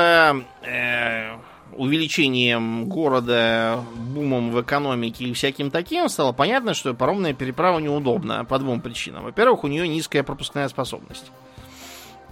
э, 0.61 1.37
увеличением 1.77 2.85
города, 2.85 3.83
бумом 3.95 4.51
в 4.51 4.61
экономике 4.61 5.25
и 5.25 5.33
всяким 5.33 5.71
таким 5.71 6.09
стало 6.09 6.31
понятно, 6.31 6.73
что 6.73 6.93
паромная 6.93 7.33
переправа 7.33 7.79
неудобна 7.79 8.45
по 8.45 8.59
двум 8.59 8.81
причинам. 8.81 9.23
Во-первых, 9.23 9.63
у 9.63 9.67
нее 9.67 9.87
низкая 9.87 10.23
пропускная 10.23 10.67
способность. 10.69 11.31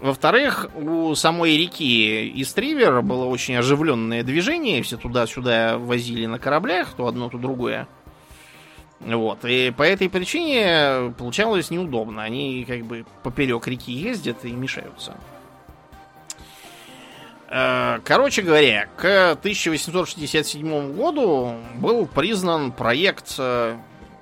Во-вторых, 0.02 0.70
у 0.76 1.14
самой 1.14 1.58
реки 1.58 2.42
Истривер 2.42 3.04
было 3.04 3.26
очень 3.26 3.56
оживленное 3.56 4.24
движение, 4.24 4.82
все 4.82 4.98
туда-сюда 4.98 5.78
возили 5.78 6.26
на 6.26 6.40
кораблях, 6.40 6.94
то 6.94 7.06
одно, 7.06 7.30
то 7.30 7.38
другое. 7.38 7.88
Вот. 9.00 9.46
И 9.46 9.72
по 9.76 9.84
этой 9.84 10.10
причине 10.10 11.14
получалось 11.18 11.72
неудобно. 11.72 12.24
Они 12.24 12.66
как 12.68 12.84
бы 12.86 13.06
поперек 13.24 13.68
реки 13.68 13.92
ездят 13.92 14.46
и 14.46 14.52
мешаются. 14.52 15.16
Э, 17.54 18.00
короче 18.06 18.44
говоря, 18.44 18.88
к 18.96 19.32
1867 19.32 20.96
году 20.96 21.56
был 21.76 22.06
признан 22.06 22.72
проект 22.72 23.36
э, 23.38 23.76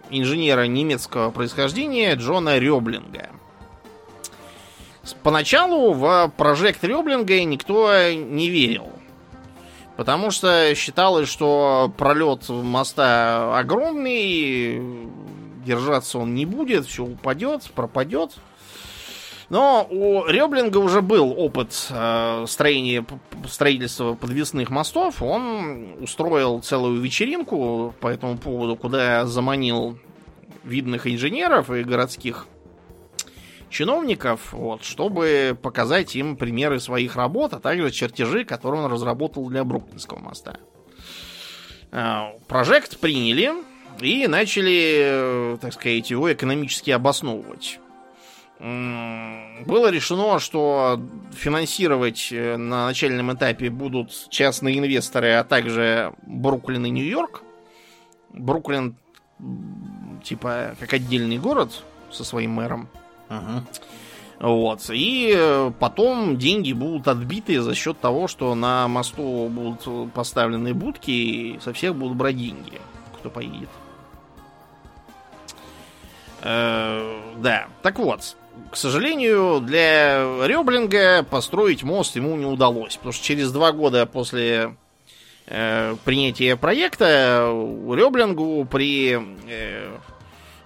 инженера 0.09 0.63
немецкого 0.63 1.29
происхождения 1.29 2.15
Джона 2.15 2.57
Рёблинга. 2.57 3.29
Поначалу 5.21 5.93
в 5.93 6.31
прожект 6.37 6.83
Рёблинга 6.83 7.43
никто 7.43 8.11
не 8.11 8.49
верил. 8.49 8.91
Потому 9.95 10.31
что 10.31 10.73
считалось, 10.75 11.29
что 11.29 11.93
пролет 11.97 12.49
моста 12.49 13.59
огромный, 13.59 14.81
держаться 15.65 16.17
он 16.17 16.33
не 16.33 16.47
будет, 16.47 16.87
все 16.87 17.03
упадет, 17.03 17.63
пропадет. 17.75 18.31
Но 19.49 19.87
у 19.89 20.25
Рёблинга 20.25 20.77
уже 20.77 21.01
был 21.01 21.33
опыт 21.35 21.87
э, 21.89 22.45
строения, 22.47 23.03
строительства 23.47 24.13
подвесных 24.13 24.69
мостов. 24.69 25.23
Он 25.23 25.95
устроил 25.99 26.61
целую 26.61 27.01
вечеринку 27.01 27.95
по 27.99 28.09
этому 28.09 28.37
поводу, 28.37 28.75
куда 28.75 29.25
заманил 29.25 29.97
видных 30.63 31.07
инженеров 31.07 31.71
и 31.71 31.83
городских 31.83 32.45
чиновников, 33.69 34.53
вот, 34.53 34.83
чтобы 34.83 35.57
показать 35.59 36.15
им 36.15 36.37
примеры 36.37 36.79
своих 36.79 37.15
работ, 37.15 37.53
а 37.53 37.59
также 37.59 37.91
чертежи, 37.91 38.43
которые 38.43 38.83
он 38.83 38.91
разработал 38.91 39.47
для 39.49 39.63
Бруклинского 39.63 40.19
моста. 40.19 40.57
А, 41.91 42.33
прожект 42.47 42.99
приняли 42.99 43.51
и 43.99 44.27
начали, 44.27 45.57
так 45.59 45.73
сказать, 45.73 46.09
его 46.11 46.31
экономически 46.31 46.91
обосновывать. 46.91 47.79
Было 48.59 49.89
решено, 49.89 50.39
что 50.39 50.99
финансировать 51.31 52.27
э, 52.31 52.57
на 52.57 52.87
начальном 52.87 53.33
этапе 53.33 53.69
будут 53.69 54.11
частные 54.29 54.79
инвесторы, 54.79 55.31
а 55.31 55.45
также 55.45 56.13
Бруклин 56.23 56.85
и 56.85 56.89
Нью-Йорк. 56.89 57.41
Бруклин, 58.33 58.97
типа, 60.23 60.75
как 60.77 60.93
отдельный 60.93 61.37
город 61.37 61.83
со 62.11 62.25
своим 62.25 62.51
мэром. 62.51 62.89
Ага. 63.29 63.63
Вот. 64.39 64.89
И 64.89 65.33
э, 65.33 65.71
потом 65.79 66.37
деньги 66.37 66.73
будут 66.73 67.07
отбиты 67.07 67.61
за 67.61 67.75
счет 67.75 67.99
того, 67.99 68.27
что 68.27 68.55
на 68.55 68.89
мосту 68.89 69.47
будут 69.49 70.13
поставлены 70.13 70.73
будки, 70.73 71.11
и 71.11 71.59
со 71.61 71.71
всех 71.71 71.95
будут 71.95 72.17
брать 72.17 72.37
деньги, 72.37 72.79
кто 73.17 73.29
поедет. 73.29 73.69
Э, 76.41 77.21
да. 77.37 77.67
Так 77.81 77.99
вот, 77.99 78.35
к 78.71 78.75
сожалению, 78.75 79.59
для 79.61 80.45
Рёблинга 80.45 81.23
построить 81.23 81.83
мост 81.83 82.15
ему 82.15 82.35
не 82.35 82.45
удалось, 82.45 82.97
потому 82.97 83.13
что 83.13 83.23
через 83.23 83.51
два 83.51 83.71
года 83.71 84.05
после 84.05 84.75
э, 85.47 85.95
принятия 86.05 86.55
проекта 86.55 87.49
Рёблингу 87.87 88.65
при 88.65 89.19
э, 89.47 89.97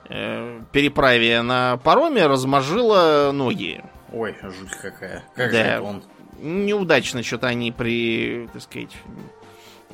Э, 0.09 0.61
переправе 0.71 1.41
на 1.41 1.77
пароме 1.77 2.27
размажило 2.27 3.31
ноги. 3.33 3.81
Ой, 4.11 4.35
жуть 4.43 4.71
какая. 4.81 5.23
Как 5.33 5.51
да. 5.51 5.77
же 5.77 5.81
он? 5.81 6.03
Неудачно 6.39 7.23
что-то 7.23 7.47
они 7.47 7.71
при, 7.71 8.49
так 8.51 8.61
сказать, 8.61 8.91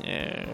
э, 0.04 0.46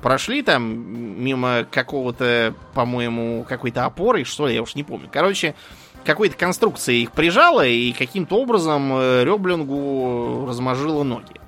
прошли 0.00 0.42
там 0.42 0.62
мимо 0.64 1.66
какого-то, 1.70 2.54
по-моему, 2.72 3.44
какой-то 3.48 3.84
опоры, 3.84 4.22
что 4.24 4.46
ли, 4.46 4.54
я 4.54 4.62
уж 4.62 4.76
не 4.76 4.84
помню. 4.84 5.08
Короче, 5.12 5.56
какой-то 6.04 6.36
конструкции 6.36 7.02
их 7.02 7.12
прижало, 7.12 7.66
и 7.66 7.92
каким-то 7.92 8.36
образом 8.36 8.92
э, 8.92 9.24
Рёблингу 9.24 10.46
размажило 10.46 11.02
ноги. 11.02 11.38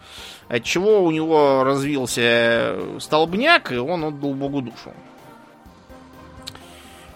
Отчего 0.48 1.04
у 1.04 1.10
него 1.10 1.62
развился 1.64 2.76
столбняк, 2.98 3.72
и 3.72 3.76
он 3.76 4.04
отдал 4.04 4.34
Богу 4.34 4.62
душу. 4.62 4.92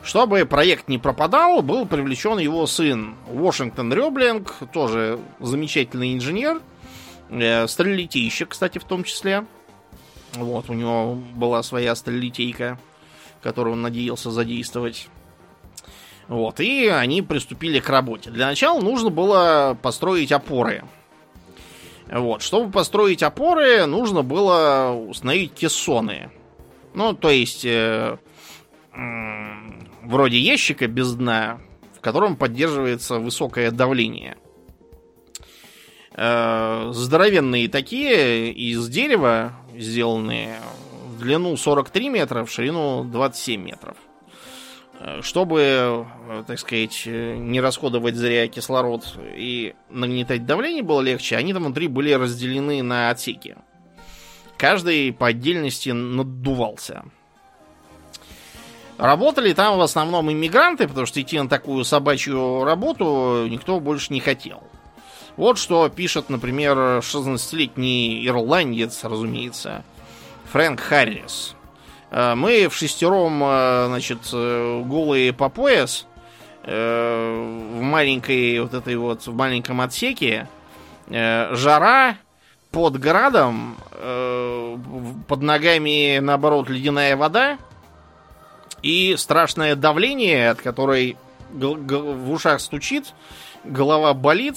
Чтобы 0.05 0.45
проект 0.45 0.87
не 0.89 0.99
пропадал, 0.99 1.63
был 1.63 1.87
привлечен 1.87 2.39
его 2.39 2.67
сын 2.67 3.17
Вашингтон 3.27 3.93
Рёблинг, 3.93 4.55
тоже 4.73 5.19
замечательный 5.41 6.15
инженер, 6.15 6.61
э, 7.31 7.67
стрелетейщик, 7.67 8.51
кстати, 8.51 8.79
в 8.79 8.85
том 8.85 9.03
числе. 9.03 9.47
Вот, 10.35 10.69
у 10.69 10.75
него 10.75 11.15
была 11.15 11.63
своя 11.63 11.95
стрелетейка, 11.95 12.79
которую 13.43 13.75
он 13.75 13.83
надеялся 13.83 14.31
задействовать. 14.31 15.09
Вот, 16.29 16.61
и 16.61 16.87
они 16.87 17.23
приступили 17.23 17.81
к 17.81 17.89
работе. 17.89 18.31
Для 18.31 18.47
начала 18.47 18.81
нужно 18.81 19.11
было 19.11 19.77
построить 19.81 20.33
опоры. 20.33 20.85
Вот, 22.11 22.43
чтобы 22.43 22.71
построить 22.71 23.23
опоры, 23.23 23.87
нужно 23.87 24.23
было 24.23 24.93
установить 24.93 25.53
кессоны. 25.53 26.31
Ну, 26.95 27.13
то 27.15 27.31
есть, 27.31 27.65
э, 27.65 28.17
вроде 30.03 30.39
ящика 30.39 30.87
без 30.87 31.15
дна, 31.15 31.61
в 31.97 32.01
котором 32.01 32.37
поддерживается 32.37 33.19
высокое 33.19 33.71
давление. 33.71 34.37
Э, 36.13 36.91
здоровенные 36.93 37.69
такие, 37.69 38.53
из 38.53 38.89
дерева 38.89 39.53
сделанные, 39.75 40.61
в 41.09 41.21
длину 41.21 41.57
43 41.57 42.09
метра, 42.09 42.45
в 42.45 42.51
ширину 42.51 43.05
27 43.05 43.61
метров. 43.61 43.97
Э, 43.97 44.14
чтобы, 45.23 46.07
э, 46.29 46.45
так 46.47 46.59
сказать, 46.59 47.03
э, 47.07 47.37
не 47.37 47.61
расходовать 47.61 48.15
зря 48.15 48.49
кислород 48.49 49.19
и 49.37 49.75
нагнетать 49.91 50.47
давление 50.47 50.83
было 50.83 51.01
легче, 51.01 51.37
они 51.37 51.53
там 51.53 51.65
внутри 51.65 51.89
были 51.89 52.13
разделены 52.13 52.83
на 52.83 53.11
отсеки. 53.11 53.57
Каждый 54.57 55.13
по 55.13 55.27
отдельности 55.27 55.91
надувался. 55.91 57.05
Работали 58.97 59.53
там 59.53 59.77
в 59.77 59.83
основном 59.83 60.31
иммигранты, 60.31 60.87
потому 60.87 61.07
что 61.07 61.21
идти 61.21 61.39
на 61.39 61.49
такую 61.49 61.85
собачью 61.85 62.65
работу 62.65 63.47
никто 63.49 63.81
больше 63.81 64.13
не 64.13 64.21
хотел. 64.21 64.63
Вот 65.37 65.59
что 65.59 65.89
пишет, 65.89 66.31
например, 66.31 66.77
16-летний 67.01 68.25
ирландец, 68.25 69.03
разумеется, 69.03 69.85
Фрэнк 70.53 70.79
Харрис. 70.79 71.57
Э, 72.15 72.35
мы 72.37 72.69
в 72.69 72.77
шестером, 72.77 73.43
э, 73.43 73.87
значит, 73.89 74.19
э, 74.33 74.83
голые 74.87 75.33
по 75.33 75.49
пояс 75.49 76.07
в 76.67 77.81
маленькой 77.83 78.59
вот 78.61 78.73
этой 78.73 78.97
вот, 78.97 79.27
в 79.27 79.35
маленьком 79.35 79.83
отсеке. 79.83 80.49
Жара 81.11 82.17
под 82.71 82.99
градом, 82.99 83.77
под 85.29 85.43
ногами, 85.43 86.21
наоборот, 86.21 86.71
ледяная 86.71 87.19
вода 87.19 87.59
и 88.81 89.15
страшное 89.19 89.77
давление, 89.77 90.49
от 90.49 90.63
которой 90.63 91.19
в 91.53 92.33
ушах 92.33 92.63
стучит, 92.63 93.13
голова 93.65 94.15
болит. 94.15 94.57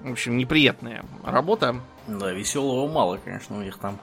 В 0.00 0.12
общем, 0.12 0.38
неприятная 0.38 1.04
работа. 1.22 1.76
Да, 2.06 2.32
веселого 2.32 2.90
мало, 2.90 3.18
конечно, 3.22 3.58
у 3.58 3.60
них 3.60 3.76
там. 3.76 3.98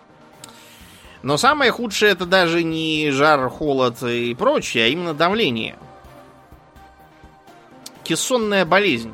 Но 1.24 1.38
самое 1.38 1.72
худшее 1.72 2.12
это 2.12 2.26
даже 2.26 2.64
не 2.64 3.10
жар, 3.12 3.50
холод 3.50 4.04
и 4.04 4.36
прочее, 4.36 4.86
а 4.86 4.88
именно 4.90 5.14
давление. 5.14 5.78
Кессонная 8.04 8.66
болезнь. 8.66 9.14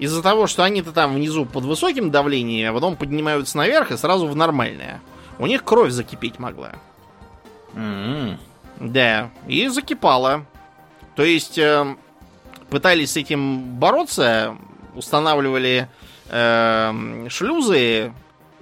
Из-за 0.00 0.20
того, 0.20 0.48
что 0.48 0.64
они-то 0.64 0.92
там 0.92 1.14
внизу 1.14 1.44
под 1.46 1.64
высоким 1.64 2.10
давлением, 2.10 2.72
а 2.72 2.74
потом 2.74 2.96
поднимаются 2.96 3.56
наверх 3.56 3.92
и 3.92 3.96
сразу 3.96 4.26
в 4.26 4.34
нормальное. 4.34 5.00
У 5.38 5.46
них 5.46 5.62
кровь 5.62 5.92
закипеть 5.92 6.40
могла. 6.40 6.72
Mm-hmm. 7.74 8.36
Да, 8.80 9.30
и 9.46 9.68
закипала. 9.68 10.44
То 11.14 11.22
есть 11.24 11.56
э, 11.58 11.96
пытались 12.68 13.12
с 13.12 13.16
этим 13.16 13.76
бороться, 13.78 14.56
устанавливали 14.94 15.88
э, 16.30 17.26
шлюзы 17.28 18.12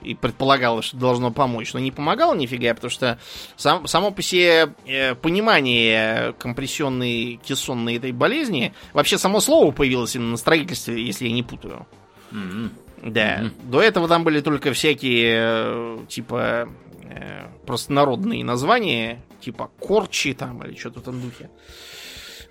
и 0.07 0.15
предполагалось, 0.15 0.87
что 0.87 0.97
должно 0.97 1.33
помочь, 1.33 1.75
но 1.75 1.81
не 1.81 1.91
помогало 1.91 2.35
нифига, 2.35 2.75
потому 2.75 2.91
что 2.91 3.19
сам, 3.57 3.87
само 3.89 4.13
по 4.13 4.23
себе 4.23 4.73
э, 4.87 5.15
понимание 5.17 6.33
компрессионной 6.39 7.41
кессонной 7.45 7.97
этой 7.97 8.13
болезни, 8.13 8.73
вообще 8.93 9.19
само 9.19 9.41
слово 9.41 9.73
появилось 9.73 10.15
именно 10.15 10.33
на 10.33 10.37
строительстве, 10.37 11.05
если 11.05 11.27
я 11.27 11.33
не 11.33 11.43
путаю. 11.43 11.87
Mm-hmm. 12.31 12.71
Да. 13.07 13.41
Mm-hmm. 13.41 13.51
До 13.65 13.83
этого 13.83 14.09
там 14.09 14.23
были 14.23 14.41
только 14.41 14.73
всякие, 14.73 15.35
э, 15.39 15.99
типа, 16.09 16.69
э, 17.03 17.47
простонародные 17.67 18.45
названия, 18.45 19.23
типа 19.41 19.71
корчи 19.81 20.35
там 20.35 20.63
или 20.63 20.77
что-то 20.77 21.01
в 21.01 21.03
этом 21.03 21.21
духе. 21.21 21.51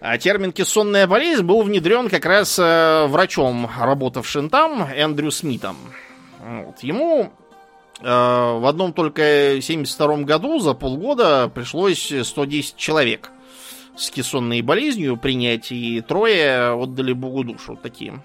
А 0.01 0.18
термин 0.18 0.51
кессонная 0.51 1.08
болезнь 1.08 1.43
был 1.43 1.62
внедрен 1.62 2.10
как 2.10 2.26
раз 2.26 2.58
врачом, 2.58 3.70
работавшим 3.80 4.49
там, 4.49 4.84
Эндрю 4.84 5.32
Смитом. 5.32 5.78
Вот. 6.45 6.84
Ему 6.84 7.32
в 8.02 8.68
одном 8.68 8.91
только 8.93 9.60
72 9.62 10.18
году 10.24 10.60
за 10.60 10.74
полгода 10.74 11.50
пришлось 11.54 12.12
110 12.12 12.76
человек 12.76 13.32
с 13.98 14.10
кессонной 14.10 14.62
болезнью 14.62 15.18
принять, 15.18 15.72
и 15.72 16.02
трое 16.02 16.74
отдали 16.74 17.14
Богу 17.14 17.43
душу 17.43 17.80
таким, 17.82 18.24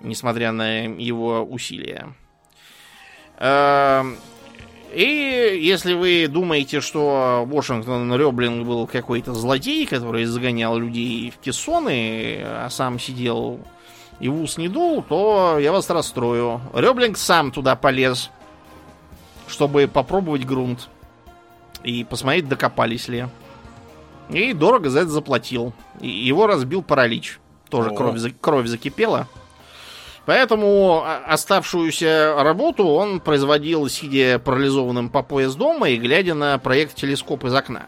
несмотря 0.00 0.52
на 0.52 0.84
его 0.84 1.44
усилия. 1.44 2.14
Э, 3.38 4.02
и 4.94 5.58
если 5.60 5.92
вы 5.92 6.26
думаете, 6.28 6.80
что 6.80 7.44
Вашингтон 7.46 8.14
Рёблинг 8.14 8.66
был 8.66 8.86
какой-то 8.86 9.34
злодей, 9.34 9.84
который 9.86 10.24
загонял 10.24 10.78
людей 10.78 11.30
в 11.30 11.38
кессоны, 11.38 12.40
а 12.42 12.68
сам 12.70 12.98
сидел 12.98 13.60
и 14.20 14.28
в 14.28 14.40
ус 14.40 14.56
не 14.56 14.68
дул, 14.68 15.02
то 15.02 15.58
я 15.60 15.72
вас 15.72 15.90
расстрою. 15.90 16.62
Рёблинг 16.72 17.18
сам 17.18 17.50
туда 17.50 17.76
полез, 17.76 18.30
чтобы 19.48 19.88
попробовать 19.88 20.44
грунт. 20.44 20.88
И 21.82 22.04
посмотреть, 22.04 22.48
докопались 22.48 23.08
ли. 23.08 23.26
И 24.30 24.52
дорого 24.52 24.90
за 24.90 25.00
это 25.00 25.10
заплатил. 25.10 25.72
И 26.00 26.08
его 26.08 26.46
разбил 26.46 26.82
паралич. 26.82 27.38
Тоже 27.68 27.90
кровь, 27.90 28.20
кровь 28.40 28.66
закипела. 28.66 29.28
Поэтому 30.24 31.04
оставшуюся 31.26 32.34
работу 32.36 32.84
он 32.84 33.20
производил, 33.20 33.88
сидя 33.88 34.40
парализованным 34.40 35.08
по 35.08 35.22
пояс 35.22 35.54
дома 35.54 35.88
и 35.88 35.96
глядя 35.96 36.34
на 36.34 36.58
проект 36.58 36.96
телескоп 36.96 37.44
из 37.44 37.54
окна. 37.54 37.86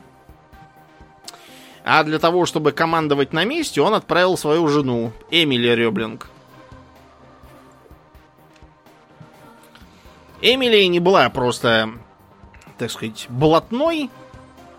А 1.85 2.05
для 2.05 2.21
того, 2.21 2.47
чтобы 2.47 2.71
командовать 2.71 3.33
на 3.33 3.45
месте, 3.45 3.81
он 3.81 3.95
отправил 3.95 4.37
свою 4.37 4.69
жену, 4.69 5.13
Эмили 5.31 5.69
Рёблинг. 5.69 6.29
Эмили 10.41 10.85
не 10.85 11.01
была 11.01 11.29
просто, 11.31 11.91
так 12.79 12.91
сказать, 12.91 13.27
блатной. 13.29 14.11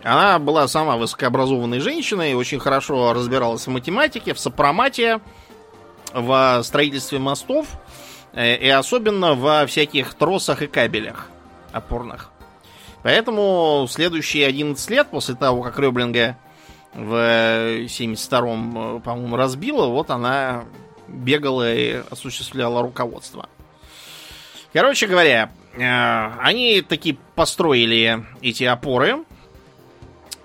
Она 0.04 0.40
была 0.40 0.68
сама 0.68 0.96
высокообразованной 0.96 1.80
женщиной, 1.80 2.34
очень 2.34 2.60
хорошо 2.60 3.14
разбиралась 3.14 3.68
в 3.68 3.70
математике, 3.70 4.34
в 4.34 4.40
сопромате, 4.40 5.20
в 6.14 6.62
строительстве 6.64 7.20
мостов 7.20 7.68
э, 8.34 8.56
и 8.56 8.70
особенно 8.70 9.36
во 9.36 9.66
всяких 9.66 10.14
тросах 10.14 10.62
и 10.62 10.68
кабелях 10.68 11.28
опорных. 11.74 12.32
Поэтому 13.04 13.88
следующие 13.90 14.48
11 14.48 14.90
лет 14.90 15.08
после 15.10 15.36
того, 15.36 15.62
как 15.62 15.78
Рёблинга 15.80 16.38
в 16.94 17.14
72-м, 17.86 18.98
э, 18.98 19.00
по-моему, 19.02 19.36
разбила, 19.36 19.88
вот 19.88 20.10
она 20.10 20.64
бегала 21.08 21.74
и 21.74 22.02
осуществляла 22.10 22.82
руководство. 22.82 23.50
Короче 24.74 25.08
говоря, 25.08 25.52
э, 25.74 26.42
они 26.42 26.82
таки 26.82 27.18
построили 27.36 28.26
эти 28.42 28.64
опоры. 28.64 29.24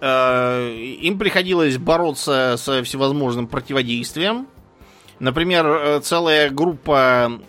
Э, 0.01 0.75
им 0.75 1.19
приходилось 1.19 1.79
бороться 1.79 2.57
со 2.59 2.83
всевозможным 2.83 3.47
противодействием. 3.47 4.47
Например, 5.21 6.01
целая 6.01 6.51
группа 6.51 7.41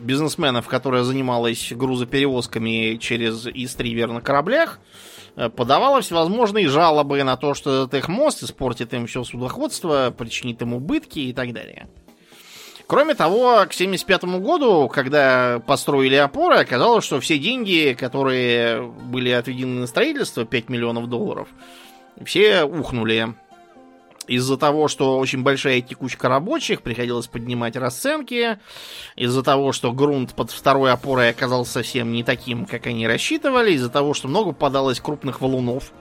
бизнесменов, 0.00 0.68
которая 0.68 1.02
занималась 1.02 1.72
грузоперевозками 1.72 2.96
через 2.98 3.46
Истривер 3.48 4.12
на 4.12 4.20
кораблях, 4.20 4.78
Э, 5.36 5.50
подавала 5.50 6.00
всевозможные 6.00 6.68
жалобы 6.68 7.22
на 7.22 7.36
то, 7.36 7.52
что 7.52 7.84
этот 7.84 7.94
их 7.94 8.08
мост 8.08 8.42
испортит 8.42 8.94
им 8.94 9.06
все 9.06 9.22
судоходство, 9.22 10.10
причинит 10.16 10.62
им 10.62 10.72
убытки 10.72 11.18
и 11.18 11.32
так 11.34 11.52
далее. 11.52 11.88
Кроме 12.86 13.14
того, 13.14 13.56
к 13.64 13.74
1975 13.74 14.24
году, 14.40 14.88
когда 14.88 15.60
построили 15.66 16.14
опоры, 16.14 16.58
оказалось, 16.58 17.04
что 17.04 17.20
все 17.20 17.36
деньги, 17.36 17.96
которые 17.98 18.82
были 18.82 19.30
отведены 19.30 19.80
на 19.80 19.86
строительство, 19.88 20.44
5 20.44 20.68
миллионов 20.68 21.08
долларов, 21.08 21.48
все 22.24 22.62
ухнули 22.62 23.34
из-за 24.28 24.56
того, 24.56 24.88
что 24.88 25.18
очень 25.18 25.42
большая 25.42 25.80
текучка 25.80 26.28
рабочих, 26.28 26.82
приходилось 26.82 27.26
поднимать 27.26 27.76
расценки. 27.76 28.58
Из-за 29.14 29.42
того, 29.42 29.72
что 29.72 29.92
грунт 29.92 30.34
под 30.34 30.50
второй 30.50 30.92
опорой 30.92 31.30
оказался 31.30 31.72
совсем 31.72 32.12
не 32.12 32.24
таким, 32.24 32.66
как 32.66 32.86
они 32.86 33.06
рассчитывали. 33.06 33.72
Из-за 33.72 33.90
того, 33.90 34.14
что 34.14 34.28
много 34.28 34.52
попадалось 34.52 35.00
крупных 35.00 35.40
валунов, 35.40 35.92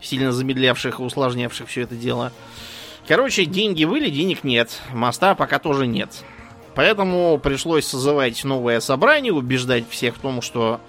сильно 0.00 0.32
замедлявших 0.32 1.00
и 1.00 1.02
усложнявших 1.02 1.68
все 1.68 1.82
это 1.82 1.94
дело. 1.94 2.32
Короче, 3.08 3.44
деньги 3.44 3.84
были, 3.84 4.10
денег 4.10 4.42
нет. 4.42 4.80
Моста 4.92 5.34
пока 5.34 5.58
тоже 5.58 5.86
нет. 5.86 6.24
Поэтому 6.74 7.38
пришлось 7.38 7.86
созывать 7.86 8.42
новое 8.44 8.80
собрание, 8.80 9.32
убеждать 9.32 9.88
всех 9.88 10.16
в 10.16 10.18
том, 10.18 10.42
что 10.42 10.80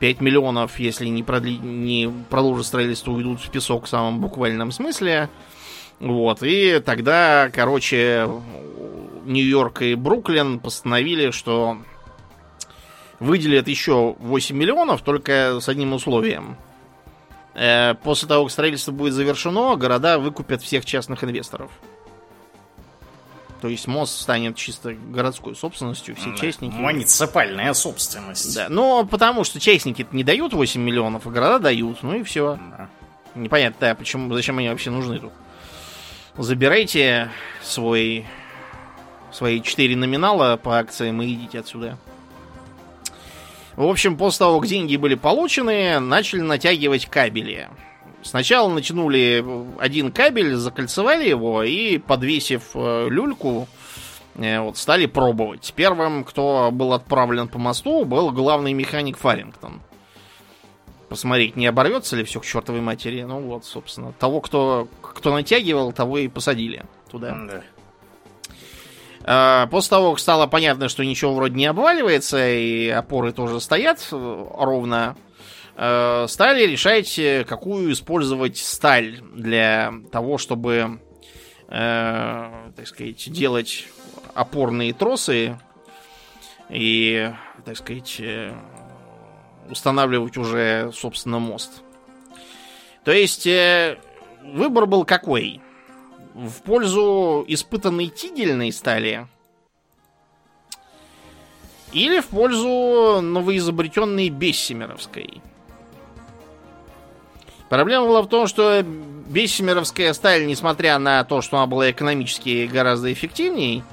5 0.00 0.20
миллионов, 0.20 0.80
если 0.80 1.06
не, 1.06 1.22
продли... 1.22 1.52
не 1.52 2.12
продолжить 2.30 2.66
строительство, 2.66 3.12
уйдут 3.12 3.40
в 3.40 3.50
песок 3.50 3.84
в 3.84 3.88
самом 3.88 4.20
буквальном 4.20 4.72
смысле. 4.72 5.28
Вот, 6.00 6.42
и 6.42 6.80
тогда, 6.80 7.50
короче, 7.54 8.26
Нью-Йорк 9.26 9.82
и 9.82 9.94
Бруклин 9.94 10.58
постановили, 10.58 11.30
что 11.30 11.76
выделят 13.20 13.68
еще 13.68 14.16
8 14.18 14.56
миллионов, 14.56 15.02
только 15.02 15.60
с 15.60 15.68
одним 15.68 15.92
условием. 15.92 16.56
Э, 17.60 17.94
после 18.02 18.26
того, 18.26 18.44
как 18.44 18.52
строительство 18.52 18.90
будет 18.90 19.12
завершено, 19.12 19.76
города 19.76 20.18
выкупят 20.18 20.62
всех 20.62 20.86
частных 20.86 21.22
инвесторов. 21.22 21.70
То 23.60 23.68
есть 23.68 23.86
мост 23.86 24.18
станет 24.18 24.56
чисто 24.56 24.94
городской 24.94 25.54
собственностью, 25.54 26.16
все 26.16 26.34
частники. 26.34 26.72
Муниципальная 26.72 27.74
собственность. 27.74 28.54
Да, 28.54 28.70
но 28.70 29.04
потому 29.04 29.44
что 29.44 29.60
частники 29.60 30.06
не 30.10 30.24
дают 30.24 30.54
8 30.54 30.80
миллионов, 30.80 31.26
а 31.26 31.30
города 31.30 31.58
дают, 31.58 32.02
ну 32.02 32.14
и 32.14 32.22
все. 32.22 32.58
Да. 32.70 32.88
Непонятно, 33.34 33.88
да, 33.88 33.94
почему, 33.94 34.32
зачем 34.32 34.56
они 34.56 34.70
вообще 34.70 34.88
нужны 34.88 35.18
тут. 35.18 35.32
Забирайте 36.38 37.30
свой, 37.62 38.24
свои 39.32 39.60
4 39.60 39.96
номинала 39.96 40.56
по 40.56 40.78
акциям 40.78 41.20
и 41.20 41.34
идите 41.34 41.58
отсюда. 41.58 41.98
В 43.80 43.88
общем, 43.88 44.18
после 44.18 44.40
того, 44.40 44.60
как 44.60 44.68
деньги 44.68 44.96
были 44.96 45.14
получены, 45.14 46.00
начали 46.00 46.42
натягивать 46.42 47.06
кабели. 47.06 47.70
Сначала 48.20 48.68
натянули 48.68 49.42
один 49.78 50.12
кабель, 50.12 50.54
закольцевали 50.56 51.26
его 51.26 51.62
и, 51.62 51.96
подвесив 51.96 52.72
э, 52.74 53.06
люльку, 53.08 53.68
э, 54.34 54.60
вот, 54.60 54.76
стали 54.76 55.06
пробовать. 55.06 55.72
Первым, 55.74 56.24
кто 56.24 56.68
был 56.70 56.92
отправлен 56.92 57.48
по 57.48 57.58
мосту, 57.58 58.04
был 58.04 58.32
главный 58.32 58.74
механик 58.74 59.16
Фарингтон. 59.16 59.80
Посмотреть, 61.08 61.56
не 61.56 61.66
оборвется 61.66 62.16
ли 62.16 62.24
все 62.24 62.40
к 62.40 62.44
чертовой 62.44 62.82
матери. 62.82 63.22
Ну 63.22 63.40
вот, 63.40 63.64
собственно, 63.64 64.12
того, 64.12 64.42
кто, 64.42 64.88
кто 65.00 65.32
натягивал, 65.32 65.94
того 65.94 66.18
и 66.18 66.28
посадили 66.28 66.84
туда. 67.10 67.34
Да. 67.48 67.62
А, 69.22 69.66
После 69.66 69.90
того, 69.90 70.12
как 70.12 70.20
стало 70.20 70.46
понятно, 70.46 70.88
что 70.88 71.04
ничего 71.04 71.34
вроде 71.34 71.54
не 71.54 71.66
обваливается, 71.66 72.48
и 72.48 72.88
опоры 72.88 73.32
тоже 73.32 73.60
стоят 73.60 74.06
э, 74.12 74.46
ровно, 74.56 75.16
э, 75.76 76.26
стали 76.28 76.66
решать, 76.66 77.18
э, 77.18 77.44
какую 77.44 77.92
использовать 77.92 78.56
сталь 78.56 79.20
для 79.34 79.92
того, 80.10 80.38
чтобы, 80.38 81.00
так 81.68 82.86
сказать, 82.86 83.30
делать 83.30 83.86
опорные 84.34 84.92
тросы 84.92 85.56
и, 86.68 87.32
так 87.64 87.76
сказать, 87.76 88.20
устанавливать 89.70 90.36
уже, 90.36 90.90
собственно, 90.92 91.38
мост. 91.38 91.82
То 93.04 93.12
есть, 93.12 93.46
выбор 94.42 94.86
был 94.86 95.04
какой? 95.04 95.60
В 96.34 96.62
пользу 96.62 97.44
испытанной 97.48 98.08
тигельной 98.08 98.72
стали 98.72 99.26
или 101.92 102.20
в 102.20 102.26
пользу 102.26 103.20
новоизобретенной 103.20 104.28
бессимеровской. 104.28 105.42
Проблема 107.68 108.06
была 108.06 108.22
в 108.22 108.28
том, 108.28 108.46
что 108.46 108.82
бессимеровская 108.82 110.12
сталь, 110.12 110.46
несмотря 110.46 110.98
на 110.98 111.22
то, 111.24 111.40
что 111.40 111.56
она 111.56 111.66
была 111.66 111.90
экономически 111.90 112.66
гораздо 112.66 113.12
эффективней, 113.12 113.84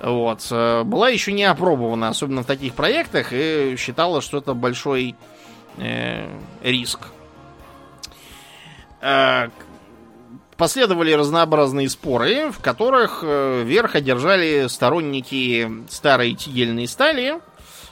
вот, 0.00 0.46
э, 0.50 0.84
была 0.84 1.08
еще 1.08 1.32
не 1.32 1.42
опробована, 1.42 2.08
особенно 2.08 2.42
в 2.42 2.46
таких 2.46 2.74
проектах, 2.74 3.32
и 3.32 3.74
считала, 3.76 4.20
что 4.20 4.38
это 4.38 4.54
большой 4.54 5.16
э, 5.78 6.28
риск. 6.62 7.08
Э, 9.00 9.48
Последовали 10.58 11.12
разнообразные 11.12 11.88
споры, 11.88 12.50
в 12.50 12.58
которых 12.58 13.20
э, 13.22 13.62
верх 13.62 13.94
одержали 13.94 14.66
сторонники 14.66 15.70
старой 15.88 16.34
тигельной 16.34 16.88
стали. 16.88 17.40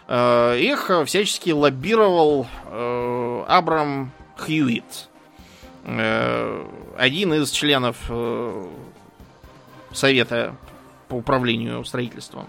Э, 0.08 0.58
Их 0.58 0.90
всячески 1.06 1.50
лоббировал 1.50 2.48
э, 2.64 3.44
Абрам 3.46 4.10
Хьюитт, 4.36 5.08
э, 5.84 6.66
один 6.98 7.34
из 7.34 7.52
членов 7.52 7.96
Совета 9.92 10.56
по 11.06 11.14
управлению 11.14 11.84
строительством. 11.84 12.48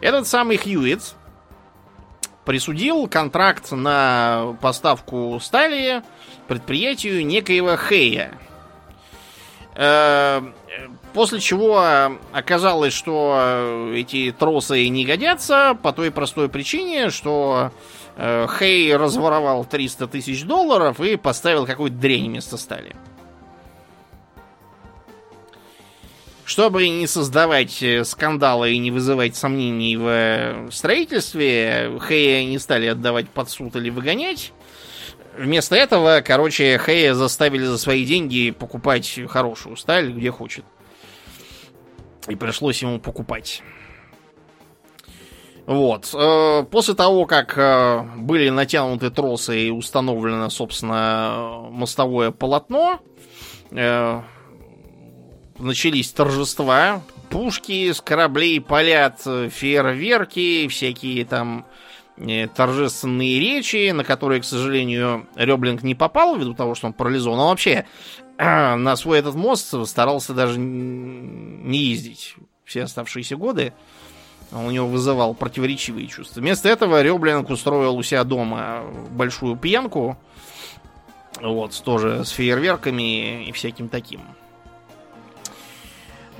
Этот 0.00 0.28
самый 0.28 0.58
Хьюитт 0.58 1.16
присудил 2.44 3.08
контракт 3.08 3.72
на 3.72 4.56
поставку 4.60 5.40
стали 5.40 6.04
предприятию 6.46 7.26
некоего 7.26 7.76
Хея. 7.76 8.38
Э, 9.74 10.42
После 11.12 11.40
чего 11.40 11.84
оказалось, 12.32 12.94
что 12.94 13.90
эти 13.94 14.34
тросы 14.36 14.88
не 14.88 15.04
годятся 15.04 15.76
по 15.82 15.92
той 15.92 16.10
простой 16.10 16.48
причине, 16.48 17.10
что 17.10 17.70
э, 18.16 18.46
Хей 18.58 18.96
разворовал 18.96 19.66
300 19.66 20.06
тысяч 20.06 20.44
долларов 20.44 21.00
и 21.00 21.16
поставил 21.16 21.66
какую-то 21.66 21.96
дрянь 21.96 22.28
вместо 22.28 22.56
стали. 22.56 22.96
Чтобы 26.46 26.88
не 26.88 27.06
создавать 27.06 27.82
э, 27.82 28.04
скандалы 28.04 28.72
и 28.72 28.78
не 28.78 28.90
вызывать 28.90 29.36
сомнений 29.36 29.98
в 29.98 30.06
э, 30.06 30.70
строительстве, 30.70 31.98
Хэя 32.00 32.46
не 32.46 32.58
стали 32.58 32.86
отдавать 32.86 33.28
под 33.28 33.50
суд 33.50 33.76
или 33.76 33.90
выгонять. 33.90 34.52
Вместо 35.36 35.76
этого, 35.76 36.22
короче, 36.24 36.76
Хэя 36.78 37.14
заставили 37.14 37.64
за 37.64 37.78
свои 37.78 38.04
деньги 38.04 38.50
покупать 38.50 39.18
хорошую 39.28 39.76
сталь, 39.76 40.12
где 40.12 40.30
хочет. 40.30 40.64
И 42.28 42.34
пришлось 42.34 42.82
ему 42.82 43.00
покупать. 43.00 43.62
Вот. 45.66 46.10
Э, 46.12 46.64
После 46.70 46.94
того, 46.94 47.26
как 47.26 47.56
э, 47.56 48.02
были 48.16 48.50
натянуты 48.50 49.10
тросы 49.10 49.68
и 49.68 49.70
установлено, 49.70 50.50
собственно, 50.50 51.66
мостовое 51.70 52.30
полотно, 52.30 53.00
э, 53.70 54.20
начались 55.58 56.10
торжества. 56.12 57.02
Пушки 57.30 57.90
с 57.90 58.00
кораблей 58.02 58.60
палят, 58.60 59.22
фейерверки, 59.22 60.68
всякие 60.68 61.24
там 61.24 61.64
торжественные 62.54 63.40
речи, 63.40 63.90
на 63.90 64.04
которые, 64.04 64.40
к 64.40 64.44
сожалению, 64.44 65.26
Рёблинг 65.34 65.82
не 65.82 65.94
попал 65.94 66.36
ввиду 66.36 66.54
того, 66.54 66.74
что 66.74 66.86
он 66.86 66.92
парализован. 66.92 67.38
Но 67.38 67.48
вообще 67.48 67.86
на 68.38 68.96
свой 68.96 69.18
этот 69.18 69.34
мост 69.34 69.74
старался 69.86 70.34
даже 70.34 70.58
не 70.58 71.78
ездить 71.78 72.36
все 72.64 72.84
оставшиеся 72.84 73.36
годы. 73.36 73.72
Он 74.52 74.66
у 74.66 74.70
него 74.70 74.86
вызывал 74.86 75.34
противоречивые 75.34 76.06
чувства. 76.08 76.40
Вместо 76.40 76.68
этого 76.68 77.02
Рёблинг 77.02 77.48
устроил 77.48 77.96
у 77.96 78.02
себя 78.02 78.24
дома 78.24 78.84
большую 79.10 79.56
пьянку. 79.56 80.18
Вот, 81.40 81.80
тоже 81.84 82.24
с 82.24 82.30
фейерверками 82.30 83.46
и 83.46 83.52
всяким 83.52 83.88
таким. 83.88 84.20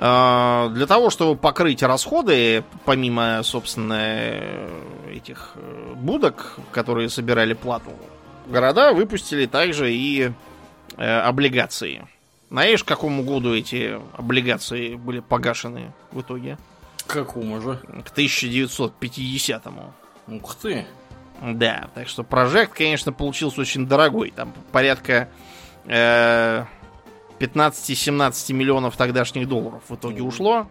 А, 0.04 0.68
Для 0.70 0.88
того, 0.88 1.10
чтобы 1.10 1.38
покрыть 1.38 1.80
расходы, 1.80 2.64
помимо, 2.84 3.40
собственно, 3.44 4.00
э, 4.00 4.68
этих 5.14 5.52
э, 5.54 5.92
будок, 5.94 6.56
которые 6.72 7.08
собирали 7.08 7.54
плату, 7.54 7.92
города 8.48 8.92
выпустили 8.94 9.46
также 9.46 9.94
и 9.94 10.32
э, 10.96 11.18
облигации. 11.20 12.04
Знаешь, 12.50 12.82
к 12.82 12.88
какому 12.88 13.22
году 13.22 13.54
эти 13.54 13.96
облигации 14.14 14.96
были 14.96 15.20
погашены 15.20 15.92
в 16.10 16.20
итоге? 16.22 16.58
К 17.06 17.12
какому 17.12 17.60
же? 17.60 17.78
К 18.04 18.10
1950-му. 18.10 19.92
Ух 20.26 20.56
ты. 20.56 20.84
Да, 21.40 21.90
так 21.94 22.08
что 22.08 22.24
прожект, 22.24 22.72
конечно, 22.72 23.12
получился 23.12 23.60
очень 23.60 23.86
дорогой. 23.86 24.32
Там 24.34 24.52
порядка 24.72 25.28
э, 25.86 26.64
15-17 27.42 28.52
миллионов 28.52 28.96
тогдашних 28.96 29.48
долларов 29.48 29.82
в 29.88 29.94
итоге 29.96 30.22
ушло. 30.22 30.68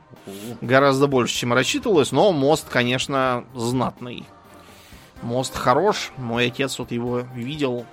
Гораздо 0.62 1.08
больше, 1.08 1.36
чем 1.36 1.54
рассчитывалось, 1.54 2.14
но 2.14 2.32
мост, 2.32 2.70
конечно, 2.70 3.44
знатный. 3.54 4.26
Мост 5.22 5.56
хорош, 5.56 6.12
мой 6.16 6.48
отец 6.48 6.80
вот 6.80 6.92
его 6.92 7.20
видел. 7.36 7.86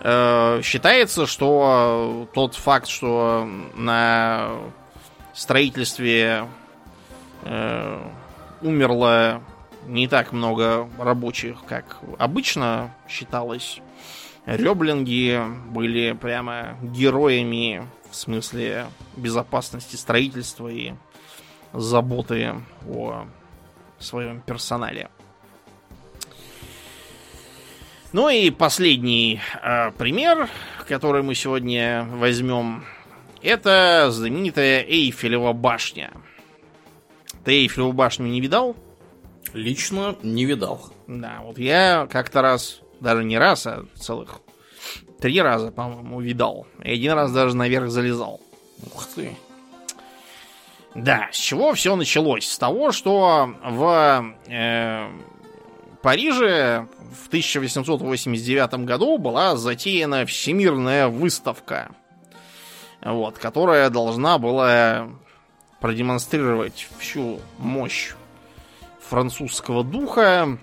Э, 0.00 0.60
считается, 0.64 1.26
что 1.26 2.28
тот 2.34 2.56
факт, 2.56 2.88
что 2.88 3.48
на 3.74 4.56
строительстве 5.32 6.48
э, 7.44 8.02
умерло 8.62 9.42
не 9.86 10.08
так 10.08 10.32
много 10.32 10.88
рабочих, 10.98 11.64
как 11.66 11.98
обычно 12.18 12.92
считалось. 13.08 13.80
Рёблинги 14.46 15.40
были 15.70 16.12
прямо 16.12 16.76
героями 16.82 17.86
в 18.10 18.16
смысле 18.16 18.86
безопасности 19.16 19.96
строительства 19.96 20.68
и 20.68 20.92
заботы 21.72 22.54
о 22.88 23.26
своем 23.98 24.40
персонале. 24.40 25.08
Ну 28.12 28.28
и 28.28 28.50
последний 28.50 29.40
э, 29.62 29.90
пример, 29.92 30.50
который 30.86 31.22
мы 31.22 31.34
сегодня 31.34 32.06
возьмем, 32.10 32.84
это 33.40 34.08
знаменитая 34.10 34.82
Эйфелева 34.82 35.54
башня. 35.54 36.10
Ты 37.44 37.62
Эйфелеву 37.62 37.92
башню 37.92 38.26
не 38.26 38.42
видал? 38.42 38.76
Лично 39.54 40.16
не 40.22 40.44
видал. 40.44 40.92
Да, 41.06 41.40
вот 41.42 41.56
я 41.56 42.06
как-то 42.10 42.42
раз, 42.42 42.81
даже 43.02 43.24
не 43.24 43.36
раз, 43.36 43.66
а 43.66 43.84
целых 43.96 44.40
три 45.20 45.40
раза, 45.40 45.70
по-моему, 45.70 46.20
видал. 46.20 46.66
И 46.82 46.92
один 46.92 47.12
раз 47.12 47.32
даже 47.32 47.56
наверх 47.56 47.90
залезал. 47.90 48.40
Ух 48.94 49.06
ты. 49.14 49.36
Да, 50.94 51.28
с 51.32 51.36
чего 51.36 51.72
все 51.74 51.96
началось? 51.96 52.48
С 52.48 52.58
того, 52.58 52.92
что 52.92 53.54
в 53.64 54.34
э, 54.48 55.08
Париже 56.02 56.86
в 57.22 57.28
1889 57.28 58.74
году 58.84 59.16
была 59.18 59.56
затеяна 59.56 60.26
всемирная 60.26 61.08
выставка, 61.08 61.92
вот, 63.00 63.38
которая 63.38 63.88
должна 63.88 64.38
была 64.38 65.08
продемонстрировать 65.80 66.88
всю 66.98 67.40
мощь 67.58 68.12
французского 69.00 69.82
духа, 69.82 70.58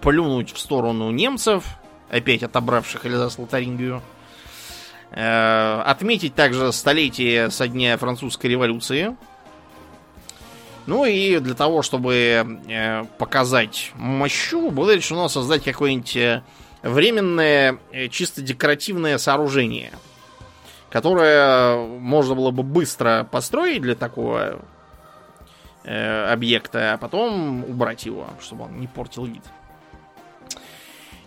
плюнуть 0.00 0.52
в 0.52 0.58
сторону 0.58 1.10
немцев, 1.10 1.64
опять 2.10 2.42
отобравших 2.42 3.04
Эльзас 3.06 3.38
Лотарингию, 3.38 4.02
э, 5.10 5.82
отметить 5.84 6.34
также 6.34 6.72
столетие 6.72 7.50
со 7.50 7.68
дня 7.68 7.96
французской 7.96 8.46
революции, 8.48 9.16
ну 10.86 11.04
и 11.04 11.38
для 11.38 11.54
того, 11.54 11.82
чтобы 11.82 12.58
э, 12.66 13.04
показать 13.18 13.92
мощу, 13.94 14.70
было 14.70 14.94
решено 14.94 15.28
создать 15.28 15.64
какое-нибудь 15.64 16.16
э, 16.16 16.42
временное, 16.82 17.78
чисто 18.10 18.40
декоративное 18.40 19.18
сооружение, 19.18 19.92
которое 20.90 21.76
можно 21.76 22.34
было 22.34 22.50
бы 22.52 22.62
быстро 22.62 23.26
построить 23.30 23.82
для 23.82 23.94
такого 23.94 24.60
объекта, 25.84 26.92
а 26.92 26.98
потом 26.98 27.64
убрать 27.64 28.04
его, 28.04 28.26
чтобы 28.40 28.64
он 28.64 28.78
не 28.78 28.86
портил 28.86 29.24
вид. 29.24 29.42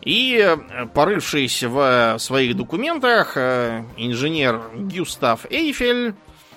И, 0.02 0.36
э, 0.40 0.86
порывшись 0.88 1.64
в 1.64 2.18
своих 2.18 2.58
документах, 2.58 3.34
э, 3.36 3.84
инженер 3.98 4.62
Гюстав 4.76 5.46
Эйфель 5.52 6.16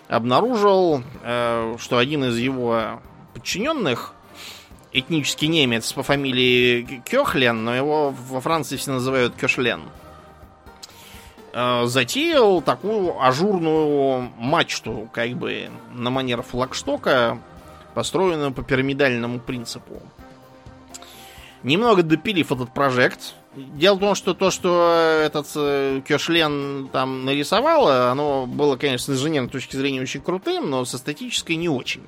обнаружил, 0.09 1.03
э, 1.23 1.77
что 1.79 1.99
один 1.99 2.25
из 2.25 2.39
его 2.39 3.03
подчиненных, 3.35 4.15
этнический 4.93 5.49
немец 5.49 5.93
по 5.93 6.03
фамилии 6.03 7.03
Кёхлен, 7.05 7.65
но 7.65 7.75
его 7.75 8.15
во 8.29 8.41
Франции 8.41 8.77
все 8.77 8.93
называют 8.93 9.35
Кёшлен, 9.35 9.83
затеял 11.53 12.63
такую 12.63 13.21
ажурную 13.21 14.31
мачту, 14.39 15.09
как 15.13 15.31
бы 15.31 15.71
на 15.93 16.11
манер 16.11 16.43
флагштока, 16.43 17.39
построенную 17.95 18.53
по 18.53 18.63
пирамидальному 18.63 19.41
принципу. 19.41 20.01
Немного 21.65 22.03
допилив 22.03 22.53
этот 22.53 22.73
прожект, 22.73 23.35
Дело 23.57 23.95
в 23.95 24.01
том, 24.01 24.15
что 24.17 24.35
то, 24.35 24.51
что 24.51 25.21
этот 25.25 25.47
э, 25.55 26.01
Кёшлен 26.07 26.89
там 26.93 27.25
нарисовал, 27.25 27.89
оно 27.89 28.47
было, 28.47 28.77
конечно, 28.77 29.15
с 29.15 29.17
инженерной 29.17 29.49
точки 29.49 29.77
зрения 29.77 30.01
очень 30.01 30.21
крутым, 30.21 30.71
но 30.71 30.85
со 30.85 30.99
статической 30.99 31.55
не 31.55 31.69
очень. 31.69 32.03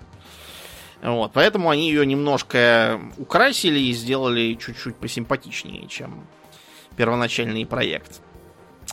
Вот, 1.03 1.33
поэтому 1.33 1.71
они 1.71 1.89
ее 1.89 2.05
немножко 2.05 3.01
украсили 3.17 3.79
и 3.79 3.93
сделали 3.93 4.55
чуть-чуть 4.55 4.97
посимпатичнее, 4.97 5.87
чем 5.87 6.27
первоначальный 6.97 7.65
проект. 7.65 8.23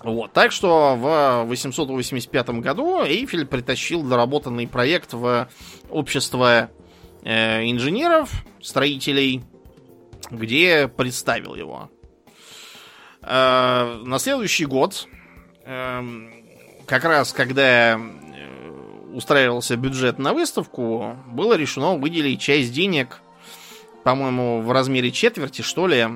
Вот, 0.03 0.31
так 0.31 0.51
что 0.51 0.95
в 0.95 1.45
885 1.45 2.49
году 2.59 3.03
Эйфель 3.03 3.47
притащил 3.47 4.03
доработанный 4.03 4.67
проект 4.67 5.13
в 5.13 5.47
общество 5.89 6.69
э, 7.23 7.63
инженеров, 7.63 8.29
строителей, 8.61 9.41
где 10.33 10.87
представил 10.87 11.55
его. 11.55 11.89
Э, 13.21 14.01
на 14.03 14.19
следующий 14.19 14.65
год, 14.65 15.07
эм, 15.65 16.33
как 16.85 17.05
раз 17.05 17.31
когда 17.31 17.95
э, 17.95 19.09
устраивался 19.13 19.77
бюджет 19.77 20.19
на 20.19 20.33
выставку, 20.33 21.17
было 21.27 21.53
решено 21.53 21.95
выделить 21.95 22.41
часть 22.41 22.73
денег, 22.73 23.21
по-моему, 24.03 24.61
в 24.61 24.71
размере 24.71 25.11
четверти, 25.11 25.61
что 25.61 25.87
ли, 25.87 26.07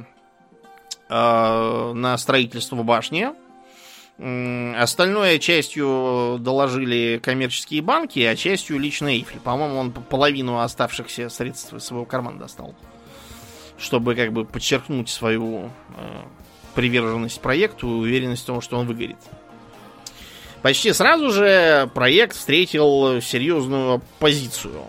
э, 1.10 1.92
на 1.94 2.18
строительство 2.18 2.84
башни. 2.84 3.30
Остальное 4.20 5.38
частью 5.38 6.38
доложили 6.40 7.20
коммерческие 7.22 7.84
банки, 7.84 8.20
а 8.22 8.36
частью 8.36 8.80
лично 8.80 9.10
Эйфель. 9.10 9.40
По-моему, 9.40 9.78
он 9.78 9.92
половину 9.92 10.58
оставшихся 10.58 11.30
средств 11.30 11.72
из 11.74 11.84
своего 11.84 12.04
кармана 12.04 12.40
достал. 12.40 12.74
Чтобы 13.78 14.16
как 14.16 14.34
бы 14.34 14.46
подчеркнуть 14.46 15.10
свою 15.10 15.70
приверженность 16.78 17.42
проекту 17.42 17.88
и 17.88 18.00
уверенность 18.02 18.44
в 18.44 18.46
том, 18.46 18.62
что 18.62 18.78
он 18.78 18.86
выгорит. 18.86 19.18
Почти 20.62 20.92
сразу 20.94 21.32
же 21.32 21.90
проект 21.94 22.36
встретил 22.36 23.22
серьезную 23.22 24.02
позицию. 24.20 24.84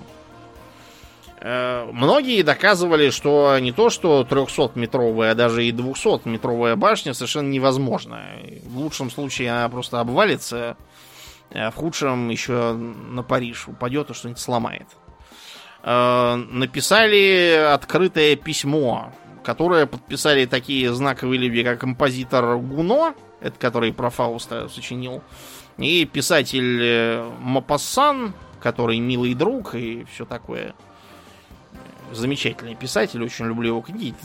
Э, 1.40 1.88
многие 1.92 2.42
доказывали, 2.42 3.10
что 3.10 3.58
не 3.58 3.72
то, 3.72 3.90
что 3.90 4.26
300-метровая, 4.28 5.30
а 5.30 5.34
даже 5.34 5.64
и 5.64 5.72
200-метровая 5.72 6.76
башня 6.76 7.14
совершенно 7.14 7.48
невозможна. 7.48 8.22
В 8.64 8.78
лучшем 8.78 9.10
случае 9.10 9.52
она 9.52 9.68
просто 9.68 10.00
обвалится, 10.00 10.76
а 11.52 11.70
в 11.70 11.76
худшем 11.76 12.28
еще 12.28 12.72
на 12.72 13.22
Париж 13.22 13.68
упадет 13.68 14.10
и 14.10 14.14
что-нибудь 14.14 14.40
сломает. 14.40 14.88
Э, 14.90 15.07
написали 15.82 17.72
открытое 17.72 18.36
письмо 18.36 19.12
которое 19.48 19.86
подписали 19.86 20.44
такие 20.44 20.92
знаковые 20.92 21.38
люди, 21.40 21.62
как 21.62 21.80
композитор 21.80 22.58
Гуно, 22.58 23.14
это 23.40 23.58
который 23.58 23.94
про 23.94 24.10
Фауста 24.10 24.68
сочинил, 24.68 25.22
и 25.78 26.04
писатель 26.04 26.78
э, 26.82 27.32
Мапассан, 27.40 28.34
который 28.60 28.98
милый 28.98 29.32
друг 29.32 29.74
и 29.74 30.04
все 30.12 30.26
такое. 30.26 30.74
Замечательный 32.12 32.74
писатель, 32.74 33.24
очень 33.24 33.46
люблю 33.46 33.68
его 33.68 33.80
книги. 33.80 34.16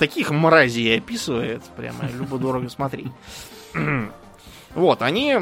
Таких 0.00 0.32
мразей 0.32 0.98
описывает, 0.98 1.62
прямо 1.76 2.08
любо-дорого 2.18 2.68
смотреть. 2.68 3.12
Вот, 4.74 5.02
они 5.02 5.38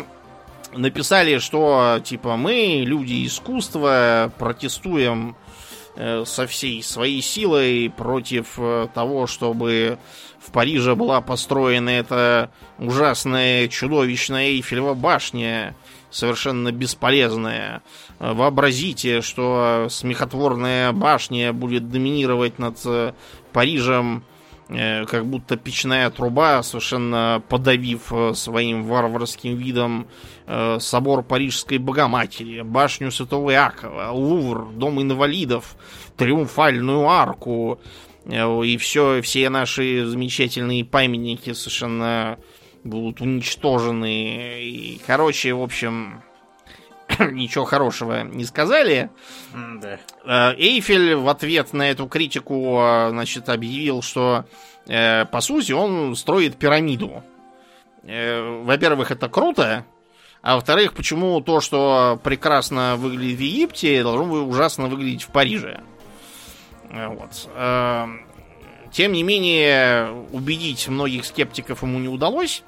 написали, 0.74 1.38
что 1.38 2.00
типа 2.04 2.36
мы, 2.36 2.82
люди 2.84 3.24
искусства, 3.24 4.30
протестуем 4.38 5.34
Э, 5.34 5.49
со 5.96 6.46
всей 6.46 6.82
своей 6.82 7.20
силой 7.20 7.92
против 7.94 8.54
э, 8.58 8.88
того, 8.94 9.26
чтобы 9.26 9.98
в 10.38 10.50
Париже 10.52 10.94
была 10.94 11.20
построена 11.20 11.90
эта 11.90 12.50
ужасная, 12.78 13.68
чудовищная 13.68 14.50
Эйфелева 14.50 14.94
башня, 14.94 15.74
совершенно 16.10 16.72
бесполезная. 16.72 17.82
Вообразите, 18.18 19.20
что 19.20 19.88
смехотворная 19.90 20.92
башня 20.92 21.52
будет 21.52 21.90
доминировать 21.90 22.58
над 22.58 22.78
э, 22.84 23.12
Парижем, 23.52 24.24
как 24.70 25.26
будто 25.26 25.56
печная 25.56 26.10
труба, 26.10 26.62
совершенно 26.62 27.42
подавив 27.48 28.12
своим 28.34 28.84
варварским 28.84 29.56
видом 29.56 30.06
Э, 30.52 30.78
собор 30.80 31.22
Парижской 31.22 31.78
Богоматери, 31.78 32.62
башню 32.62 33.12
Святого 33.12 33.52
Иакова, 33.52 34.10
Лувр, 34.10 34.72
Дом 34.72 35.00
инвалидов, 35.00 35.76
Триумфальную 36.16 37.08
арку 37.08 37.78
э, 38.24 38.64
и 38.64 38.76
все, 38.76 39.22
все 39.22 39.48
наши 39.48 40.04
замечательные 40.04 40.84
памятники 40.84 41.52
совершенно 41.52 42.36
будут 42.82 43.20
уничтожены. 43.20 44.60
И, 44.60 45.00
короче, 45.06 45.54
в 45.54 45.62
общем, 45.62 46.24
ничего 47.32 47.64
хорошего 47.64 48.22
не 48.22 48.44
сказали. 48.44 49.10
Да. 49.54 49.98
Э, 50.24 50.54
Эйфель 50.56 51.14
в 51.14 51.28
ответ 51.28 51.72
на 51.72 51.90
эту 51.90 52.06
критику, 52.06 52.80
значит, 53.10 53.48
объявил, 53.48 54.02
что 54.02 54.44
по 54.86 55.40
сути 55.40 55.70
он 55.70 56.16
строит 56.16 56.56
пирамиду. 56.56 57.22
Во-первых, 58.02 59.12
это 59.12 59.28
круто, 59.28 59.84
а 60.42 60.54
во-вторых, 60.54 60.94
почему 60.94 61.40
то, 61.42 61.60
что 61.60 62.18
прекрасно 62.22 62.96
выглядит 62.96 63.38
в 63.38 63.42
Египте, 63.42 64.02
должно 64.02 64.24
ужасно 64.44 64.88
выглядеть 64.88 65.22
в 65.22 65.28
Париже. 65.28 65.80
Э, 66.90 67.08
вот. 67.08 67.48
Э, 67.54 68.06
тем 68.90 69.12
не 69.12 69.22
менее, 69.22 70.10
убедить 70.32 70.88
многих 70.88 71.26
скептиков 71.26 71.82
ему 71.82 71.98
не 71.98 72.08
удалось. 72.08 72.62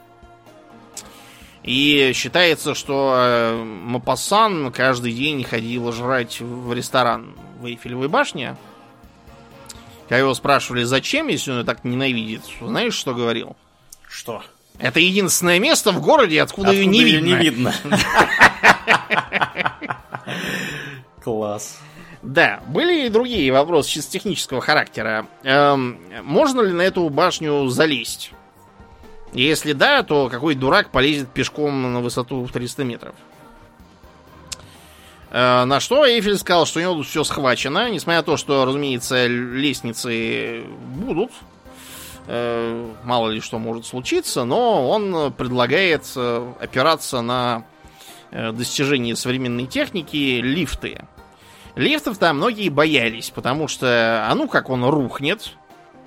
И 1.62 2.12
считается, 2.14 2.74
что 2.74 3.14
э, 3.16 3.62
Мапассан 3.64 4.72
каждый 4.72 5.12
день 5.12 5.44
ходил 5.44 5.92
жрать 5.92 6.40
в 6.40 6.72
ресторан 6.72 7.34
в 7.60 7.66
Эйфелевой 7.66 8.08
башне. 8.08 8.56
Когда 10.08 10.18
его 10.18 10.34
спрашивали, 10.34 10.82
зачем, 10.82 11.28
если 11.28 11.52
он 11.52 11.58
ее 11.58 11.64
так 11.64 11.84
ненавидит, 11.84 12.42
знаешь, 12.60 12.94
что 12.94 13.14
говорил? 13.14 13.56
Что? 14.08 14.42
Это 14.78 14.98
единственное 14.98 15.60
место 15.60 15.92
в 15.92 16.00
городе, 16.00 16.42
откуда, 16.42 16.70
откуда 16.70 16.82
ее 16.82 16.86
не 16.86 16.98
ее 17.00 17.20
видно. 17.20 17.26
не 17.26 17.42
видно. 17.42 17.74
Класс. 21.22 21.78
Да, 22.22 22.60
были 22.66 23.06
и 23.06 23.08
другие 23.08 23.52
вопросы 23.52 23.90
чисто 23.90 24.12
технического 24.12 24.60
характера. 24.60 25.26
Эм, 25.44 25.98
можно 26.22 26.60
ли 26.60 26.72
на 26.72 26.82
эту 26.82 27.08
башню 27.08 27.68
залезть? 27.68 28.32
Если 29.32 29.72
да, 29.72 30.02
то 30.02 30.28
какой 30.28 30.54
дурак 30.54 30.90
полезет 30.90 31.28
пешком 31.28 31.92
на 31.92 32.00
высоту 32.00 32.44
в 32.44 32.52
300 32.52 32.84
метров? 32.84 33.14
Э, 35.30 35.64
на 35.64 35.80
что 35.80 36.06
Эйфель 36.06 36.36
сказал, 36.36 36.66
что 36.66 36.78
у 36.78 36.82
него 36.82 36.94
тут 36.94 37.06
все 37.06 37.24
схвачено, 37.24 37.90
несмотря 37.90 38.18
на 38.18 38.22
то, 38.22 38.36
что, 38.36 38.66
разумеется, 38.66 39.26
лестницы 39.26 40.64
будут. 40.94 41.32
Э, 42.26 42.90
мало 43.04 43.30
ли 43.30 43.40
что 43.40 43.58
может 43.58 43.86
случиться, 43.86 44.44
но 44.44 44.88
он 44.88 45.32
предлагает 45.32 46.04
э, 46.14 46.52
опираться 46.60 47.20
на 47.22 47.64
достижения 48.30 49.14
современной 49.14 49.66
техники 49.66 50.40
лифты. 50.40 51.02
Лифтов 51.76 52.16
там 52.16 52.38
многие 52.38 52.70
боялись, 52.70 53.28
потому 53.28 53.68
что, 53.68 54.26
а 54.26 54.34
ну 54.34 54.48
как 54.48 54.70
он 54.70 54.86
рухнет, 54.86 55.52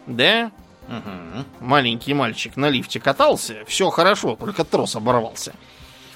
да? 0.08 0.52
Угу. 0.88 1.66
Маленький 1.66 2.14
мальчик 2.14 2.56
на 2.58 2.70
лифте 2.70 3.00
катался, 3.00 3.64
все 3.68 3.90
хорошо, 3.90 4.36
только 4.36 4.64
трос 4.64 4.96
оборвался. 4.96 5.54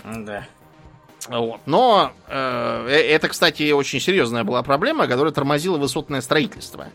Да. 0.04 0.46
Вот. 1.28 1.60
Но 1.66 2.14
э, 2.28 2.88
это, 2.88 3.28
кстати, 3.28 3.72
очень 3.72 4.00
серьезная 4.00 4.44
была 4.44 4.64
проблема, 4.64 5.08
которая 5.08 5.34
тормозила 5.34 5.78
высотное 5.78 6.22
строительство. 6.22 6.88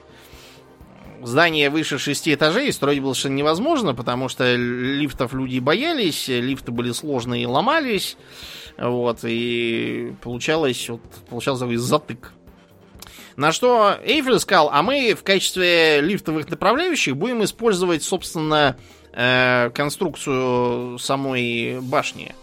Здание 1.22 1.70
выше 1.70 1.98
шести 1.98 2.34
этажей 2.34 2.72
строить 2.72 3.00
было 3.00 3.14
совершенно 3.14 3.36
невозможно, 3.36 3.94
потому 3.94 4.28
что 4.28 4.54
лифтов 4.54 5.32
люди 5.32 5.58
боялись, 5.58 6.28
лифты 6.28 6.70
были 6.70 6.92
сложные 6.92 7.44
и 7.44 7.46
ломались. 7.46 8.16
Вот, 8.76 9.20
и 9.22 10.14
получалось, 10.22 10.88
вот, 10.88 11.00
получался 11.28 11.60
такой 11.60 11.76
затык. 11.76 12.32
На 13.36 13.50
что 13.50 13.98
Эйфель 14.04 14.38
сказал, 14.38 14.70
а 14.72 14.82
мы 14.82 15.14
в 15.14 15.24
качестве 15.24 16.00
лифтовых 16.00 16.48
направляющих 16.48 17.16
будем 17.16 17.42
использовать, 17.42 18.02
собственно, 18.02 18.76
э, 19.12 19.70
конструкцию 19.74 20.98
самой 20.98 21.80
башни. 21.80 22.34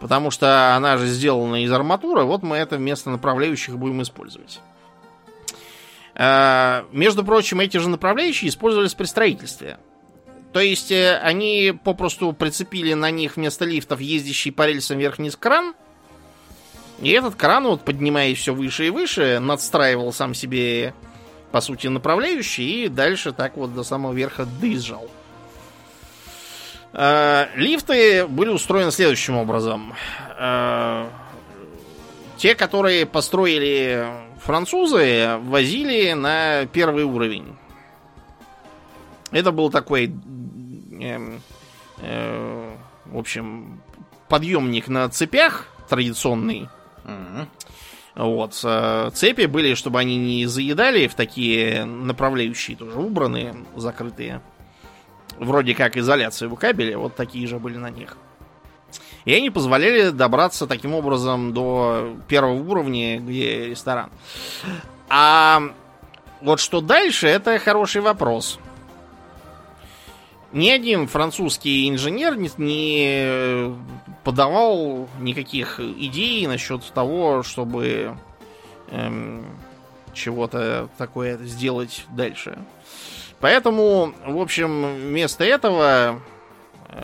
Потому 0.00 0.30
что 0.30 0.74
она 0.74 0.96
же 0.96 1.06
сделана 1.06 1.62
из 1.62 1.72
арматуры, 1.72 2.24
вот 2.24 2.42
мы 2.42 2.56
это 2.56 2.76
вместо 2.76 3.10
направляющих 3.10 3.78
будем 3.78 4.02
использовать. 4.02 4.60
Э, 6.14 6.84
между 6.90 7.24
прочим, 7.24 7.60
эти 7.60 7.76
же 7.76 7.88
направляющие 7.88 8.48
использовались 8.48 8.94
при 8.94 9.04
строительстве. 9.04 9.78
То 10.52 10.60
есть 10.60 10.90
э, 10.90 11.18
они 11.18 11.78
попросту 11.84 12.32
прицепили 12.32 12.94
на 12.94 13.10
них 13.10 13.36
вместо 13.36 13.64
лифтов 13.64 14.00
ездящий 14.00 14.50
по 14.50 14.66
рельсам 14.66 14.98
вверх-вниз 14.98 15.36
кран. 15.36 15.74
И 17.00 17.10
этот 17.10 17.36
кран, 17.36 17.64
вот 17.64 17.84
поднимаясь 17.84 18.38
все 18.38 18.52
выше 18.52 18.88
и 18.88 18.90
выше, 18.90 19.38
надстраивал 19.40 20.12
сам 20.12 20.34
себе, 20.34 20.94
по 21.52 21.60
сути, 21.60 21.86
направляющий, 21.86 22.84
и 22.84 22.88
дальше 22.88 23.32
так 23.32 23.56
вот 23.56 23.74
до 23.74 23.84
самого 23.84 24.12
верха 24.12 24.46
доезжал. 24.60 25.08
Э, 26.92 27.46
лифты 27.54 28.26
были 28.26 28.48
устроены 28.48 28.90
следующим 28.90 29.36
образом. 29.36 29.94
Э, 30.38 31.08
те, 32.36 32.54
которые 32.54 33.06
построили 33.06 34.06
французы, 34.40 35.38
возили 35.42 36.12
на 36.12 36.66
первый 36.66 37.04
уровень. 37.04 37.56
Это 39.30 39.52
был 39.52 39.70
такой, 39.70 40.06
э, 41.00 41.38
э, 41.98 42.76
в 43.04 43.18
общем, 43.18 43.80
подъемник 44.28 44.88
на 44.88 45.08
цепях 45.08 45.68
традиционный. 45.88 46.68
Вот. 48.14 48.60
Э, 48.64 49.10
цепи 49.14 49.46
были, 49.46 49.74
чтобы 49.74 50.00
они 50.00 50.16
не 50.16 50.46
заедали 50.46 51.06
в 51.06 51.14
такие 51.14 51.84
направляющие, 51.84 52.76
тоже 52.76 52.98
убранные, 52.98 53.54
закрытые 53.76 54.40
вроде 55.38 55.74
как 55.74 55.96
изоляцию 55.96 56.54
кабеля, 56.56 56.98
вот 56.98 57.14
такие 57.14 57.46
же 57.46 57.58
были 57.58 57.76
на 57.76 57.90
них. 57.90 58.16
И 59.24 59.34
они 59.34 59.50
позволяли 59.50 60.10
добраться 60.10 60.66
таким 60.66 60.94
образом 60.94 61.52
до 61.52 62.16
первого 62.28 62.54
уровня, 62.54 63.20
где 63.20 63.66
ресторан. 63.66 64.10
А 65.08 65.62
вот 66.40 66.60
что 66.60 66.80
дальше, 66.80 67.26
это 67.26 67.58
хороший 67.58 68.00
вопрос. 68.00 68.58
Ни 70.52 70.70
один 70.70 71.08
французский 71.08 71.90
инженер 71.90 72.36
не, 72.36 72.50
не 72.56 73.74
подавал 74.28 75.08
никаких 75.20 75.80
идей 75.80 76.46
насчет 76.46 76.84
того, 76.92 77.42
чтобы 77.42 78.14
эм, 78.90 79.46
чего-то 80.12 80.90
такое 80.98 81.38
сделать 81.38 82.04
дальше. 82.10 82.58
Поэтому, 83.40 84.12
в 84.26 84.38
общем, 84.38 84.96
вместо 84.96 85.44
этого 85.44 86.20
э, 86.90 87.02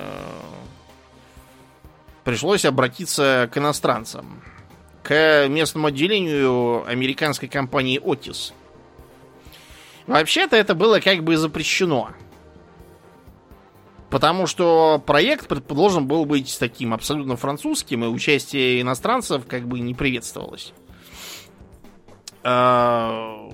пришлось 2.24 2.66
обратиться 2.66 3.48
к 3.50 3.56
иностранцам. 3.56 4.42
К 5.02 5.48
местному 5.48 5.86
отделению 5.86 6.86
американской 6.86 7.48
компании 7.48 7.98
Otis. 7.98 8.52
Вообще-то 10.06 10.56
это 10.56 10.74
было 10.74 11.00
как 11.00 11.24
бы 11.24 11.38
запрещено. 11.38 12.10
Потому 14.14 14.46
что 14.46 15.02
проект 15.04 15.48
должен 15.66 16.06
был 16.06 16.24
быть 16.24 16.56
таким 16.60 16.94
абсолютно 16.94 17.34
французским, 17.36 18.04
и 18.04 18.06
участие 18.06 18.80
иностранцев 18.80 19.44
как 19.44 19.66
бы 19.66 19.80
не 19.80 19.92
приветствовалось. 19.92 20.72
Э, 22.44 23.50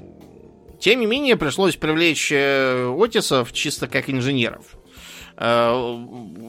тем 0.79 1.01
не 1.01 1.07
менее, 1.07 1.39
пришлось 1.39 1.77
привлечь 1.77 2.31
э, 2.31 2.95
Отисов 2.95 3.55
чисто 3.55 3.89
как 3.89 4.11
инженеров. 4.11 4.77
Э, 5.39 5.97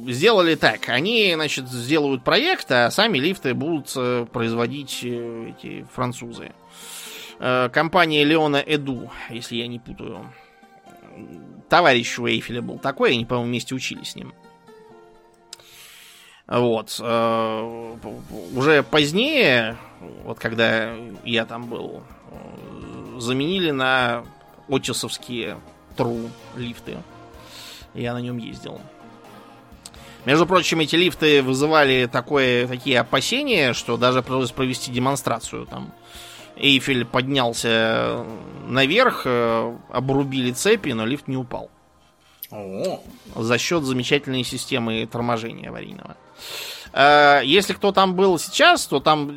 сделали 0.09 0.55
так. 0.55 0.89
Они, 0.89 1.31
значит, 1.33 1.69
сделают 1.69 2.25
проект, 2.25 2.69
а 2.69 2.91
сами 2.91 3.17
лифты 3.17 3.53
будут 3.53 3.93
э, 3.95 4.25
производить 4.29 5.05
эти 5.05 5.87
французы. 5.93 6.51
Компания 7.39 8.25
Леона 8.25 8.57
Эду, 8.57 9.09
если 9.29 9.55
я 9.55 9.67
не 9.67 9.79
путаю. 9.79 10.29
Товарищ 11.71 12.19
у 12.19 12.27
Эйфеля 12.27 12.61
был 12.61 12.77
такой, 12.79 13.13
они, 13.13 13.23
по-моему, 13.23 13.47
вместе 13.47 13.73
учились 13.73 14.09
с 14.09 14.15
ним. 14.17 14.33
Вот. 16.45 16.99
Уже 18.53 18.83
позднее, 18.83 19.77
вот 20.25 20.37
когда 20.37 20.93
я 21.23 21.45
там 21.45 21.67
был, 21.69 22.03
заменили 23.19 23.71
на 23.71 24.25
отисовские 24.67 25.61
тру 25.95 26.29
лифты. 26.57 26.97
Я 27.93 28.15
на 28.15 28.19
нем 28.19 28.37
ездил. 28.37 28.81
Между 30.25 30.45
прочим, 30.45 30.81
эти 30.81 30.97
лифты 30.97 31.41
вызывали 31.41 32.09
такое, 32.11 32.67
такие 32.67 32.99
опасения, 32.99 33.71
что 33.71 33.95
даже 33.95 34.21
пришлось 34.21 34.51
провести 34.51 34.91
демонстрацию. 34.91 35.67
Там 35.67 35.93
Эйфель 36.55 37.05
поднялся 37.05 38.25
наверх, 38.67 39.23
э, 39.25 39.77
обрубили 39.89 40.51
цепи, 40.51 40.89
но 40.89 41.05
лифт 41.05 41.27
не 41.27 41.37
упал. 41.37 41.69
О. 42.51 43.01
За 43.35 43.57
счет 43.57 43.83
замечательной 43.83 44.43
системы 44.43 45.07
торможения 45.11 45.69
аварийного. 45.69 46.17
Э, 46.93 47.41
если 47.43 47.73
кто 47.73 47.91
там 47.91 48.15
был 48.15 48.37
сейчас, 48.37 48.85
то 48.87 48.99
там 48.99 49.33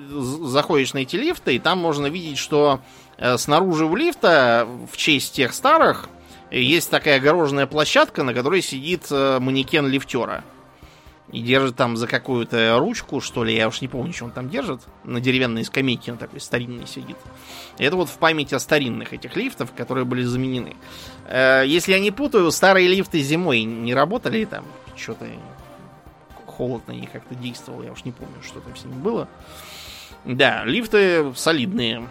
заходишь 0.49 0.95
на 0.95 0.99
эти 0.99 1.17
лифты, 1.17 1.57
и 1.57 1.59
там 1.59 1.79
можно 1.79 2.07
видеть, 2.07 2.39
что 2.39 2.81
Э, 3.17 3.39
снаружи 3.39 3.85
у 3.85 3.95
лифта, 3.95 4.67
в 4.91 4.97
честь 4.97 5.35
тех 5.35 5.55
старых, 5.55 6.09
есть 6.51 6.91
такая 6.91 7.17
огороженная 7.17 7.67
площадка, 7.67 8.23
на 8.23 8.35
которой 8.35 8.63
сидит 8.63 9.11
манекен 9.11 9.87
лифтера. 9.89 10.45
И 11.33 11.41
держит 11.41 11.75
там 11.77 11.97
за 11.97 12.07
какую-то 12.07 12.77
ручку, 12.79 13.21
что 13.21 13.45
ли, 13.45 13.57
я 13.57 13.67
уж 13.67 13.81
не 13.81 13.89
помню, 13.89 14.13
что 14.13 14.27
он 14.27 14.31
там 14.31 14.51
держит. 14.51 14.83
На 15.05 15.21
деревянной 15.21 15.65
скамейке 15.65 16.13
он 16.13 16.19
такой 16.19 16.41
старинный 16.41 16.87
сидит. 16.87 17.17
Это 17.79 17.97
вот 17.97 18.09
в 18.09 18.19
память 18.19 18.53
о 18.53 18.61
старинных 18.61 19.13
этих 19.13 19.35
лифтов, 19.35 19.73
которые 19.75 20.05
были 20.05 20.23
заменены. 20.23 20.77
Э, 21.27 21.65
если 21.67 21.93
я 21.93 21.99
не 21.99 22.11
путаю, 22.11 22.51
старые 22.51 22.89
лифты 22.89 23.21
зимой 23.21 23.65
не 23.65 23.95
работали 23.95 24.45
там. 24.45 24.65
Что-то 24.97 25.27
холод 26.47 26.87
на 26.87 26.93
них 26.93 27.11
как-то 27.11 27.35
действовал, 27.35 27.83
я 27.83 27.93
уж 27.93 28.05
не 28.05 28.13
помню, 28.13 28.37
что 28.43 28.61
там 28.61 28.77
с 28.77 28.85
ними 28.85 29.01
было. 29.01 29.29
Да, 30.25 30.65
лифты 30.65 31.33
солидные 31.35 32.09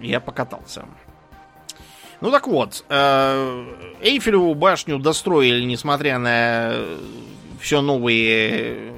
я 0.00 0.20
покатался. 0.20 0.86
Ну 2.20 2.30
так 2.30 2.46
вот, 2.46 2.84
э, 2.88 3.64
Эйфелеву 4.00 4.54
башню 4.54 4.98
достроили, 4.98 5.64
несмотря 5.64 6.18
на 6.18 6.72
все 7.64 7.80
новые 7.80 8.92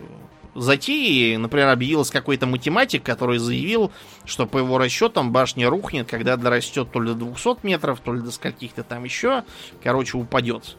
затеи. 0.56 1.36
Например, 1.36 1.68
объявился 1.68 2.12
какой-то 2.12 2.46
математик, 2.46 3.04
который 3.04 3.38
заявил, 3.38 3.92
что 4.24 4.46
по 4.46 4.58
его 4.58 4.76
расчетам 4.76 5.30
башня 5.30 5.70
рухнет, 5.70 6.08
когда 6.10 6.36
дорастет 6.36 6.90
то 6.90 7.00
ли 7.00 7.14
до 7.14 7.26
200 7.26 7.64
метров, 7.64 8.00
то 8.00 8.12
ли 8.12 8.20
до 8.20 8.32
скольких-то 8.32 8.82
там 8.82 9.04
еще. 9.04 9.44
Короче, 9.84 10.18
упадет. 10.18 10.76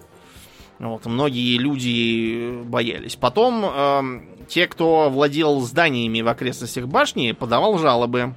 Вот, 0.80 1.06
многие 1.06 1.58
люди 1.58 2.62
боялись. 2.66 3.16
Потом 3.16 3.66
э, 3.66 4.22
те, 4.50 4.68
кто 4.68 5.10
владел 5.10 5.62
зданиями 5.62 6.20
в 6.22 6.28
окрестностях 6.28 6.88
башни, 6.88 7.32
подавал 7.32 7.78
жалобы 7.80 8.36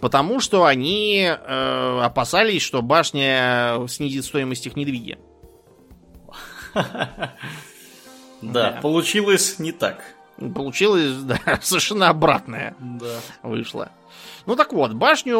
Потому 0.00 0.40
что 0.40 0.64
они 0.64 1.24
э, 1.24 2.00
опасались, 2.02 2.62
что 2.62 2.82
башня 2.82 3.86
снизит 3.88 4.24
стоимость 4.24 4.66
их 4.66 4.76
недвиги. 4.76 5.18
Да, 8.42 8.78
получилось 8.82 9.58
не 9.58 9.72
так. 9.72 10.02
Получилось, 10.54 11.16
да, 11.22 11.38
совершенно 11.62 12.08
обратное 12.08 12.74
Да. 12.78 13.16
вышло. 13.42 13.90
Ну 14.46 14.56
так 14.56 14.72
вот, 14.72 14.94
башню 14.94 15.36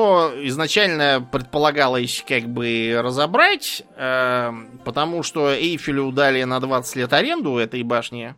изначально 0.48 1.26
предполагалось 1.32 2.22
как 2.28 2.44
бы 2.44 2.98
разобрать, 3.02 3.82
э, 3.96 4.52
потому 4.84 5.22
что 5.22 5.54
Эйфелю 5.54 6.12
дали 6.12 6.42
на 6.44 6.60
20 6.60 6.96
лет 6.96 7.12
аренду 7.14 7.56
этой 7.56 7.82
башни, 7.84 8.34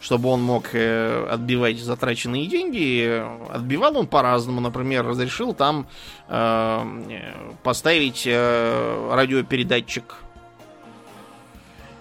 чтобы 0.00 0.30
он 0.30 0.42
мог 0.42 0.70
э, 0.72 1.26
отбивать 1.28 1.78
затраченные 1.80 2.46
деньги. 2.46 3.22
Отбивал 3.52 3.98
он 3.98 4.06
по-разному. 4.06 4.60
Например, 4.60 5.04
разрешил 5.04 5.52
там 5.52 5.86
э, 6.28 6.84
поставить 7.62 8.22
э, 8.26 9.10
радиопередатчик. 9.12 10.14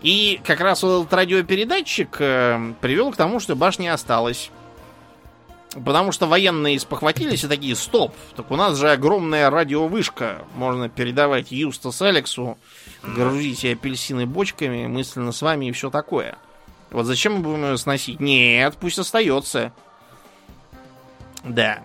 И 0.02 0.40
как 0.46 0.60
раз 0.60 0.84
вот 0.84 1.02
этот 1.02 1.14
радиопередатчик 1.14 2.18
э, 2.20 2.74
привел 2.82 3.12
к 3.12 3.16
тому, 3.16 3.40
что 3.40 3.56
башня 3.56 3.94
осталась. 3.94 4.52
Потому 5.74 6.12
что 6.12 6.28
военные 6.28 6.80
спохватились 6.80 7.44
и 7.44 7.48
такие, 7.48 7.76
стоп, 7.76 8.14
так 8.36 8.50
у 8.52 8.56
нас 8.56 8.78
же 8.78 8.90
огромная 8.90 9.50
радиовышка. 9.50 10.46
Можно 10.56 10.90
передавать 10.90 11.52
Юстас 11.52 12.02
Алексу, 12.02 12.58
грузите 13.04 13.74
апельсины 13.74 14.26
бочками, 14.26 14.88
мысленно 14.88 15.32
с 15.32 15.42
вами 15.42 15.68
и 15.68 15.72
все 15.72 15.90
такое. 15.90 16.38
Вот 16.90 17.06
зачем 17.06 17.34
мы 17.36 17.40
будем 17.40 17.66
ее 17.66 17.78
сносить? 17.78 18.20
Нет, 18.20 18.78
пусть 18.80 18.98
остается. 18.98 19.74
Да. 21.44 21.82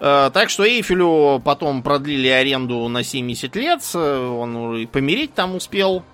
Э, 0.00 0.30
так 0.32 0.48
что 0.48 0.64
Эйфелю 0.64 1.40
потом 1.44 1.82
продлили 1.82 2.28
аренду 2.28 2.86
на 2.88 3.02
70 3.02 3.56
лет. 3.56 3.82
э, 3.94 4.26
Он 4.28 4.76
и 4.76 4.86
помереть 4.86 5.34
там 5.34 5.56
успел. 5.56 6.04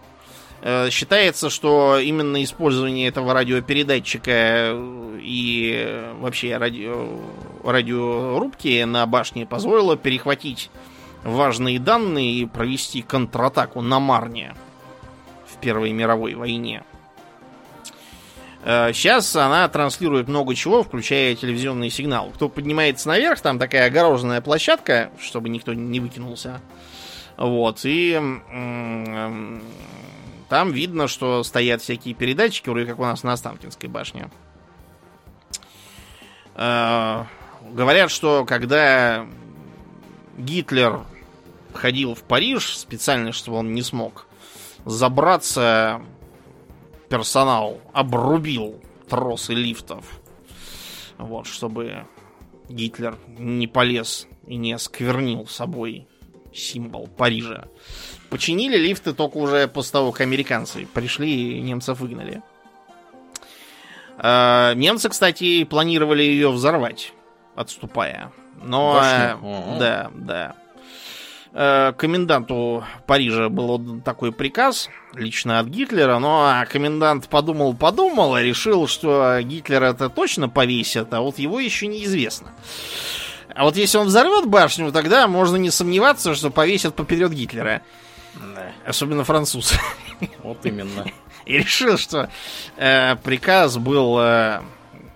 Э, 0.65 0.89
Считается, 0.91 1.51
что 1.51 1.99
именно 1.99 2.43
использование 2.43 3.09
этого 3.09 3.35
радиопередатчика 3.35 4.33
э, 4.33 5.19
и 5.21 5.75
э, 5.77 6.15
вообще 6.15 6.57
радио, 6.57 7.21
радиорубки 7.63 8.83
на 8.85 9.05
башне 9.05 9.45
позволило 9.45 9.99
перехватить 9.99 10.71
важные 11.23 11.79
данные 11.79 12.33
и 12.33 12.47
провести 12.47 13.03
контратаку 13.03 13.83
на 13.83 14.01
Марне 14.01 14.55
в 15.47 15.61
Первой 15.61 15.93
мировой 15.93 16.35
войне. 16.35 16.83
Сейчас 18.65 19.37
она 19.37 19.69
транслирует 19.69 20.27
много 20.27 20.55
чего, 20.55 20.83
включая 20.83 21.35
телевизионный 21.35 21.91
сигнал. 21.91 22.31
Кто 22.35 22.49
поднимается 22.49 23.09
наверх, 23.09 23.43
там 23.43 23.59
такая 23.59 23.89
огороженная 23.89 24.41
площадка, 24.41 25.11
чтобы 25.21 25.51
никто 25.51 25.75
не 25.75 26.01
выкинулся. 26.01 26.63
Вот, 27.37 27.81
и 27.85 28.19
там 30.49 30.73
видно, 30.73 31.09
что 31.09 31.43
стоят 31.43 31.83
всякие 31.83 32.15
передатчики, 32.15 32.69
вроде 32.69 32.87
как 32.87 32.99
у 32.99 33.05
нас 33.05 33.23
на 33.23 33.33
Останкинской 33.33 33.89
башне. 33.89 34.31
Э, 36.55 37.25
Говорят, 37.71 38.11
что 38.11 38.45
когда 38.45 39.27
Гитлер 40.37 41.01
ходил 41.73 42.15
в 42.15 42.23
Париж, 42.23 42.77
специально, 42.77 43.33
чтобы 43.33 43.59
он 43.59 43.75
не 43.75 43.83
смог 43.83 44.27
забраться, 44.85 46.03
персонал 47.09 47.81
обрубил 47.93 48.81
тросы 49.09 49.55
лифтов. 49.55 50.05
Вот, 51.17 51.47
чтобы 51.47 52.07
Гитлер 52.69 53.17
не 53.27 53.67
полез 53.67 54.29
и 54.47 54.57
не 54.57 54.73
осквернил 54.73 55.47
собой 55.47 56.07
символ 56.53 57.09
Парижа. 57.09 57.67
Починили 58.35 58.77
лифты 58.77 59.13
только 59.13 59.37
уже 59.37 59.69
после 59.69 59.93
того, 59.93 60.11
как 60.11 60.23
американцы 60.23 60.89
пришли 60.93 61.57
и 61.57 61.61
немцев 61.61 62.01
выгнали. 62.01 62.43
Э, 64.19 64.73
Немцы, 64.75 65.09
кстати, 65.09 65.63
планировали 65.63 66.25
ее 66.25 66.51
взорвать, 66.51 67.13
отступая. 67.55 68.33
Но, 68.61 68.95
Башню? 68.95 69.39
э, 69.41 69.79
да, 69.79 70.11
да. 70.15 70.57
Э, 71.53 71.93
Коменданту 71.97 72.83
Парижа 73.07 73.51
был 73.51 73.71
отдан 73.71 74.01
такой 74.01 74.33
приказ, 74.33 74.89
лично 75.15 75.61
от 75.61 75.69
Гитлера, 75.69 76.19
но 76.19 76.65
комендант 76.69 77.29
подумал-подумал 77.29 78.37
и 78.37 78.43
решил, 78.43 78.89
что 78.89 79.39
Гитлер 79.43 79.85
это 79.85 80.09
точно 80.09 80.49
повесит, 80.49 81.15
а 81.15 81.21
вот 81.21 81.39
его 81.39 81.61
еще 81.61 81.87
неизвестно. 81.87 82.49
А 83.55 83.63
вот 83.63 83.77
если 83.77 83.97
он 83.99 84.09
взорвет 84.09 84.47
башню, 84.47 84.91
тогда 84.91 85.29
можно 85.29 85.55
не 85.55 85.71
сомневаться, 85.71 86.35
что 86.35 86.51
повесят 86.51 86.97
поперед 86.97 87.31
Гитлера. 87.31 87.81
Да, 88.37 88.73
Особенно 88.87 89.25
француз. 89.25 89.75
вот 90.43 90.65
именно. 90.65 91.05
И 91.47 91.59
решил, 91.59 91.99
что 91.99 92.31
э, 92.77 93.17
приказ 93.17 93.77
был 93.77 94.19
э, 94.19 94.61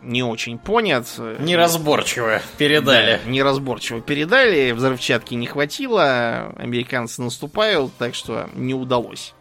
не 0.03 0.23
очень 0.23 0.59
понят. 0.59 1.07
Неразборчиво 1.39 2.41
передали. 2.59 3.21
Да, 3.25 3.31
неразборчиво 3.31 4.01
передали, 4.01 4.73
взрывчатки 4.73 5.35
не 5.35 5.47
хватило, 5.47 6.55
американцы 6.59 7.23
наступают, 7.23 7.93
так 7.99 8.15
что 8.15 8.49
не 8.55 8.75
удалось. 8.75 9.35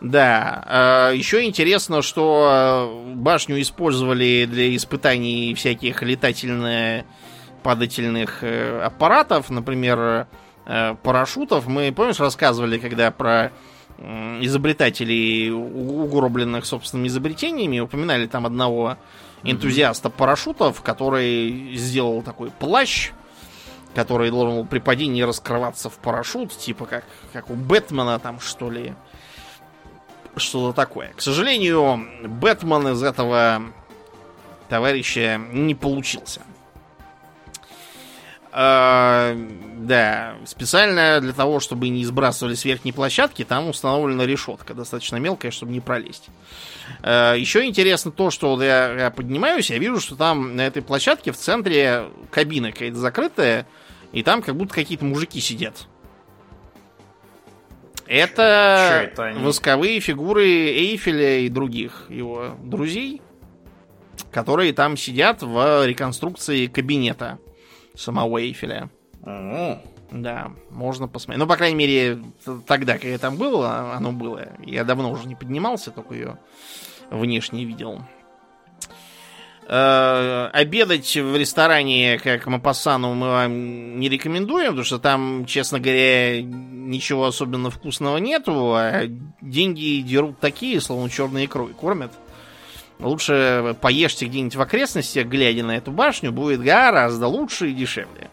Да, 0.00 1.10
э, 1.12 1.16
еще 1.16 1.44
интересно, 1.44 2.00
что 2.00 3.04
э, 3.12 3.14
башню 3.16 3.60
использовали 3.60 4.46
для 4.50 4.74
испытаний 4.74 5.54
всяких 5.54 6.02
летательно-падательных 6.02 8.42
э, 8.42 8.80
аппаратов, 8.82 9.50
например, 9.50 10.26
парашютов. 11.02 11.66
Мы, 11.66 11.92
помнишь, 11.92 12.20
рассказывали, 12.20 12.78
когда 12.78 13.10
про 13.10 13.52
изобретателей, 13.98 15.50
угробленных 15.50 16.64
собственными 16.64 17.08
изобретениями, 17.08 17.80
упоминали 17.80 18.26
там 18.26 18.46
одного 18.46 18.96
энтузиаста 19.42 20.10
парашютов, 20.10 20.80
который 20.80 21.74
сделал 21.74 22.22
такой 22.22 22.50
плащ, 22.50 23.12
который 23.94 24.30
должен 24.30 24.56
был 24.56 24.66
при 24.66 24.78
падении 24.78 25.22
раскрываться 25.22 25.90
в 25.90 25.98
парашют, 25.98 26.56
типа 26.56 26.86
как, 26.86 27.04
как 27.32 27.50
у 27.50 27.54
Бэтмена 27.54 28.18
там, 28.18 28.40
что 28.40 28.70
ли. 28.70 28.94
Что-то 30.36 30.74
такое. 30.74 31.12
К 31.16 31.20
сожалению, 31.20 32.06
Бэтмен 32.22 32.88
из 32.88 33.02
этого 33.02 33.62
товарища 34.68 35.40
не 35.52 35.74
получился. 35.74 36.40
А, 38.52 39.36
да, 39.76 40.34
специально 40.44 41.20
для 41.20 41.32
того, 41.32 41.60
чтобы 41.60 41.88
не 41.88 42.04
сбрасывали 42.04 42.54
с 42.54 42.64
верхней 42.64 42.92
площадки, 42.92 43.44
там 43.44 43.68
установлена 43.68 44.26
решетка, 44.26 44.74
достаточно 44.74 45.16
мелкая, 45.16 45.52
чтобы 45.52 45.72
не 45.72 45.80
пролезть. 45.80 46.26
А, 47.02 47.34
еще 47.34 47.64
интересно 47.64 48.10
то, 48.10 48.30
что 48.30 48.56
вот 48.56 48.62
я, 48.62 48.92
я 48.92 49.10
поднимаюсь, 49.10 49.70
я 49.70 49.78
вижу, 49.78 50.00
что 50.00 50.16
там 50.16 50.56
на 50.56 50.66
этой 50.66 50.82
площадке 50.82 51.30
в 51.30 51.36
центре 51.36 52.06
кабина 52.30 52.72
какая-то 52.72 52.96
закрытая, 52.96 53.66
и 54.12 54.24
там 54.24 54.42
как 54.42 54.56
будто 54.56 54.74
какие-то 54.74 55.04
мужики 55.04 55.40
сидят. 55.40 55.86
Это, 58.06 59.02
это 59.04 59.26
они? 59.26 59.44
восковые 59.44 60.00
фигуры 60.00 60.44
Эйфеля 60.44 61.38
и 61.38 61.48
других 61.48 62.06
его 62.08 62.56
друзей, 62.60 63.22
которые 64.32 64.72
там 64.72 64.96
сидят 64.96 65.42
в 65.42 65.86
реконструкции 65.86 66.66
кабинета 66.66 67.38
самого 67.94 68.40
Эйфеля. 68.40 68.90
М, 69.24 69.78
Да, 70.10 70.50
можно 70.70 71.06
посмотреть. 71.08 71.38
Ну, 71.38 71.46
по 71.46 71.56
крайней 71.56 71.76
мере, 71.76 72.18
тогда, 72.66 72.94
когда 72.94 73.08
я 73.08 73.18
там 73.18 73.36
был, 73.36 73.62
оно 73.62 74.12
было. 74.12 74.48
Я 74.64 74.84
давно 74.84 75.10
уже 75.12 75.28
не 75.28 75.36
поднимался, 75.36 75.90
только 75.92 76.14
ее 76.14 76.38
внешне 77.10 77.64
видел. 77.64 78.02
Э, 79.72 80.50
обедать 80.52 81.16
в 81.16 81.36
ресторане, 81.36 82.18
как 82.18 82.44
Мапассану, 82.48 83.14
мы 83.14 83.28
вам 83.28 84.00
не 84.00 84.08
рекомендуем, 84.08 84.68
потому 84.70 84.84
что 84.84 84.98
там, 84.98 85.44
честно 85.46 85.78
говоря, 85.78 86.42
ничего 86.42 87.26
особенно 87.26 87.70
вкусного 87.70 88.16
нету, 88.16 88.72
а 88.74 89.02
деньги 89.40 90.00
дерут 90.00 90.40
такие, 90.40 90.80
словно 90.80 91.08
черной 91.08 91.44
икрой 91.44 91.72
кормят. 91.72 92.10
Лучше 93.00 93.76
поешьте 93.80 94.26
где-нибудь 94.26 94.56
в 94.56 94.60
окрестностях, 94.60 95.26
глядя 95.26 95.64
на 95.64 95.76
эту 95.76 95.90
башню, 95.90 96.32
будет 96.32 96.60
гораздо 96.60 97.26
лучше 97.28 97.70
и 97.70 97.74
дешевле. 97.74 98.30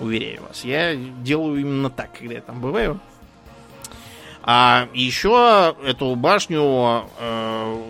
Уверяю 0.00 0.42
вас. 0.42 0.64
Я 0.64 0.96
делаю 0.96 1.60
именно 1.60 1.90
так, 1.90 2.10
когда 2.18 2.34
я 2.34 2.40
там 2.40 2.60
бываю. 2.60 3.00
А 4.42 4.88
еще 4.92 5.74
эту 5.84 6.14
башню 6.16 7.08
э, 7.18 7.82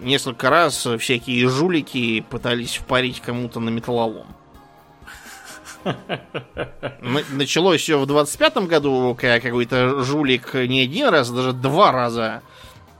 несколько 0.00 0.48
раз 0.48 0.86
всякие 0.98 1.48
жулики 1.48 2.20
пытались 2.20 2.76
впарить 2.76 3.20
кому-то 3.20 3.60
на 3.60 3.70
металлолом. 3.70 4.26
Началось 7.32 7.80
все 7.80 7.98
в 7.98 8.04
25-м 8.04 8.66
году, 8.66 9.16
когда 9.18 9.40
какой-то 9.40 10.02
жулик 10.04 10.54
не 10.54 10.82
один 10.82 11.08
раз, 11.08 11.30
а 11.30 11.34
даже 11.34 11.52
два 11.52 11.90
раза 11.90 12.42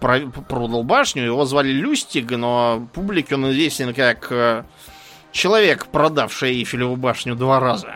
продал 0.00 0.82
башню. 0.82 1.24
Его 1.24 1.44
звали 1.44 1.68
Люстиг, 1.68 2.30
но 2.30 2.88
публике 2.92 3.34
он 3.34 3.50
известен 3.50 3.94
как 3.94 4.30
э, 4.30 4.64
человек, 5.32 5.86
продавший 5.86 6.52
Эйфелеву 6.52 6.96
башню 6.96 7.36
два 7.36 7.60
раза. 7.60 7.94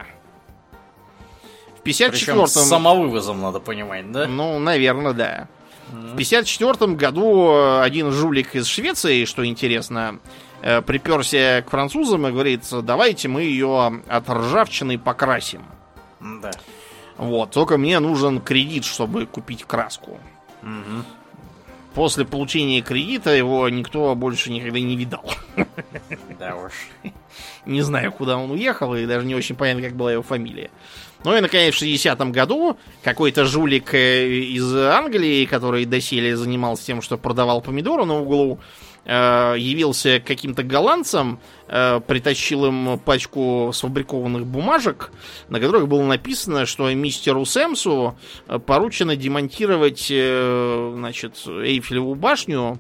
В 1.79 1.83
Причем 1.83 2.11
54-м... 2.11 2.47
с 2.47 2.53
самовывозом, 2.53 3.41
надо 3.41 3.61
понимать, 3.61 4.11
да? 4.11 4.27
Ну, 4.27 4.59
наверное, 4.59 5.13
да. 5.13 5.49
В 5.89 6.17
54 6.17 6.93
году 6.93 7.51
э, 7.53 7.83
один 7.83 8.11
жулик 8.11 8.55
из 8.55 8.67
Швеции, 8.67 9.25
что 9.25 9.45
интересно, 9.45 10.19
э, 10.63 10.81
приперся 10.83 11.63
к 11.63 11.71
французам 11.71 12.27
и 12.27 12.33
говорит, 12.33 12.63
давайте 12.83 13.29
мы 13.29 13.43
ее 13.43 14.03
от 14.09 14.31
ржавчины 14.31 14.99
покрасим. 14.99 15.63
Да. 16.21 16.53
Вот, 17.17 17.51
только 17.53 17.79
мне 17.79 18.01
нужен 18.01 18.41
кредит, 18.41 18.85
чтобы 18.85 19.27
купить 19.27 19.65
краску. 19.65 20.19
Мгм. 20.63 21.05
После 21.95 22.25
получения 22.25 22.83
кредита 22.83 23.31
его 23.31 23.69
никто 23.69 24.15
больше 24.15 24.51
никогда 24.51 24.81
не 24.81 24.97
видал. 24.97 25.25
Да 26.39 26.57
уж. 26.57 26.73
Не 27.65 27.83
знаю, 27.83 28.13
куда 28.13 28.37
он 28.37 28.51
уехал, 28.51 28.95
и 28.95 29.07
даже 29.07 29.25
не 29.25 29.35
очень 29.35 29.55
понятно, 29.55 29.83
как 29.83 29.95
была 29.95 30.13
его 30.13 30.23
фамилия. 30.23 30.71
Ну 31.25 31.35
и, 31.35 31.41
наконец, 31.41 31.75
в 31.75 31.83
60-м 31.83 32.33
году 32.33 32.77
какой-то 33.03 33.47
жулик 33.47 33.95
э, 33.95 34.29
из 34.29 34.75
Англии, 34.77 35.47
который 35.47 35.87
доселе 35.87 36.37
занимался 36.37 36.85
тем, 36.85 37.01
что 37.01 37.17
продавал 37.17 37.63
помидоры 37.63 38.05
на 38.05 38.21
углу, 38.21 38.59
э, 39.07 39.55
явился 39.57 40.21
каким-то 40.21 40.63
голландцам, 40.63 41.41
э, 41.67 42.01
притащил 42.07 42.67
им 42.67 42.99
пачку 42.99 43.71
сфабрикованных 43.73 44.45
бумажек, 44.45 45.13
на 45.49 45.61
которых 45.61 45.89
было 45.89 46.03
написано, 46.03 46.67
что 46.67 46.93
мистеру 46.93 47.47
Сэмсу 47.47 48.19
поручено 48.67 49.17
демонтировать 49.17 50.09
значит, 50.09 51.37
Эйфелеву 51.47 52.17
башню, 52.17 52.79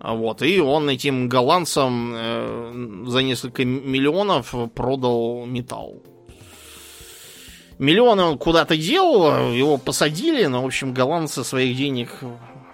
Вот, 0.00 0.40
и 0.40 0.60
он 0.60 0.88
этим 0.88 1.28
голландцам 1.28 3.06
за 3.06 3.18
несколько 3.18 3.66
миллионов 3.66 4.54
продал 4.74 5.44
металл. 5.44 6.02
Миллионы 7.78 8.22
он 8.22 8.38
куда-то 8.38 8.76
дел, 8.76 9.52
его 9.52 9.78
посадили, 9.78 10.46
но, 10.46 10.62
в 10.62 10.66
общем, 10.66 10.92
голландцы 10.92 11.44
своих 11.44 11.76
денег 11.76 12.18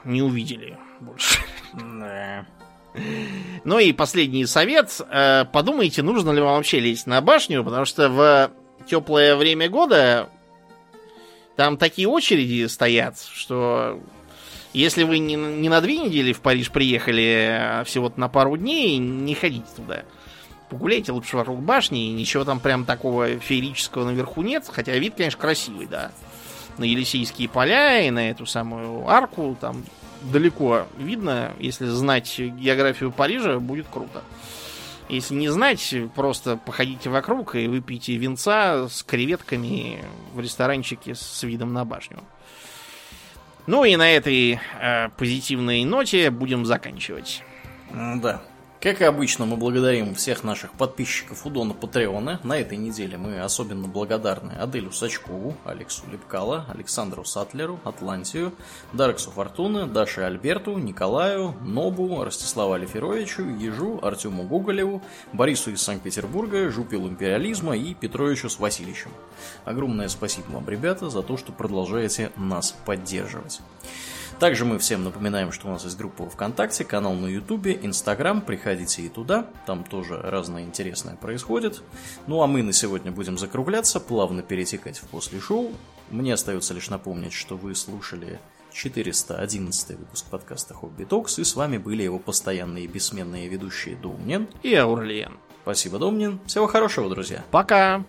не 0.05 0.23
увидели 0.23 0.79
больше. 1.01 1.41
Ну 3.65 3.79
и 3.79 3.93
последний 3.93 4.47
совет. 4.47 5.01
Э, 5.11 5.45
Подумайте, 5.53 6.03
нужно 6.03 6.31
ли 6.31 6.41
вам 6.41 6.57
вообще 6.57 6.79
лезть 6.81 7.07
на 7.07 7.21
башню, 7.21 7.65
потому 7.65 7.85
что 7.85 8.09
в 8.09 8.51
теплое 8.87 9.35
время 9.37 9.69
года 9.69 10.29
там 11.57 11.77
такие 11.77 12.09
очереди 12.09 12.67
стоят, 12.67 13.17
что 13.33 14.01
если 14.73 15.05
вы 15.05 15.19
не, 15.19 15.35
не 15.35 15.69
на 15.69 15.81
две 15.81 15.99
недели 15.99 16.33
в 16.33 16.41
Париж 16.41 16.71
приехали, 16.71 17.59
а 17.61 17.85
всего-то 17.85 18.19
на 18.19 18.29
пару 18.29 18.57
дней, 18.57 18.99
не 18.99 19.35
ходите 19.35 19.67
туда. 19.77 20.05
Погуляйте 20.69 21.13
лучше 21.13 21.37
вокруг 21.37 21.61
башни, 21.61 22.09
и 22.09 22.13
ничего 22.13 22.45
там 22.45 22.59
прям 22.61 22.85
такого 22.85 23.39
феерического 23.39 24.05
наверху 24.05 24.43
нет, 24.43 24.65
хотя 24.71 24.93
вид, 24.97 25.15
конечно, 25.17 25.41
красивый, 25.41 25.87
да. 25.87 26.11
На 26.79 26.85
Елисейские 26.85 27.49
поля 27.49 28.01
и 28.01 28.11
на 28.11 28.31
эту 28.31 28.47
самую 28.47 29.09
арку, 29.09 29.57
там 29.61 29.85
далеко 30.23 30.87
видно, 30.97 31.53
если 31.61 31.87
знать 31.87 32.39
географию 32.39 33.13
Парижа, 33.13 33.59
будет 33.61 33.87
круто. 33.89 34.23
Если 35.09 35.35
не 35.35 35.51
знать, 35.51 35.95
просто 36.15 36.57
походите 36.57 37.11
вокруг 37.11 37.55
и 37.57 37.69
выпейте 37.69 38.17
винца 38.17 38.89
с 38.89 39.03
креветками 39.03 40.03
в 40.33 40.41
ресторанчике 40.41 41.15
с 41.15 41.43
видом 41.43 41.75
на 41.75 41.85
башню. 41.85 42.25
Ну 43.67 43.85
и 43.85 43.97
на 43.97 44.11
этой 44.11 44.59
э, 44.81 45.09
позитивной 45.11 45.85
ноте 45.85 46.31
будем 46.31 46.65
заканчивать. 46.67 47.43
М, 47.91 48.21
Да. 48.21 48.43
Как 48.85 49.01
и 49.01 49.05
обычно, 49.05 49.47
мы 49.47 49.57
благодарим 49.57 50.15
всех 50.15 50.45
наших 50.45 50.71
подписчиков 50.73 51.47
у 51.47 51.49
Дона 51.49 51.73
Патреона. 51.73 52.39
На 52.45 52.59
этой 52.59 52.77
неделе 52.77 53.17
мы 53.17 53.41
особенно 53.41 53.89
благодарны 53.89 54.53
Аделю 54.53 54.93
Сачкову, 54.93 55.57
Алексу 55.65 56.03
Лепкало, 56.13 56.67
Александру 56.69 57.25
Сатлеру, 57.25 57.81
Атлантию, 57.83 58.53
Дарксу 58.93 59.31
Фортуны, 59.31 59.87
Даше 59.87 60.21
Альберту, 60.21 60.77
Николаю, 60.77 61.55
Нобу, 61.63 62.23
Ростиславу 62.23 62.75
Алиферовичу, 62.75 63.49
Ежу, 63.57 64.01
Артему 64.03 64.43
Гоголеву, 64.43 65.03
Борису 65.33 65.71
из 65.71 65.81
Санкт-Петербурга, 65.81 66.71
Жупилу 66.71 67.09
Империализма 67.09 67.75
и 67.75 67.95
Петровичу 67.95 68.51
с 68.51 68.59
Васильевичем. 68.59 69.13
Огромное 69.65 70.09
спасибо 70.09 70.51
вам, 70.51 70.69
ребята, 70.69 71.09
за 71.09 71.23
то, 71.23 71.39
что 71.39 71.53
продолжаете 71.53 72.33
нас 72.37 72.77
поддерживать. 72.85 73.63
Также 74.39 74.65
мы 74.65 74.79
всем 74.79 75.05
напоминаем, 75.05 75.53
что 75.53 75.69
у 75.69 75.71
нас 75.71 75.85
есть 75.85 75.97
группа 75.97 76.29
ВКонтакте, 76.29 76.85
канал 76.85 77.15
на 77.15 77.27
Ютубе, 77.27 77.79
Инстаграм. 77.81 78.41
Приходите 78.43 79.03
и 79.03 79.09
туда, 79.09 79.47
там 79.67 79.85
тоже 79.85 80.21
разное 80.21 80.65
интересное 80.65 81.17
происходит. 81.17 81.83
Ну 82.27 82.43
а 82.43 82.47
мы 82.47 82.63
на 82.63 82.73
сегодня 82.73 83.13
будем 83.13 83.39
закругляться, 83.39 84.01
плавно 84.01 84.43
перетекать 84.43 84.99
в 84.99 85.07
после 85.09 85.41
шоу. 85.41 85.73
Мне 86.11 86.35
остается 86.35 86.75
лишь 86.75 86.91
напомнить, 86.91 87.33
что 87.33 87.57
вы 87.57 87.75
слушали 87.75 88.41
411 88.73 89.99
выпуск 89.99 90.27
подкаста 90.27 90.75
Хобби 90.75 91.05
Токс, 91.05 91.39
и 91.39 91.45
с 91.45 91.55
вами 91.55 91.79
были 91.79 92.03
его 92.03 92.19
постоянные 92.19 92.85
и 92.85 92.89
бессменные 92.89 93.49
ведущие 93.49 93.97
Домнин. 93.97 94.49
И 94.63 94.75
Аурлиен. 94.75 95.39
Спасибо, 95.63 95.99
Домнин. 95.99 96.41
Всего 96.47 96.67
хорошего, 96.67 97.09
друзья. 97.09 97.45
Пока! 97.51 98.05